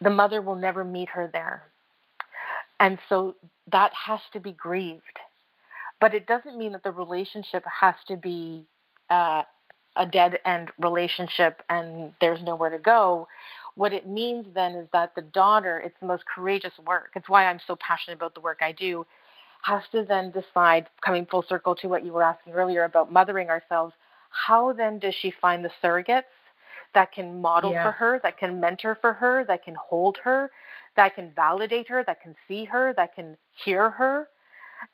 The 0.00 0.10
mother 0.10 0.40
will 0.40 0.54
never 0.54 0.84
meet 0.84 1.08
her 1.08 1.28
there. 1.32 1.64
And 2.78 2.96
so 3.08 3.34
that 3.72 3.90
has 4.06 4.20
to 4.34 4.38
be 4.38 4.52
grieved. 4.52 5.18
But 6.00 6.14
it 6.14 6.28
doesn't 6.28 6.56
mean 6.56 6.70
that 6.72 6.84
the 6.84 6.92
relationship 6.92 7.64
has 7.80 7.96
to 8.06 8.16
be 8.16 8.66
uh, 9.10 9.42
a 9.96 10.06
dead 10.06 10.38
end 10.44 10.70
relationship 10.78 11.62
and 11.68 12.12
there's 12.20 12.42
nowhere 12.42 12.70
to 12.70 12.78
go. 12.78 13.26
What 13.76 13.92
it 13.92 14.06
means 14.06 14.46
then 14.54 14.72
is 14.72 14.88
that 14.92 15.14
the 15.14 15.22
daughter, 15.22 15.80
it's 15.84 15.96
the 16.00 16.06
most 16.06 16.24
courageous 16.32 16.72
work. 16.86 17.10
It's 17.16 17.28
why 17.28 17.46
I'm 17.46 17.60
so 17.66 17.76
passionate 17.76 18.16
about 18.16 18.34
the 18.34 18.40
work 18.40 18.58
I 18.62 18.72
do, 18.72 19.04
has 19.62 19.82
to 19.92 20.04
then 20.04 20.30
decide, 20.30 20.88
coming 21.04 21.26
full 21.26 21.44
circle 21.48 21.74
to 21.76 21.88
what 21.88 22.04
you 22.04 22.12
were 22.12 22.22
asking 22.22 22.52
earlier 22.52 22.84
about 22.84 23.10
mothering 23.10 23.48
ourselves, 23.48 23.94
how 24.30 24.72
then 24.72 24.98
does 24.98 25.14
she 25.14 25.32
find 25.40 25.64
the 25.64 25.70
surrogates 25.82 26.24
that 26.94 27.12
can 27.12 27.40
model 27.40 27.72
yeah. 27.72 27.84
for 27.84 27.92
her, 27.92 28.20
that 28.22 28.38
can 28.38 28.60
mentor 28.60 28.96
for 29.00 29.12
her, 29.12 29.44
that 29.46 29.64
can 29.64 29.74
hold 29.74 30.18
her, 30.22 30.50
that 30.96 31.14
can 31.14 31.32
validate 31.34 31.88
her, 31.88 32.04
that 32.06 32.20
can 32.22 32.34
see 32.46 32.64
her, 32.64 32.92
that 32.96 33.14
can 33.14 33.36
hear 33.64 33.90
her, 33.90 34.28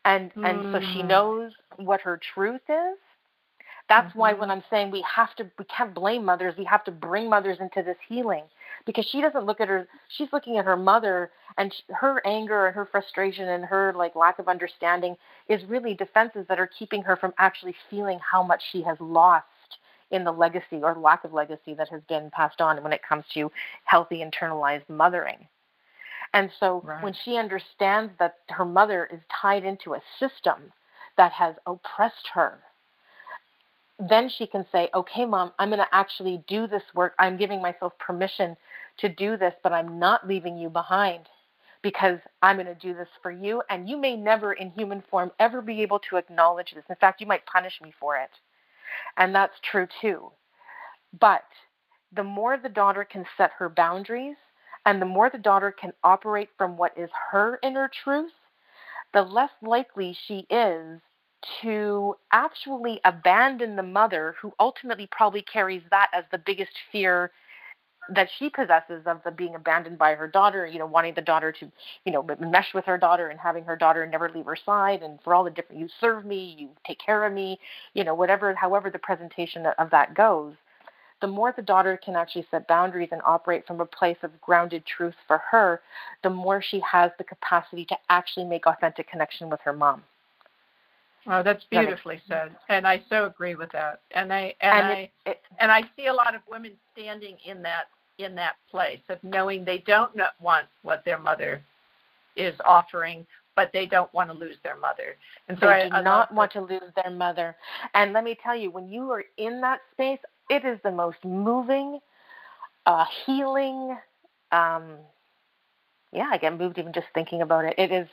and 0.04 0.32
mm. 0.34 0.48
and 0.48 0.72
so 0.72 0.80
she 0.92 1.02
knows 1.02 1.52
what 1.76 2.00
her 2.00 2.18
truth 2.34 2.62
is. 2.68 2.98
That's 3.90 4.10
mm-hmm. 4.10 4.18
why 4.20 4.32
when 4.34 4.52
I'm 4.52 4.62
saying 4.70 4.92
we 4.92 5.04
have 5.16 5.34
to, 5.34 5.50
we 5.58 5.64
can't 5.64 5.92
blame 5.92 6.24
mothers. 6.24 6.54
We 6.56 6.64
have 6.64 6.84
to 6.84 6.92
bring 6.92 7.28
mothers 7.28 7.58
into 7.60 7.82
this 7.82 7.96
healing 8.08 8.44
because 8.86 9.04
she 9.04 9.20
doesn't 9.20 9.44
look 9.44 9.60
at 9.60 9.68
her. 9.68 9.88
She's 10.16 10.28
looking 10.32 10.58
at 10.58 10.64
her 10.64 10.76
mother, 10.76 11.32
and 11.58 11.74
she, 11.74 11.82
her 11.88 12.24
anger 12.24 12.66
and 12.66 12.76
her 12.76 12.86
frustration 12.86 13.48
and 13.48 13.64
her 13.64 13.92
like 13.96 14.14
lack 14.14 14.38
of 14.38 14.46
understanding 14.46 15.16
is 15.48 15.64
really 15.64 15.94
defenses 15.94 16.46
that 16.48 16.60
are 16.60 16.70
keeping 16.78 17.02
her 17.02 17.16
from 17.16 17.34
actually 17.38 17.74
feeling 17.90 18.20
how 18.20 18.44
much 18.44 18.62
she 18.70 18.80
has 18.82 18.96
lost 19.00 19.44
in 20.12 20.22
the 20.22 20.32
legacy 20.32 20.80
or 20.82 20.94
lack 20.94 21.24
of 21.24 21.32
legacy 21.32 21.74
that 21.74 21.88
has 21.88 22.00
been 22.08 22.30
passed 22.30 22.60
on 22.60 22.80
when 22.84 22.92
it 22.92 23.00
comes 23.06 23.24
to 23.34 23.50
healthy 23.84 24.24
internalized 24.24 24.88
mothering. 24.88 25.48
And 26.32 26.48
so 26.60 26.80
right. 26.84 27.02
when 27.02 27.14
she 27.24 27.36
understands 27.36 28.12
that 28.20 28.36
her 28.50 28.64
mother 28.64 29.08
is 29.12 29.20
tied 29.42 29.64
into 29.64 29.94
a 29.94 30.02
system 30.20 30.72
that 31.16 31.32
has 31.32 31.56
oppressed 31.66 32.28
her, 32.34 32.60
then 34.08 34.28
she 34.28 34.46
can 34.46 34.64
say, 34.72 34.88
okay, 34.94 35.24
mom, 35.24 35.52
I'm 35.58 35.68
going 35.68 35.80
to 35.80 35.94
actually 35.94 36.42
do 36.48 36.66
this 36.66 36.82
work. 36.94 37.14
I'm 37.18 37.36
giving 37.36 37.60
myself 37.60 37.92
permission 37.98 38.56
to 38.98 39.08
do 39.08 39.36
this, 39.36 39.54
but 39.62 39.72
I'm 39.72 39.98
not 39.98 40.26
leaving 40.26 40.56
you 40.56 40.70
behind 40.70 41.26
because 41.82 42.18
I'm 42.42 42.56
going 42.56 42.66
to 42.66 42.74
do 42.74 42.94
this 42.94 43.08
for 43.22 43.30
you. 43.30 43.62
And 43.68 43.88
you 43.88 43.96
may 43.96 44.16
never, 44.16 44.52
in 44.54 44.70
human 44.70 45.02
form, 45.10 45.30
ever 45.38 45.60
be 45.60 45.82
able 45.82 45.98
to 46.10 46.16
acknowledge 46.16 46.72
this. 46.74 46.84
In 46.88 46.96
fact, 46.96 47.20
you 47.20 47.26
might 47.26 47.46
punish 47.46 47.80
me 47.82 47.92
for 47.98 48.16
it. 48.16 48.30
And 49.16 49.34
that's 49.34 49.54
true 49.70 49.86
too. 50.00 50.30
But 51.18 51.44
the 52.14 52.24
more 52.24 52.56
the 52.56 52.68
daughter 52.68 53.04
can 53.04 53.24
set 53.36 53.50
her 53.58 53.68
boundaries 53.68 54.36
and 54.86 55.00
the 55.00 55.06
more 55.06 55.30
the 55.30 55.38
daughter 55.38 55.72
can 55.72 55.92
operate 56.02 56.48
from 56.56 56.76
what 56.76 56.96
is 56.96 57.10
her 57.30 57.58
inner 57.62 57.90
truth, 58.02 58.32
the 59.12 59.22
less 59.22 59.50
likely 59.62 60.16
she 60.26 60.46
is 60.50 61.00
to 61.62 62.16
actually 62.32 63.00
abandon 63.04 63.76
the 63.76 63.82
mother 63.82 64.34
who 64.40 64.52
ultimately 64.60 65.08
probably 65.10 65.42
carries 65.42 65.82
that 65.90 66.08
as 66.12 66.24
the 66.30 66.38
biggest 66.38 66.72
fear 66.92 67.30
that 68.08 68.28
she 68.38 68.50
possesses 68.50 69.02
of 69.06 69.20
the 69.24 69.30
being 69.30 69.54
abandoned 69.54 69.98
by 69.98 70.14
her 70.14 70.26
daughter, 70.26 70.66
you 70.66 70.78
know, 70.78 70.86
wanting 70.86 71.14
the 71.14 71.22
daughter 71.22 71.52
to, 71.52 71.70
you 72.04 72.12
know, 72.12 72.26
mesh 72.40 72.74
with 72.74 72.84
her 72.84 72.98
daughter 72.98 73.28
and 73.28 73.38
having 73.38 73.64
her 73.64 73.76
daughter 73.76 74.06
never 74.06 74.28
leave 74.30 74.46
her 74.46 74.56
side 74.56 75.02
and 75.02 75.20
for 75.22 75.34
all 75.34 75.44
the 75.44 75.50
different 75.50 75.80
you 75.80 75.88
serve 76.00 76.24
me, 76.24 76.56
you 76.58 76.68
take 76.86 76.98
care 76.98 77.24
of 77.24 77.32
me, 77.32 77.58
you 77.94 78.02
know, 78.02 78.14
whatever 78.14 78.54
however 78.54 78.90
the 78.90 78.98
presentation 78.98 79.64
of 79.78 79.90
that 79.90 80.14
goes, 80.14 80.54
the 81.20 81.26
more 81.26 81.52
the 81.54 81.62
daughter 81.62 82.00
can 82.02 82.16
actually 82.16 82.46
set 82.50 82.66
boundaries 82.66 83.10
and 83.12 83.20
operate 83.24 83.66
from 83.66 83.80
a 83.80 83.86
place 83.86 84.16
of 84.22 84.40
grounded 84.40 84.84
truth 84.86 85.14
for 85.26 85.38
her, 85.50 85.80
the 86.22 86.30
more 86.30 86.62
she 86.62 86.80
has 86.80 87.10
the 87.18 87.24
capacity 87.24 87.84
to 87.84 87.96
actually 88.08 88.46
make 88.46 88.66
authentic 88.66 89.08
connection 89.08 89.50
with 89.50 89.60
her 89.60 89.72
mom. 89.72 90.02
Oh, 91.26 91.42
that's 91.42 91.64
beautifully 91.70 92.20
said, 92.26 92.56
and 92.68 92.86
I 92.86 93.02
so 93.10 93.26
agree 93.26 93.54
with 93.54 93.70
that. 93.72 94.00
And 94.12 94.32
I 94.32 94.54
and, 94.60 94.78
and 94.78 94.86
I 94.86 95.10
it, 95.26 95.40
and 95.58 95.70
I 95.70 95.82
see 95.96 96.06
a 96.06 96.12
lot 96.12 96.34
of 96.34 96.40
women 96.50 96.72
standing 96.92 97.36
in 97.44 97.62
that 97.62 97.84
in 98.18 98.34
that 98.36 98.56
place 98.70 99.00
of 99.08 99.22
knowing 99.22 99.64
they 99.64 99.78
don't 99.86 100.12
want 100.40 100.66
what 100.82 101.04
their 101.04 101.18
mother 101.18 101.62
is 102.36 102.54
offering, 102.64 103.26
but 103.54 103.70
they 103.72 103.86
don't 103.86 104.12
want 104.14 104.30
to 104.30 104.34
lose 104.34 104.56
their 104.62 104.78
mother. 104.78 105.16
And 105.48 105.58
so 105.58 105.66
they 105.66 105.72
I 105.72 105.88
do 105.88 105.94
I 105.96 106.02
not 106.02 106.32
want 106.32 106.52
to 106.52 106.62
lose 106.62 106.90
their 107.02 107.12
mother. 107.12 107.56
And 107.94 108.12
let 108.12 108.24
me 108.24 108.36
tell 108.42 108.56
you, 108.56 108.70
when 108.70 108.88
you 108.88 109.10
are 109.10 109.24
in 109.36 109.60
that 109.60 109.80
space, 109.92 110.20
it 110.48 110.64
is 110.64 110.78
the 110.82 110.90
most 110.90 111.18
moving, 111.24 111.98
uh, 112.86 113.04
healing. 113.26 113.96
Um, 114.52 114.96
yeah, 116.12 116.28
I 116.30 116.38
get 116.38 116.58
moved 116.58 116.78
even 116.78 116.92
just 116.92 117.06
thinking 117.14 117.42
about 117.42 117.64
it. 117.64 117.74
It 117.78 117.92
is 117.92 118.08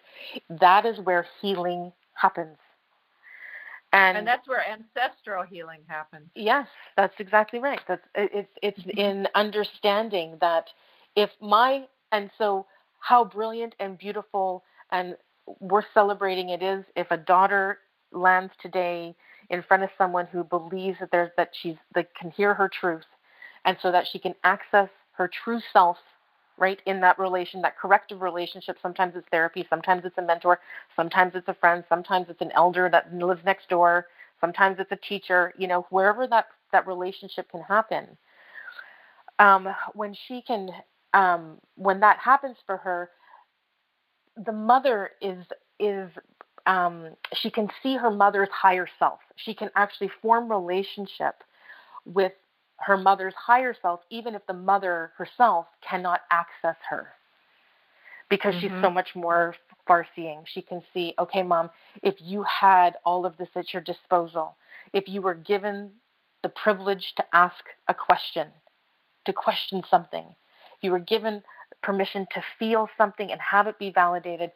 that 0.60 0.86
is 0.86 1.00
where 1.00 1.26
healing 1.42 1.92
happens. 2.14 2.58
And, 3.94 4.18
and, 4.18 4.28
that's 4.28 4.48
where 4.48 4.64
ancestral 4.68 5.44
healing 5.44 5.80
happens. 5.88 6.30
Yes, 6.36 6.68
that's 6.98 7.14
exactly 7.20 7.60
right. 7.60 7.80
That's 7.88 8.02
it's 8.16 8.52
it's 8.62 8.80
mm-hmm. 8.80 9.00
in 9.00 9.28
understanding 9.34 10.38
that 10.42 10.66
if 11.16 11.30
my 11.42 11.86
and 12.12 12.30
so 12.38 12.66
how 13.00 13.24
brilliant 13.24 13.76
and 13.80 13.98
beautiful 13.98 14.64
and 14.92 15.16
worth 15.60 15.86
celebrating 15.94 16.50
it 16.50 16.62
is 16.62 16.84
if 16.96 17.10
a 17.12 17.18
daughter 17.18 17.80
lands 18.12 18.52
today 18.62 19.16
in 19.50 19.64
front 19.64 19.84
of 19.84 19.90
someone 19.98 20.28
who 20.28 20.44
believes 20.44 20.98
that 21.00 21.10
there's 21.12 21.32
that 21.38 21.52
she's 21.62 21.76
that 21.96 22.14
can 22.16 22.30
hear 22.32 22.54
her 22.54 22.70
truth 22.70 23.06
and 23.64 23.78
so 23.82 23.92
that 23.92 24.06
she 24.12 24.20
can 24.20 24.36
access 24.44 24.90
her 25.12 25.30
true 25.44 25.62
self 25.72 25.98
right 26.58 26.82
in 26.86 27.00
that 27.02 27.18
relation 27.20 27.62
that 27.62 27.78
corrective 27.78 28.22
relationship. 28.22 28.78
Sometimes 28.82 29.16
it's 29.16 29.28
therapy 29.30 29.66
sometimes 29.70 30.04
it's 30.06 30.18
a 30.18 30.22
mentor 30.22 30.60
sometimes 30.96 31.34
it's 31.36 31.48
a 31.48 31.54
friend 31.54 31.84
sometimes 31.90 32.28
it's 32.30 32.42
an 32.42 32.52
elder 32.56 32.90
that 32.92 33.14
lives 33.14 33.42
next 33.46 33.70
door 33.70 34.08
sometimes 34.40 34.78
it's 34.80 34.92
a 34.92 35.08
teacher 35.08 35.54
you 35.58 35.68
know 35.68 35.86
wherever 35.90 36.28
that 36.28 36.48
that 36.72 36.88
relationship 36.88 37.50
can 37.50 37.62
happen. 37.62 38.18
Um, 39.40 39.68
when 39.94 40.16
she 40.28 40.42
can 40.42 40.70
um, 41.14 41.58
when 41.76 42.00
that 42.02 42.18
happens 42.18 42.58
for 42.66 42.78
her 42.78 43.10
the 44.46 44.52
mother 44.52 45.12
is 45.22 45.44
is 45.80 46.10
um, 46.66 47.10
she 47.34 47.50
can 47.50 47.70
see 47.82 47.96
her 47.96 48.12
mother's 48.12 48.50
higher 48.50 48.88
self. 49.00 49.20
She 49.38 49.54
can 49.54 49.70
actually 49.76 50.12
form 50.22 50.50
relationship 50.52 51.36
with 52.06 52.34
her 52.80 52.98
mother's 52.98 53.34
higher 53.34 53.76
self, 53.82 54.02
even 54.10 54.36
if 54.36 54.46
the 54.48 54.54
mother 54.54 55.12
herself 55.18 55.68
cannot 55.88 56.22
access 56.32 56.78
her. 56.90 57.08
Because 58.30 58.56
mm-hmm. 58.56 58.62
she's 58.62 58.70
so 58.70 58.88
mm-hmm. 58.88 58.94
much 58.94 59.16
more 59.16 59.56
far 59.88 60.06
seeing. 60.16 60.44
She 60.46 60.62
can 60.62 60.82
see, 60.94 61.14
okay, 61.18 61.44
mom, 61.44 61.70
if 62.04 62.16
you 62.20 62.44
had 62.44 62.96
all 63.06 63.26
of 63.26 63.38
this 63.38 63.50
at 63.56 63.74
your 63.74 63.82
disposal, 63.82 64.56
if 64.94 65.08
you 65.08 65.22
were 65.22 65.34
given 65.34 65.92
the 66.44 66.50
privilege 66.50 67.14
to 67.18 67.26
ask 67.34 67.64
a 67.88 67.94
question, 67.94 68.48
to 69.26 69.34
question 69.34 69.82
something, 69.90 70.26
you 70.82 70.92
were 70.92 71.00
given 71.00 71.42
permission 71.82 72.28
to 72.34 72.44
feel 72.60 72.90
something 72.98 73.32
and 73.32 73.40
have 73.42 73.68
it 73.68 73.80
be 73.80 73.90
validated, 73.90 74.52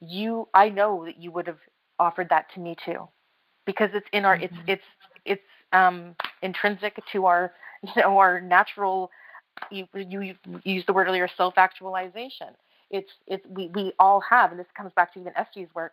you 0.00 0.48
I 0.54 0.68
know 0.68 1.04
that 1.04 1.18
you 1.18 1.30
would 1.30 1.46
have 1.46 1.58
offered 1.98 2.28
that 2.30 2.52
to 2.54 2.60
me 2.60 2.76
too. 2.84 3.08
Because 3.66 3.90
it's 3.94 4.06
in 4.12 4.24
our 4.24 4.36
mm-hmm. 4.36 4.44
it's 4.44 4.54
it's 4.66 4.82
it's 5.24 5.42
um 5.72 6.14
intrinsic 6.44 6.98
to 7.12 7.26
our 7.26 7.52
you 7.82 8.02
know 8.02 8.18
our 8.18 8.40
natural 8.40 9.10
you 9.70 9.86
you, 9.94 10.34
used 10.64 10.86
the 10.86 10.92
word 10.92 11.08
earlier 11.08 11.28
self 11.36 11.54
actualization 11.56 12.48
it's 12.90 13.10
it's 13.26 13.44
we, 13.48 13.68
we 13.74 13.92
all 13.98 14.20
have 14.20 14.50
and 14.50 14.60
this 14.60 14.66
comes 14.76 14.92
back 14.94 15.12
to 15.12 15.20
even 15.20 15.32
Estes's 15.36 15.74
work 15.74 15.92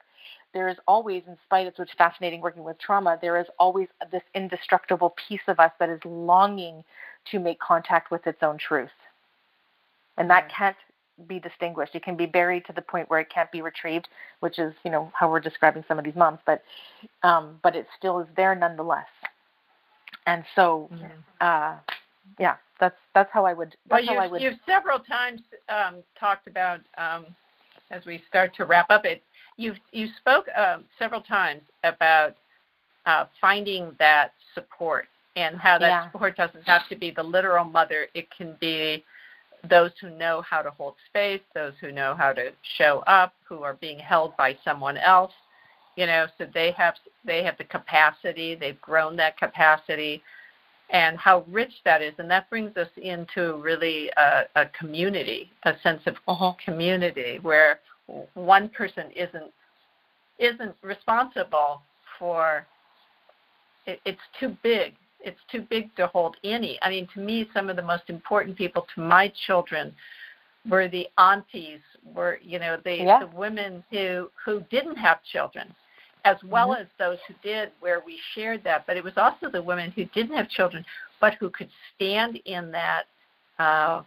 there 0.53 0.67
is 0.67 0.77
always 0.87 1.23
in 1.27 1.37
spite 1.45 1.67
of 1.67 1.73
what's 1.77 1.91
fascinating 1.97 2.41
working 2.41 2.63
with 2.63 2.77
trauma 2.79 3.17
there 3.21 3.39
is 3.39 3.47
always 3.57 3.87
this 4.11 4.23
indestructible 4.35 5.15
piece 5.27 5.41
of 5.47 5.59
us 5.59 5.71
that 5.79 5.89
is 5.89 5.99
longing 6.05 6.83
to 7.29 7.39
make 7.39 7.59
contact 7.59 8.11
with 8.11 8.25
its 8.27 8.39
own 8.41 8.57
truth. 8.57 8.89
And 10.17 10.29
that 10.29 10.49
can't 10.49 10.75
be 11.27 11.39
distinguished. 11.39 11.95
It 11.95 12.03
can 12.03 12.15
be 12.15 12.25
buried 12.25 12.65
to 12.65 12.73
the 12.73 12.81
point 12.81 13.09
where 13.09 13.19
it 13.19 13.29
can't 13.33 13.51
be 13.51 13.61
retrieved 13.61 14.07
which 14.39 14.57
is 14.57 14.73
you 14.83 14.89
know 14.89 15.11
how 15.13 15.29
we're 15.29 15.39
describing 15.39 15.83
some 15.87 15.99
of 15.99 16.05
these 16.05 16.15
moms 16.15 16.39
but 16.45 16.63
um, 17.21 17.59
but 17.61 17.75
it 17.75 17.85
still 17.97 18.19
is 18.19 18.27
there 18.35 18.55
nonetheless 18.55 19.05
and 20.27 20.43
so 20.55 20.89
uh, 21.39 21.75
yeah 22.39 22.55
that's 22.81 22.97
that's 23.13 23.29
how 23.31 23.45
I 23.45 23.53
would. 23.53 23.75
That's 23.89 24.05
well, 24.07 24.23
you've, 24.23 24.31
would... 24.31 24.41
you've 24.41 24.59
several 24.65 24.99
times 24.99 25.39
um, 25.69 25.97
talked 26.19 26.47
about 26.47 26.81
um, 26.97 27.27
as 27.91 28.03
we 28.05 28.21
start 28.27 28.53
to 28.55 28.65
wrap 28.65 28.87
up 28.89 29.05
it. 29.05 29.23
You've 29.55 29.77
you 29.93 30.07
spoke 30.17 30.47
uh, 30.57 30.79
several 30.99 31.21
times 31.21 31.61
about 31.83 32.35
uh, 33.05 33.25
finding 33.39 33.95
that 33.99 34.33
support 34.55 35.07
and 35.35 35.55
how 35.55 35.77
that 35.77 35.87
yeah. 35.87 36.11
support 36.11 36.35
doesn't 36.35 36.63
have 36.63 36.81
to 36.89 36.95
be 36.95 37.11
the 37.11 37.23
literal 37.23 37.63
mother. 37.63 38.07
It 38.13 38.27
can 38.35 38.57
be 38.59 39.05
those 39.69 39.91
who 40.01 40.09
know 40.09 40.41
how 40.41 40.63
to 40.63 40.71
hold 40.71 40.95
space, 41.07 41.41
those 41.53 41.73
who 41.79 41.91
know 41.91 42.15
how 42.17 42.33
to 42.33 42.51
show 42.77 43.03
up, 43.05 43.33
who 43.47 43.61
are 43.61 43.75
being 43.75 43.99
held 43.99 44.35
by 44.35 44.57
someone 44.65 44.97
else. 44.97 45.31
You 45.95 46.05
know, 46.05 46.27
so 46.37 46.47
they 46.53 46.71
have 46.71 46.95
they 47.25 47.43
have 47.43 47.57
the 47.57 47.65
capacity. 47.65 48.55
They've 48.55 48.79
grown 48.81 49.15
that 49.17 49.37
capacity 49.37 50.23
and 50.91 51.17
how 51.17 51.45
rich 51.49 51.71
that 51.85 52.01
is. 52.01 52.13
And 52.17 52.29
that 52.29 52.49
brings 52.49 52.75
us 52.77 52.89
into 52.97 53.57
really 53.57 54.09
a, 54.17 54.43
a 54.55 54.65
community, 54.77 55.51
a 55.63 55.73
sense 55.81 56.01
of 56.05 56.15
uh-huh. 56.27 56.53
community 56.63 57.39
where 57.41 57.79
one 58.33 58.69
person 58.69 59.05
isn't 59.15 59.51
isn't 60.39 60.75
responsible 60.81 61.81
for 62.17 62.65
it, 63.85 63.99
it's 64.05 64.19
too 64.39 64.55
big 64.63 64.95
it's 65.23 65.39
too 65.51 65.61
big 65.69 65.95
to 65.95 66.07
hold 66.07 66.35
any 66.43 66.79
i 66.81 66.89
mean 66.89 67.07
to 67.13 67.19
me 67.19 67.47
some 67.53 67.69
of 67.69 67.75
the 67.75 67.81
most 67.81 68.03
important 68.07 68.57
people 68.57 68.85
to 68.93 69.01
my 69.01 69.31
children 69.45 69.93
were 70.69 70.87
the 70.87 71.07
aunties 71.17 71.79
were 72.03 72.39
you 72.43 72.59
know 72.59 72.77
the 72.83 72.97
yeah. 72.97 73.19
the 73.19 73.37
women 73.37 73.83
who 73.91 74.29
who 74.43 74.61
didn't 74.71 74.95
have 74.95 75.23
children 75.23 75.73
as 76.25 76.37
well 76.43 76.69
mm-hmm. 76.69 76.81
as 76.81 76.87
those 76.99 77.17
who 77.27 77.33
did, 77.43 77.71
where 77.79 78.01
we 78.05 78.19
shared 78.35 78.63
that. 78.63 78.85
But 78.87 78.97
it 78.97 79.03
was 79.03 79.13
also 79.17 79.49
the 79.49 79.61
women 79.61 79.91
who 79.91 80.05
didn't 80.05 80.35
have 80.35 80.49
children, 80.49 80.85
but 81.19 81.35
who 81.35 81.49
could 81.49 81.69
stand 81.95 82.39
in 82.45 82.71
that 82.71 83.03
uh, 83.59 84.03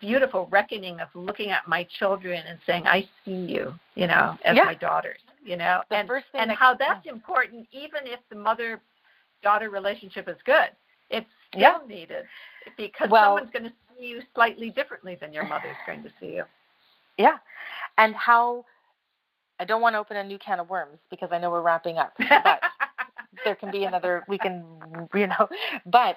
beautiful 0.00 0.48
reckoning 0.50 1.00
of 1.00 1.08
looking 1.14 1.50
at 1.50 1.66
my 1.66 1.86
children 1.98 2.42
and 2.46 2.58
saying, 2.66 2.86
"I 2.86 3.08
see 3.24 3.30
you," 3.30 3.74
you 3.94 4.06
know, 4.06 4.36
as 4.44 4.56
yeah. 4.56 4.64
my 4.64 4.74
daughters, 4.74 5.20
you 5.44 5.56
know, 5.56 5.82
the 5.90 5.96
and 5.96 6.10
and 6.34 6.50
how 6.50 6.74
that's 6.74 7.06
important, 7.06 7.66
even 7.72 8.00
if 8.04 8.20
the 8.30 8.36
mother-daughter 8.36 9.70
relationship 9.70 10.28
is 10.28 10.36
good, 10.44 10.70
it's 11.10 11.26
still 11.48 11.60
yeah. 11.60 11.78
needed 11.86 12.24
because 12.76 13.08
well, 13.10 13.36
someone's 13.36 13.52
going 13.52 13.64
to 13.64 13.72
see 13.98 14.06
you 14.06 14.22
slightly 14.34 14.70
differently 14.70 15.16
than 15.20 15.32
your 15.32 15.46
mother's 15.46 15.76
going 15.86 16.02
to 16.02 16.10
see 16.20 16.34
you. 16.34 16.44
Yeah, 17.18 17.36
and 17.98 18.14
how 18.14 18.64
I 19.60 19.64
don't 19.64 19.80
want 19.80 19.94
to 19.94 19.98
open 19.98 20.16
a 20.16 20.24
new 20.24 20.38
can 20.38 20.60
of 20.60 20.70
worms 20.70 20.98
because 21.10 21.30
I 21.32 21.38
know 21.38 21.50
we're 21.50 21.62
wrapping 21.62 21.98
up. 21.98 22.12
But 22.18 22.62
there 23.44 23.54
can 23.54 23.70
be 23.70 23.84
another. 23.84 24.24
We 24.28 24.38
can, 24.38 24.64
you 25.14 25.26
know. 25.26 25.48
But 25.86 26.16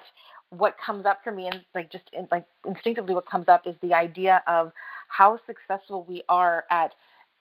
what 0.50 0.76
comes 0.84 1.06
up 1.06 1.20
for 1.24 1.32
me, 1.32 1.46
and 1.46 1.60
like 1.74 1.90
just 1.90 2.04
in, 2.12 2.28
like 2.30 2.44
instinctively, 2.66 3.14
what 3.14 3.28
comes 3.28 3.48
up 3.48 3.66
is 3.66 3.74
the 3.82 3.94
idea 3.94 4.42
of 4.46 4.72
how 5.08 5.38
successful 5.46 6.04
we 6.08 6.22
are 6.28 6.64
at 6.70 6.92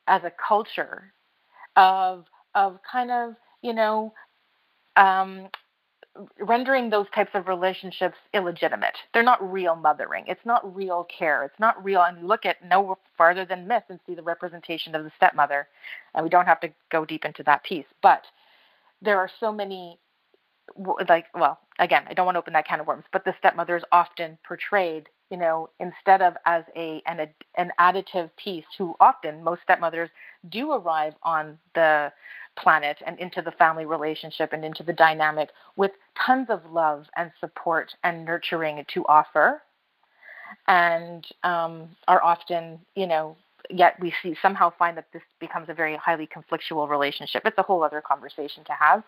as 0.08 0.24
a 0.24 0.32
culture 0.48 1.12
of 1.76 2.26
of 2.54 2.80
kind 2.90 3.12
of 3.12 3.36
you 3.62 3.74
know 3.74 4.14
um, 4.96 5.48
rendering 6.40 6.90
those 6.90 7.08
types 7.14 7.32
of 7.34 7.48
relationships 7.48 8.18
illegitimate. 8.34 8.96
They're 9.14 9.24
not 9.24 9.52
real 9.52 9.76
mothering. 9.76 10.26
It's 10.28 10.46
not 10.46 10.76
real 10.76 11.06
care. 11.06 11.44
It's 11.44 11.60
not 11.60 11.84
real. 11.84 12.02
And 12.02 12.20
you 12.20 12.28
look 12.28 12.46
at 12.46 12.64
no 12.64 12.98
farther 13.18 13.46
than 13.46 13.68
myth 13.68 13.84
and 13.90 14.00
see 14.06 14.16
the 14.16 14.24
representation 14.24 14.96
of 14.96 15.04
the 15.04 15.12
stepmother. 15.18 15.68
And 16.14 16.24
we 16.24 16.30
don't 16.30 16.46
have 16.46 16.62
to 16.62 16.70
go 16.92 17.06
deep 17.06 17.26
into 17.26 17.44
that 17.44 17.64
piece. 17.64 17.86
But 18.02 18.22
there 19.02 19.18
are 19.18 19.30
so 19.40 19.52
many, 19.52 20.00
like, 21.10 21.26
well, 21.34 21.60
again, 21.80 22.04
I 22.10 22.14
don't 22.14 22.26
want 22.26 22.36
to 22.36 22.40
open 22.40 22.54
that 22.54 22.68
can 22.68 22.80
of 22.80 22.88
worms, 22.88 23.06
but 23.12 23.26
the 23.26 23.34
stepmother 23.40 23.76
is 23.76 23.84
often 23.92 24.38
portrayed, 24.48 25.10
you 25.30 25.38
know, 25.38 25.70
instead 25.80 26.22
of 26.22 26.36
as 26.46 26.64
a 26.76 27.02
an, 27.06 27.28
an 27.56 27.72
additive 27.80 28.30
piece 28.38 28.66
who 28.78 28.96
often, 29.00 29.44
most 29.44 29.62
stepmothers 29.64 30.10
do 30.50 30.72
arrive 30.72 31.14
on 31.24 31.58
the 31.74 32.12
planet 32.58 32.98
and 33.06 33.20
into 33.20 33.42
the 33.42 33.52
family 33.52 33.86
relationship 33.86 34.54
and 34.54 34.64
into 34.64 34.84
the 34.84 34.94
dynamic 34.94 35.50
with 35.76 35.92
tons 36.26 36.48
of 36.50 36.62
love 36.72 37.06
and 37.16 37.32
support 37.40 37.92
and 38.04 38.26
nurturing 38.26 38.84
to 38.94 39.06
offer 39.06 39.62
and 40.68 41.26
um, 41.44 41.90
are 42.08 42.24
often 42.24 42.80
you 42.96 43.08
know 43.08 43.36
yet 43.72 43.96
we 44.00 44.14
see 44.22 44.36
somehow 44.42 44.72
find 44.78 44.96
that 44.96 45.08
this 45.12 45.24
becomes 45.40 45.70
a 45.70 45.74
very 45.74 45.96
highly 45.98 46.28
conflictual 46.28 46.88
relationship 46.88 47.42
it's 47.46 47.58
a 47.58 47.64
whole 47.64 47.84
other 47.84 48.02
conversation 48.02 48.64
to 48.64 48.72
have 48.74 49.04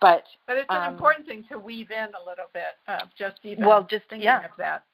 but 0.00 0.24
but 0.46 0.56
it's 0.56 0.66
an 0.68 0.88
um, 0.88 0.94
important 0.94 1.26
thing 1.26 1.44
to 1.50 1.58
weave 1.58 1.90
in 1.90 1.96
a 2.04 2.28
little 2.28 2.46
bit 2.52 2.62
uh, 2.88 3.00
just 3.18 3.38
even 3.44 3.64
well 3.64 3.82
just 3.82 4.04
thinking 4.10 4.24
yeah. 4.24 4.44
of 4.44 4.50
that 4.58 4.84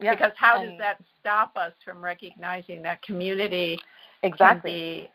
yeah. 0.00 0.14
because 0.14 0.32
how 0.36 0.60
and, 0.60 0.70
does 0.70 0.78
that 0.78 0.98
stop 1.20 1.56
us 1.56 1.72
from 1.84 2.02
recognizing 2.02 2.82
that 2.82 3.02
community 3.02 3.78
exactly 4.22 5.10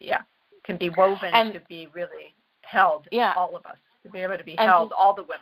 yeah 0.00 0.22
can 0.64 0.76
be 0.76 0.90
woven 0.90 1.30
and, 1.32 1.52
to 1.52 1.60
be 1.68 1.88
really 1.92 2.34
held. 2.62 3.06
Yeah. 3.10 3.34
all 3.36 3.54
of 3.54 3.64
us 3.66 3.76
to 4.04 4.10
be 4.10 4.20
able 4.20 4.38
to 4.38 4.44
be 4.44 4.56
and 4.58 4.70
held, 4.70 4.90
to, 4.90 4.96
all 4.96 5.14
the 5.14 5.22
women. 5.22 5.40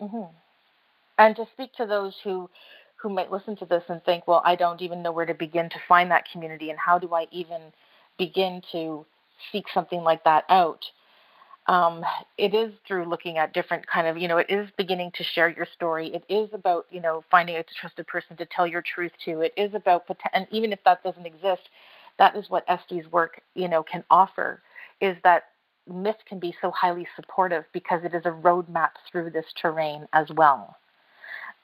Mm-hmm. 0.00 0.32
And 1.18 1.36
to 1.36 1.46
speak 1.52 1.74
to 1.74 1.86
those 1.86 2.14
who 2.22 2.48
who 2.96 3.08
might 3.08 3.30
listen 3.30 3.54
to 3.56 3.64
this 3.64 3.84
and 3.88 4.02
think, 4.02 4.26
well, 4.26 4.42
I 4.44 4.56
don't 4.56 4.82
even 4.82 5.02
know 5.02 5.12
where 5.12 5.26
to 5.26 5.34
begin 5.34 5.68
to 5.70 5.76
find 5.86 6.10
that 6.10 6.24
community, 6.32 6.70
and 6.70 6.78
how 6.78 6.98
do 6.98 7.14
I 7.14 7.26
even 7.30 7.60
begin 8.18 8.60
to 8.72 9.06
seek 9.52 9.66
something 9.72 10.02
like 10.02 10.24
that 10.24 10.44
out? 10.48 10.84
Um, 11.68 12.02
it 12.38 12.54
is 12.54 12.72
through 12.86 13.04
looking 13.04 13.38
at 13.38 13.52
different 13.52 13.86
kind 13.86 14.06
of, 14.06 14.16
you 14.16 14.26
know, 14.26 14.38
it 14.38 14.46
is 14.48 14.68
beginning 14.76 15.12
to 15.14 15.22
share 15.22 15.50
your 15.50 15.66
story. 15.74 16.12
It 16.14 16.24
is 16.28 16.48
about, 16.54 16.86
you 16.90 17.00
know, 17.00 17.22
finding 17.30 17.56
a 17.56 17.62
trusted 17.62 18.06
person 18.06 18.36
to 18.38 18.46
tell 18.46 18.66
your 18.66 18.82
truth 18.82 19.12
to. 19.26 19.42
It 19.42 19.52
is 19.56 19.74
about, 19.74 20.04
and 20.32 20.46
even 20.50 20.72
if 20.72 20.82
that 20.84 21.04
doesn't 21.04 21.26
exist, 21.26 21.68
that 22.18 22.36
is 22.36 22.50
what 22.50 22.64
Estes's 22.68 23.10
work, 23.10 23.40
you 23.54 23.68
know, 23.68 23.82
can 23.82 24.04
offer, 24.10 24.62
is 25.00 25.16
that 25.24 25.44
myth 25.88 26.16
can 26.28 26.38
be 26.38 26.54
so 26.60 26.70
highly 26.70 27.06
supportive 27.16 27.64
because 27.72 28.04
it 28.04 28.14
is 28.14 28.26
a 28.26 28.30
roadmap 28.30 28.90
through 29.10 29.30
this 29.30 29.46
terrain 29.60 30.06
as 30.12 30.26
well. 30.36 30.76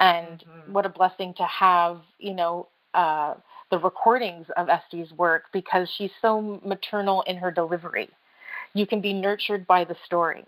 And 0.00 0.40
mm-hmm. 0.40 0.72
what 0.72 0.86
a 0.86 0.88
blessing 0.88 1.34
to 1.34 1.44
have, 1.44 2.00
you 2.18 2.34
know, 2.34 2.68
uh, 2.94 3.34
the 3.70 3.78
recordings 3.78 4.46
of 4.56 4.68
Estes's 4.68 5.12
work 5.12 5.44
because 5.52 5.90
she's 5.96 6.10
so 6.22 6.60
maternal 6.64 7.22
in 7.22 7.36
her 7.36 7.50
delivery. 7.50 8.08
You 8.72 8.86
can 8.86 9.00
be 9.00 9.12
nurtured 9.12 9.66
by 9.66 9.84
the 9.84 9.96
story. 10.04 10.44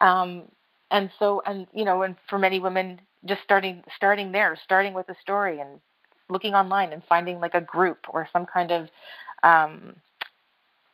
Um, 0.00 0.44
and 0.90 1.10
so, 1.18 1.42
and 1.44 1.66
you 1.74 1.84
know, 1.84 2.02
and 2.02 2.16
for 2.28 2.38
many 2.38 2.60
women, 2.60 3.00
just 3.26 3.42
starting 3.42 3.82
starting 3.96 4.32
there, 4.32 4.56
starting 4.64 4.94
with 4.94 5.08
a 5.08 5.16
story 5.20 5.60
and 5.60 5.80
looking 6.28 6.54
online 6.54 6.92
and 6.92 7.02
finding 7.08 7.40
like 7.40 7.54
a 7.54 7.60
group 7.60 7.98
or 8.08 8.28
some 8.32 8.46
kind 8.46 8.70
of 8.70 8.88
um, 9.42 9.94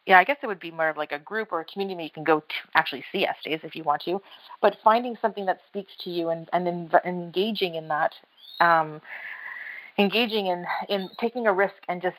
yeah, 0.06 0.18
I 0.18 0.24
guess 0.24 0.36
it 0.42 0.46
would 0.46 0.60
be 0.60 0.70
more 0.70 0.88
of 0.88 0.96
like 0.96 1.12
a 1.12 1.18
group 1.18 1.48
or 1.50 1.60
a 1.60 1.64
community 1.64 2.04
you 2.04 2.10
can 2.10 2.24
go 2.24 2.40
to 2.40 2.54
actually 2.74 3.04
see 3.10 3.26
Estes 3.26 3.60
if 3.62 3.74
you 3.74 3.82
want 3.82 4.02
to, 4.02 4.20
but 4.60 4.76
finding 4.84 5.16
something 5.20 5.46
that 5.46 5.60
speaks 5.68 5.92
to 6.02 6.10
you 6.10 6.28
and, 6.28 6.48
and 6.52 6.68
in, 6.68 6.90
engaging 7.06 7.76
in 7.76 7.88
that, 7.88 8.12
um, 8.60 9.00
engaging 9.98 10.46
in, 10.48 10.64
in 10.88 11.08
taking 11.18 11.46
a 11.46 11.52
risk 11.52 11.76
and 11.88 12.02
just 12.02 12.16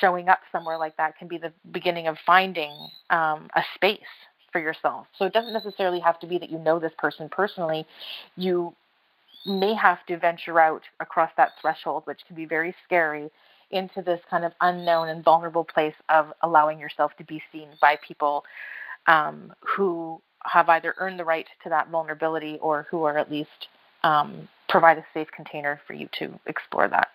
showing 0.00 0.28
up 0.28 0.40
somewhere 0.52 0.76
like 0.76 0.96
that 0.96 1.16
can 1.16 1.26
be 1.26 1.38
the 1.38 1.52
beginning 1.70 2.06
of 2.06 2.16
finding 2.26 2.72
um, 3.10 3.48
a 3.56 3.62
space 3.74 4.00
for 4.52 4.60
yourself. 4.60 5.06
So 5.18 5.24
it 5.24 5.32
doesn't 5.32 5.54
necessarily 5.54 6.00
have 6.00 6.20
to 6.20 6.26
be 6.26 6.38
that 6.38 6.50
you 6.50 6.58
know 6.58 6.78
this 6.78 6.92
person 6.98 7.30
personally. 7.30 7.86
You 8.36 8.74
may 9.44 9.74
have 9.74 10.04
to 10.06 10.18
venture 10.18 10.60
out 10.60 10.82
across 11.00 11.30
that 11.36 11.50
threshold, 11.60 12.02
which 12.06 12.20
can 12.26 12.36
be 12.36 12.44
very 12.44 12.74
scary, 12.84 13.30
into 13.72 14.02
this 14.02 14.20
kind 14.30 14.44
of 14.44 14.52
unknown 14.60 15.08
and 15.08 15.24
vulnerable 15.24 15.64
place 15.64 15.94
of 16.08 16.32
allowing 16.42 16.78
yourself 16.78 17.12
to 17.16 17.24
be 17.24 17.42
seen 17.50 17.68
by 17.80 17.96
people 18.06 18.44
um, 19.06 19.52
who 19.60 20.20
have 20.44 20.68
either 20.68 20.94
earned 20.98 21.18
the 21.18 21.24
right 21.24 21.46
to 21.62 21.68
that 21.68 21.88
vulnerability 21.88 22.58
or 22.60 22.86
who 22.90 23.04
are 23.04 23.16
at 23.18 23.30
least 23.30 23.68
um, 24.02 24.48
provide 24.68 24.98
a 24.98 25.04
safe 25.14 25.28
container 25.34 25.80
for 25.86 25.94
you 25.94 26.08
to 26.18 26.38
explore 26.46 26.88
that. 26.88 27.08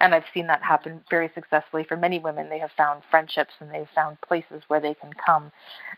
And 0.00 0.14
I've 0.14 0.24
seen 0.32 0.46
that 0.48 0.62
happen 0.62 1.02
very 1.08 1.30
successfully 1.34 1.84
for 1.84 1.96
many 1.96 2.18
women. 2.18 2.48
They 2.48 2.58
have 2.58 2.72
found 2.76 3.02
friendships 3.10 3.52
and 3.60 3.70
they've 3.70 3.88
found 3.94 4.20
places 4.22 4.62
where 4.68 4.80
they 4.80 4.94
can 4.94 5.12
come 5.24 5.52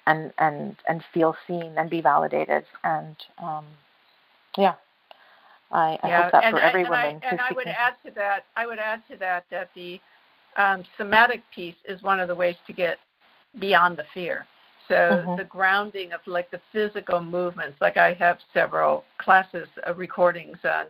and 0.07 0.32
and 0.38 0.76
and 0.86 1.02
feel 1.14 1.34
seen 1.46 1.72
and 1.76 1.88
be 1.88 2.02
validated. 2.02 2.64
And 2.84 3.16
um, 3.38 3.64
yeah, 4.59 4.74
I, 5.73 5.99
I 6.03 6.09
yeah, 6.09 6.23
hope 6.23 6.33
that 6.33 6.45
and, 6.45 6.57
for 6.57 6.61
every 6.61 6.83
and 6.83 6.91
woman. 6.91 7.21
I, 7.23 7.29
and 7.31 7.41
I 7.41 7.53
would 7.55 7.67
add 7.67 7.95
to 8.05 8.12
that. 8.14 8.45
I 8.57 8.67
would 8.67 8.79
add 8.79 9.03
to 9.11 9.17
that 9.19 9.45
that 9.51 9.71
the 9.75 10.01
um, 10.57 10.85
somatic 10.97 11.43
piece 11.55 11.75
is 11.89 12.03
one 12.03 12.21
of 12.21 12.29
the 12.29 12.35
ways 12.35 12.57
to 12.67 12.73
get 12.73 12.99
beyond 13.59 13.97
the 13.97 14.05
fear. 14.14 14.47
So 14.89 14.95
mm-hmm. 14.95 15.37
the 15.37 15.45
grounding 15.45 16.12
of 16.12 16.21
like 16.27 16.51
the 16.51 16.61
physical 16.73 17.21
movements, 17.21 17.77
like 17.81 17.97
I 17.97 18.14
have 18.14 18.39
several 18.55 19.05
classes, 19.19 19.67
uh, 19.87 19.95
recordings 19.95 20.59
on, 20.64 20.87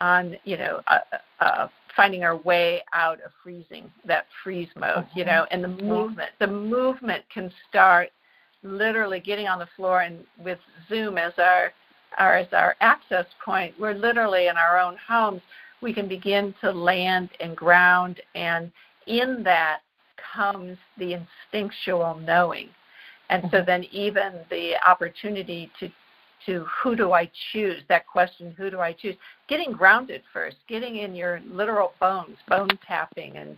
on 0.00 0.36
you 0.44 0.56
know, 0.56 0.80
uh, 0.86 0.98
uh, 1.40 1.68
finding 1.96 2.22
our 2.22 2.36
way 2.36 2.82
out 2.92 3.20
of 3.22 3.32
freezing, 3.42 3.90
that 4.06 4.26
freeze 4.42 4.68
mode, 4.76 5.04
mm-hmm. 5.04 5.18
you 5.18 5.24
know, 5.24 5.46
and 5.50 5.62
the 5.62 5.68
movement. 5.68 6.30
The 6.38 6.46
movement 6.46 7.24
can 7.32 7.52
start 7.68 8.10
literally 8.62 9.18
getting 9.18 9.48
on 9.48 9.58
the 9.58 9.68
floor 9.76 10.02
and 10.02 10.24
with 10.38 10.58
Zoom 10.88 11.18
as 11.18 11.32
our, 11.38 11.72
our 12.18 12.36
as 12.36 12.52
our 12.52 12.76
access 12.80 13.26
point. 13.44 13.74
We're 13.78 13.94
literally 13.94 14.48
in 14.48 14.56
our 14.56 14.78
own 14.78 14.96
homes. 15.06 15.42
We 15.80 15.92
can 15.92 16.08
begin 16.08 16.54
to 16.60 16.70
land 16.70 17.30
and 17.40 17.56
ground, 17.56 18.20
and 18.34 18.70
in 19.06 19.42
that 19.44 19.80
comes 20.34 20.78
the 20.98 21.14
instinctual 21.14 22.20
knowing 22.24 22.68
and 23.32 23.42
so 23.50 23.58
mm-hmm. 23.58 23.66
then 23.66 23.84
even 23.90 24.32
the 24.50 24.74
opportunity 24.86 25.70
to 25.80 25.90
to 26.44 26.66
who 26.82 26.96
do 26.96 27.12
I 27.12 27.30
choose, 27.52 27.84
that 27.88 28.04
question, 28.04 28.52
who 28.58 28.68
do 28.68 28.80
I 28.80 28.92
choose, 28.92 29.14
getting 29.48 29.70
grounded 29.70 30.22
first, 30.32 30.56
getting 30.68 30.96
in 30.96 31.14
your 31.14 31.40
literal 31.48 31.92
bones, 32.00 32.36
bone 32.48 32.76
tapping 32.84 33.36
and 33.36 33.56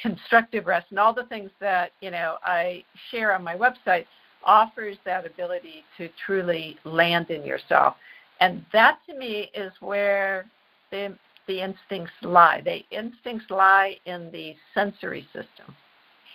constructive 0.00 0.64
rest 0.64 0.86
and 0.88 0.98
all 0.98 1.12
the 1.12 1.24
things 1.24 1.50
that, 1.60 1.92
you 2.00 2.10
know, 2.10 2.36
I 2.42 2.84
share 3.10 3.34
on 3.34 3.44
my 3.44 3.54
website 3.54 4.06
offers 4.44 4.96
that 5.04 5.26
ability 5.26 5.84
to 5.98 6.08
truly 6.24 6.76
land 6.84 7.30
in 7.30 7.44
yourself. 7.44 7.96
And 8.40 8.64
that 8.72 8.98
to 9.08 9.16
me 9.16 9.50
is 9.54 9.72
where 9.80 10.46
the 10.90 11.16
the 11.48 11.60
instincts 11.60 12.12
lie. 12.22 12.62
The 12.64 12.84
instincts 12.96 13.50
lie 13.50 13.96
in 14.06 14.30
the 14.30 14.54
sensory 14.74 15.26
system. 15.32 15.74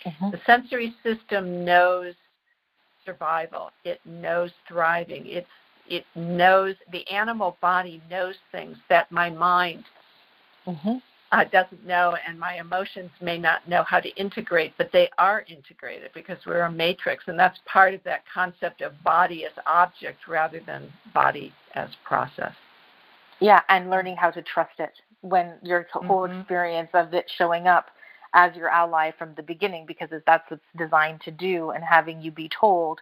Mm-hmm. 0.05 0.31
The 0.31 0.39
sensory 0.45 0.93
system 1.01 1.63
knows 1.63 2.13
survival. 3.05 3.71
It 3.85 3.99
knows 4.05 4.51
thriving. 4.67 5.23
It's 5.25 5.47
it 5.89 6.05
knows 6.15 6.75
the 6.91 7.07
animal 7.09 7.57
body 7.61 8.01
knows 8.09 8.35
things 8.51 8.77
that 8.89 9.11
my 9.11 9.29
mind 9.29 9.83
mm-hmm. 10.65 10.97
Uh, 11.31 11.43
doesn't 11.51 11.85
know, 11.85 12.15
and 12.27 12.39
my 12.39 12.57
emotions 12.57 13.09
may 13.21 13.37
not 13.37 13.67
know 13.67 13.83
how 13.83 13.99
to 13.99 14.09
integrate, 14.15 14.73
but 14.77 14.91
they 14.93 15.09
are 15.17 15.43
integrated 15.47 16.11
because 16.13 16.37
we're 16.45 16.61
a 16.61 16.71
matrix, 16.71 17.25
and 17.27 17.37
that's 17.37 17.59
part 17.65 17.93
of 17.93 18.03
that 18.03 18.23
concept 18.33 18.81
of 18.81 18.93
body 19.03 19.45
as 19.45 19.51
object 19.65 20.27
rather 20.27 20.61
than 20.65 20.91
body 21.13 21.53
as 21.75 21.89
process. 22.05 22.53
Yeah, 23.39 23.61
and 23.69 23.89
learning 23.89 24.15
how 24.15 24.31
to 24.31 24.41
trust 24.41 24.79
it 24.79 24.93
when 25.21 25.55
your 25.63 25.85
whole 25.91 26.27
mm-hmm. 26.27 26.39
experience 26.39 26.89
of 26.93 27.13
it 27.13 27.25
showing 27.37 27.67
up 27.67 27.87
as 28.33 28.55
your 28.55 28.69
ally 28.69 29.11
from 29.17 29.33
the 29.35 29.43
beginning 29.43 29.85
because 29.85 30.09
that's 30.25 30.49
what's 30.49 30.63
designed 30.77 31.21
to 31.21 31.31
do 31.31 31.71
and 31.71 31.83
having 31.83 32.21
you 32.21 32.31
be 32.31 32.49
told 32.49 32.99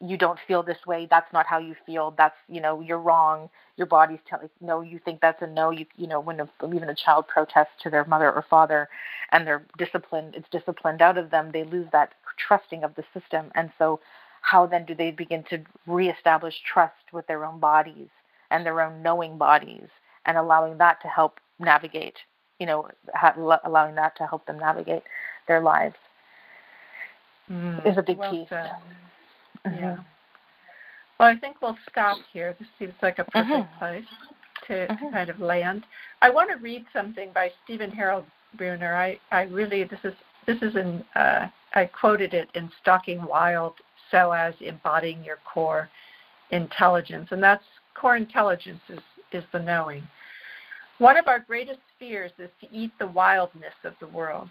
you 0.00 0.16
don't 0.16 0.38
feel 0.46 0.62
this 0.62 0.78
way 0.86 1.06
that's 1.10 1.32
not 1.32 1.46
how 1.46 1.58
you 1.58 1.74
feel 1.86 2.14
that's 2.16 2.36
you 2.48 2.60
know 2.60 2.80
you're 2.80 2.98
wrong 2.98 3.48
your 3.76 3.86
body's 3.86 4.18
telling 4.28 4.50
no 4.60 4.80
you 4.80 4.98
think 5.04 5.20
that's 5.20 5.42
a 5.42 5.46
no 5.46 5.70
you 5.70 5.86
you 5.96 6.06
know 6.06 6.20
when 6.20 6.40
a, 6.40 6.48
even 6.74 6.88
a 6.88 6.94
child 6.94 7.26
protests 7.28 7.72
to 7.82 7.90
their 7.90 8.04
mother 8.04 8.30
or 8.32 8.44
father 8.48 8.88
and 9.30 9.46
they're 9.46 9.64
disciplined 9.78 10.34
it's 10.34 10.48
disciplined 10.50 11.00
out 11.02 11.18
of 11.18 11.30
them 11.30 11.50
they 11.52 11.64
lose 11.64 11.86
that 11.92 12.12
trusting 12.36 12.84
of 12.84 12.94
the 12.94 13.04
system 13.14 13.50
and 13.54 13.70
so 13.78 14.00
how 14.42 14.66
then 14.66 14.84
do 14.84 14.94
they 14.94 15.10
begin 15.10 15.44
to 15.44 15.58
reestablish 15.86 16.54
trust 16.64 17.12
with 17.12 17.26
their 17.26 17.44
own 17.44 17.60
bodies 17.60 18.08
and 18.50 18.66
their 18.66 18.80
own 18.80 19.02
knowing 19.02 19.38
bodies 19.38 19.88
and 20.26 20.36
allowing 20.36 20.78
that 20.78 21.00
to 21.00 21.08
help 21.08 21.38
navigate 21.58 22.16
you 22.62 22.66
know, 22.66 22.88
ha- 23.12 23.60
allowing 23.64 23.96
that 23.96 24.16
to 24.16 24.24
help 24.24 24.46
them 24.46 24.56
navigate 24.56 25.02
their 25.48 25.60
lives 25.60 25.96
mm, 27.50 27.84
is 27.84 27.98
a 27.98 28.02
big 28.02 28.18
well 28.18 28.30
piece. 28.30 28.48
Mm-hmm. 28.48 29.74
Yeah. 29.74 29.96
Well, 31.22 31.30
I 31.30 31.38
think 31.38 31.62
we'll 31.62 31.78
stop 31.88 32.18
here. 32.32 32.56
This 32.58 32.66
seems 32.80 32.94
like 33.00 33.20
a 33.20 33.24
perfect 33.24 33.48
mm-hmm. 33.48 33.78
place 33.78 34.04
to, 34.66 34.88
to, 34.88 35.10
kind 35.12 35.30
of 35.30 35.38
land. 35.38 35.84
I 36.20 36.30
want 36.30 36.50
to 36.50 36.56
read 36.56 36.84
something 36.92 37.30
by 37.32 37.50
Stephen 37.62 37.92
Harrod 37.92 38.24
Buhner. 38.58 38.96
I, 38.96 39.20
I 39.30 39.42
really 39.42 39.84
this 39.84 40.00
is 40.02 40.14
this 40.48 40.60
is 40.62 40.74
in 40.74 41.04
uh, 41.14 41.46
I 41.76 41.84
quoted 41.84 42.34
it 42.34 42.48
in 42.56 42.68
Stalking 42.80 43.24
Wild, 43.24 43.74
so 44.10 44.32
as 44.32 44.52
embodying 44.60 45.22
your 45.22 45.38
core 45.44 45.88
intelligence, 46.50 47.28
and 47.30 47.40
that's 47.40 47.62
core 47.94 48.16
intelligence 48.16 48.80
is 48.88 48.98
is 49.30 49.44
the 49.52 49.60
knowing. 49.60 50.02
One 50.98 51.16
of 51.16 51.28
our 51.28 51.38
greatest 51.38 51.78
fears 52.00 52.32
is 52.40 52.50
to 52.62 52.76
eat 52.76 52.90
the 52.98 53.06
wildness 53.06 53.74
of 53.84 53.92
the 54.00 54.08
world. 54.08 54.48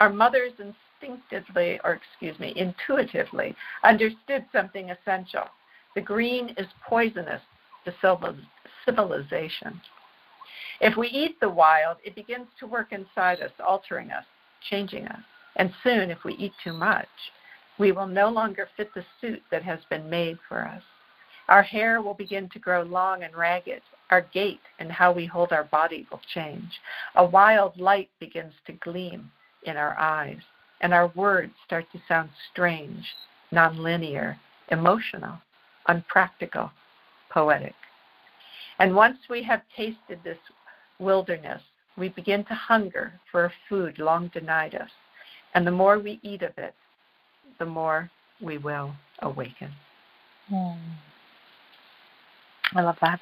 Our 0.00 0.10
mothers 0.10 0.52
instinctively, 0.58 1.80
or 1.82 1.94
excuse 1.94 2.38
me, 2.38 2.52
intuitively 2.56 3.56
understood 3.82 4.44
something 4.52 4.90
essential. 4.90 5.44
The 5.94 6.00
green 6.00 6.54
is 6.56 6.66
poisonous 6.88 7.42
to 7.84 7.94
civilization. 8.84 9.80
If 10.80 10.96
we 10.96 11.08
eat 11.08 11.38
the 11.40 11.50
wild, 11.50 11.98
it 12.04 12.14
begins 12.14 12.46
to 12.58 12.66
work 12.66 12.92
inside 12.92 13.40
us, 13.40 13.52
altering 13.66 14.10
us, 14.10 14.24
changing 14.68 15.06
us. 15.08 15.20
And 15.56 15.72
soon, 15.82 16.10
if 16.10 16.24
we 16.24 16.34
eat 16.34 16.52
too 16.62 16.72
much, 16.72 17.08
we 17.78 17.92
will 17.92 18.06
no 18.06 18.28
longer 18.28 18.68
fit 18.76 18.92
the 18.94 19.04
suit 19.20 19.42
that 19.50 19.62
has 19.62 19.80
been 19.90 20.08
made 20.08 20.38
for 20.48 20.64
us. 20.66 20.82
Our 21.48 21.62
hair 21.62 22.00
will 22.00 22.14
begin 22.14 22.48
to 22.50 22.58
grow 22.58 22.82
long 22.82 23.24
and 23.24 23.34
ragged. 23.34 23.82
Our 24.10 24.22
gait 24.32 24.60
and 24.78 24.92
how 24.92 25.12
we 25.12 25.26
hold 25.26 25.52
our 25.52 25.64
body 25.64 26.06
will 26.10 26.20
change. 26.32 26.70
A 27.16 27.24
wild 27.24 27.78
light 27.78 28.08
begins 28.20 28.54
to 28.66 28.72
gleam 28.74 29.30
in 29.64 29.76
our 29.76 29.98
eyes, 29.98 30.40
and 30.80 30.94
our 30.94 31.08
words 31.08 31.52
start 31.66 31.86
to 31.92 32.00
sound 32.06 32.30
strange, 32.52 33.04
nonlinear, 33.52 34.36
emotional, 34.70 35.38
unpractical, 35.86 36.70
poetic. 37.30 37.74
And 38.78 38.94
once 38.94 39.18
we 39.28 39.42
have 39.42 39.62
tasted 39.76 40.20
this 40.24 40.38
wilderness, 40.98 41.62
we 41.96 42.08
begin 42.10 42.44
to 42.44 42.54
hunger 42.54 43.12
for 43.30 43.46
a 43.46 43.52
food 43.68 43.98
long 43.98 44.28
denied 44.28 44.74
us. 44.74 44.90
And 45.54 45.66
the 45.66 45.70
more 45.70 45.98
we 45.98 46.20
eat 46.22 46.42
of 46.42 46.56
it, 46.56 46.74
the 47.58 47.66
more 47.66 48.10
we 48.40 48.58
will 48.58 48.92
awaken. 49.20 49.70
Mm. 50.50 50.78
I 52.74 52.82
love 52.82 52.96
that. 53.00 53.20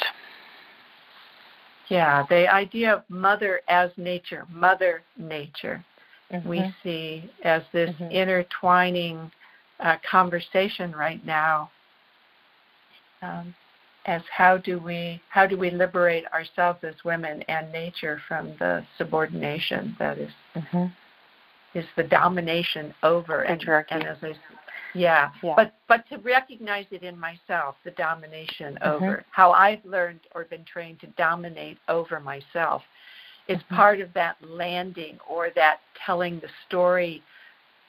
Yeah, 1.89 2.25
the 2.29 2.53
idea 2.53 2.95
of 2.95 3.03
mother 3.09 3.63
as 3.69 3.91
nature, 3.97 4.47
mother 4.53 5.03
nature, 5.17 5.83
mm-hmm. 6.31 6.49
we 6.49 6.75
see 6.83 7.31
as 7.45 7.63
this 7.73 7.91
mm-hmm. 7.91 8.11
intertwining 8.13 9.31
uh, 9.81 9.97
conversation 10.09 10.93
right 10.93 11.25
now. 11.25 11.71
Um, 13.23 13.55
as 14.07 14.23
how 14.35 14.57
do 14.57 14.79
we 14.79 15.21
how 15.29 15.47
do 15.47 15.57
we 15.59 15.71
liberate 15.71 16.25
ourselves 16.33 16.79
as 16.83 16.95
women 17.05 17.43
and 17.43 17.71
nature 17.71 18.21
from 18.27 18.55
the 18.59 18.83
subordination 18.97 19.95
that 19.99 20.17
is, 20.19 20.31
mm-hmm. 20.57 20.87
is 21.79 21.85
the 21.97 22.05
domination 22.05 22.95
over 23.03 23.43
and, 23.43 23.63
and 23.91 24.05
as 24.05 24.17
I 24.23 24.33
yeah. 24.95 25.31
yeah. 25.43 25.55
But 25.57 25.75
but 25.89 26.09
to 26.09 26.17
recognize 26.19 26.87
it 26.91 27.03
in 27.03 27.19
myself, 27.19 27.77
the 27.85 27.91
domination 27.93 28.79
mm-hmm. 28.83 28.89
over 28.89 29.25
how 29.31 29.53
I've 29.53 29.85
learned 29.85 30.21
or 30.35 30.45
been 30.45 30.65
trained 30.65 31.01
to 31.01 31.07
dominate 31.09 31.79
over 31.89 32.21
myself 32.21 32.83
is 33.49 33.59
mm-hmm. 33.59 33.77
part 33.77 34.01
of 34.01 34.13
that 34.15 34.37
landing 34.43 35.19
or 35.29 35.51
that 35.55 35.81
telling 36.05 36.41
the 36.41 36.49
story 36.67 37.23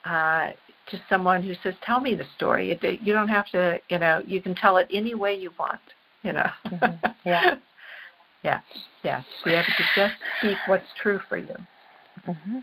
uh, 0.06 0.50
to 0.90 1.02
someone 1.10 1.44
who 1.44 1.54
says, 1.64 1.74
"Tell 1.86 2.00
me 2.00 2.16
the 2.16 2.26
story." 2.36 2.72
It, 2.72 3.02
you 3.02 3.14
don't 3.14 3.28
have 3.28 3.48
to, 3.50 3.80
you 3.90 4.00
know, 4.00 4.22
you 4.26 4.42
can 4.42 4.56
tell 4.56 4.78
it 4.78 4.88
any 4.92 5.16
way 5.16 5.36
you 5.36 5.52
want, 5.60 5.82
you 6.24 6.34
know. 6.34 6.50
Mm-hmm. 6.66 7.08
Yeah. 7.26 7.56
yeah. 8.44 8.62
Yeah. 9.04 9.24
You 9.46 9.54
have 9.54 9.66
to 9.66 9.84
just 9.96 10.16
speak 10.40 10.58
what's 10.68 10.88
true 11.02 11.20
for 11.28 11.38
you. 11.38 11.56
Mm-hmm. 12.28 12.60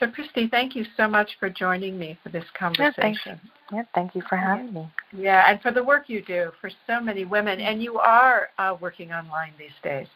So, 0.00 0.10
Christy, 0.10 0.48
thank 0.48 0.74
you 0.74 0.84
so 0.96 1.06
much 1.06 1.30
for 1.38 1.48
joining 1.48 1.98
me 1.98 2.18
for 2.22 2.28
this 2.28 2.44
conversation. 2.58 2.92
Yeah, 2.96 3.02
thank 3.02 3.18
you. 3.26 3.32
Yeah, 3.72 3.82
thank 3.94 4.14
you 4.14 4.22
for 4.28 4.36
having 4.36 4.74
me. 4.74 4.88
Yeah, 5.16 5.48
and 5.48 5.60
for 5.62 5.70
the 5.70 5.82
work 5.82 6.08
you 6.08 6.22
do 6.22 6.50
for 6.60 6.70
so 6.86 7.00
many 7.00 7.24
women. 7.24 7.60
And 7.60 7.82
you 7.82 7.98
are 7.98 8.48
uh, 8.58 8.76
working 8.80 9.12
online 9.12 9.52
these 9.58 9.70
days. 9.82 10.08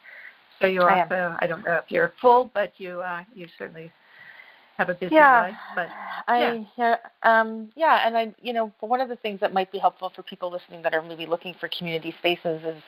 So 0.61 0.67
you 0.67 0.83
also. 0.83 1.37
I 1.39 1.47
don't 1.47 1.65
know 1.65 1.77
if 1.77 1.85
you're 1.89 2.13
full, 2.21 2.51
but 2.53 2.73
you 2.79 3.01
uh, 3.01 3.23
you 3.35 3.47
certainly 3.57 3.93
have 4.79 4.89
a 4.89 4.95
busy 4.95 5.17
yeah, 5.17 5.41
life, 5.41 5.55
but 5.75 5.89
I 6.29 6.65
yeah. 6.77 6.97
yeah, 7.25 7.41
um, 7.41 7.71
yeah, 7.75 8.07
and 8.07 8.17
I 8.17 8.35
you 8.41 8.53
know 8.53 8.73
one 8.81 9.01
of 9.01 9.09
the 9.09 9.17
things 9.17 9.41
that 9.41 9.53
might 9.53 9.73
be 9.73 9.79
helpful 9.79 10.13
for 10.15 10.23
people 10.23 10.51
listening 10.53 10.83
that 10.83 10.95
are 10.95 11.03
maybe 11.03 11.27
looking 11.27 11.55
for 11.59 11.69
community 11.77 12.15
spaces 12.19 12.63
is, 12.65 12.83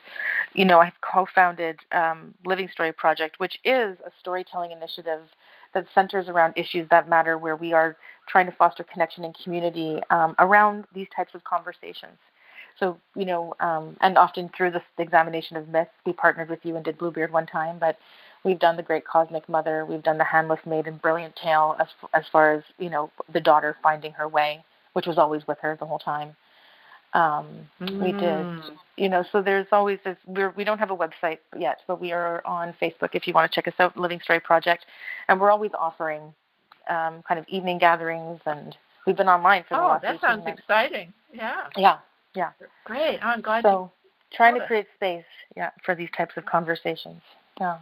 you 0.53 0.63
know, 0.63 0.79
I've 0.79 0.99
co-founded 1.01 1.79
um, 1.91 2.33
Living 2.45 2.69
Story 2.71 2.93
Project, 2.93 3.39
which 3.39 3.59
is 3.65 3.97
a 4.05 4.11
storytelling 4.19 4.71
initiative 4.71 5.21
that 5.73 5.85
centers 5.93 6.29
around 6.29 6.53
issues 6.55 6.87
that 6.89 7.09
matter, 7.09 7.37
where 7.37 7.57
we 7.57 7.73
are 7.73 7.97
trying 8.27 8.45
to 8.45 8.53
foster 8.53 8.83
connection 8.83 9.25
and 9.25 9.35
community 9.43 9.99
um, 10.09 10.35
around 10.39 10.85
these 10.95 11.07
types 11.15 11.35
of 11.35 11.43
conversations. 11.43 12.17
So, 12.79 12.97
you 13.15 13.25
know, 13.25 13.53
um, 13.59 13.97
and 14.01 14.17
often 14.17 14.49
through 14.55 14.71
this 14.71 14.81
examination 14.97 15.57
of 15.57 15.67
myths, 15.67 15.91
we 16.05 16.13
partnered 16.13 16.49
with 16.49 16.59
you 16.63 16.75
and 16.77 16.85
did 16.85 16.97
Bluebeard 16.97 17.31
one 17.31 17.45
time, 17.45 17.77
but 17.79 17.97
we've 18.43 18.59
done 18.59 18.77
the 18.77 18.83
Great 18.83 19.05
Cosmic 19.05 19.47
Mother, 19.47 19.85
we've 19.85 20.03
done 20.03 20.17
the 20.17 20.23
Handless 20.23 20.59
Maiden 20.65 20.97
Brilliant 21.01 21.35
Tale 21.35 21.75
as 21.79 21.87
as 22.13 22.23
far 22.31 22.53
as 22.53 22.63
you 22.77 22.89
know 22.89 23.11
the 23.33 23.41
daughter 23.41 23.77
finding 23.83 24.11
her 24.13 24.27
way, 24.27 24.63
which 24.93 25.07
was 25.07 25.17
always 25.17 25.45
with 25.47 25.57
her 25.61 25.77
the 25.79 25.85
whole 25.85 25.99
time. 25.99 26.35
Um, 27.13 27.67
mm. 27.81 28.01
We 28.01 28.13
did, 28.13 28.77
you 28.95 29.09
know. 29.09 29.25
So 29.31 29.41
there's 29.41 29.67
always 29.71 29.99
this. 30.05 30.17
We're 30.25 30.51
we 30.51 30.63
don't 30.63 30.79
have 30.79 30.91
a 30.91 30.97
website 30.97 31.39
yet, 31.57 31.79
but 31.87 31.99
we 31.99 32.13
are 32.13 32.41
on 32.45 32.73
Facebook 32.81 33.09
if 33.13 33.27
you 33.27 33.33
want 33.33 33.51
to 33.51 33.55
check 33.55 33.67
us 33.67 33.73
out, 33.79 33.97
Living 33.97 34.21
Story 34.23 34.39
Project, 34.39 34.85
and 35.27 35.39
we're 35.39 35.51
always 35.51 35.71
offering 35.77 36.33
um, 36.89 37.21
kind 37.27 37.37
of 37.37 37.45
evening 37.49 37.79
gatherings, 37.79 38.39
and 38.45 38.77
we've 39.05 39.17
been 39.17 39.27
online 39.27 39.63
for 39.67 39.75
the 39.75 39.83
oh, 39.83 39.87
last. 39.87 40.05
Oh, 40.07 40.11
that 40.11 40.21
sounds 40.21 40.45
months. 40.45 40.61
exciting! 40.61 41.13
Yeah. 41.33 41.67
Yeah. 41.75 41.97
Yeah. 42.33 42.51
Great. 42.85 43.19
Oh, 43.21 43.27
I'm 43.27 43.41
glad. 43.41 43.63
So 43.63 43.91
trying 44.33 44.57
to 44.57 44.65
create 44.65 44.87
space, 44.95 45.25
yeah, 45.57 45.71
for 45.83 45.95
these 45.95 46.09
types 46.15 46.33
of 46.37 46.45
conversations. 46.45 47.21
Yeah. 47.59 47.77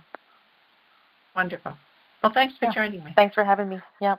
Wonderful. 1.39 1.71
Well, 2.21 2.33
thanks 2.33 2.57
for 2.57 2.65
yeah. 2.65 2.73
joining 2.73 3.01
me. 3.01 3.13
Thanks 3.15 3.33
for 3.33 3.45
having 3.45 3.69
me. 3.69 3.79
Yeah. 4.01 4.17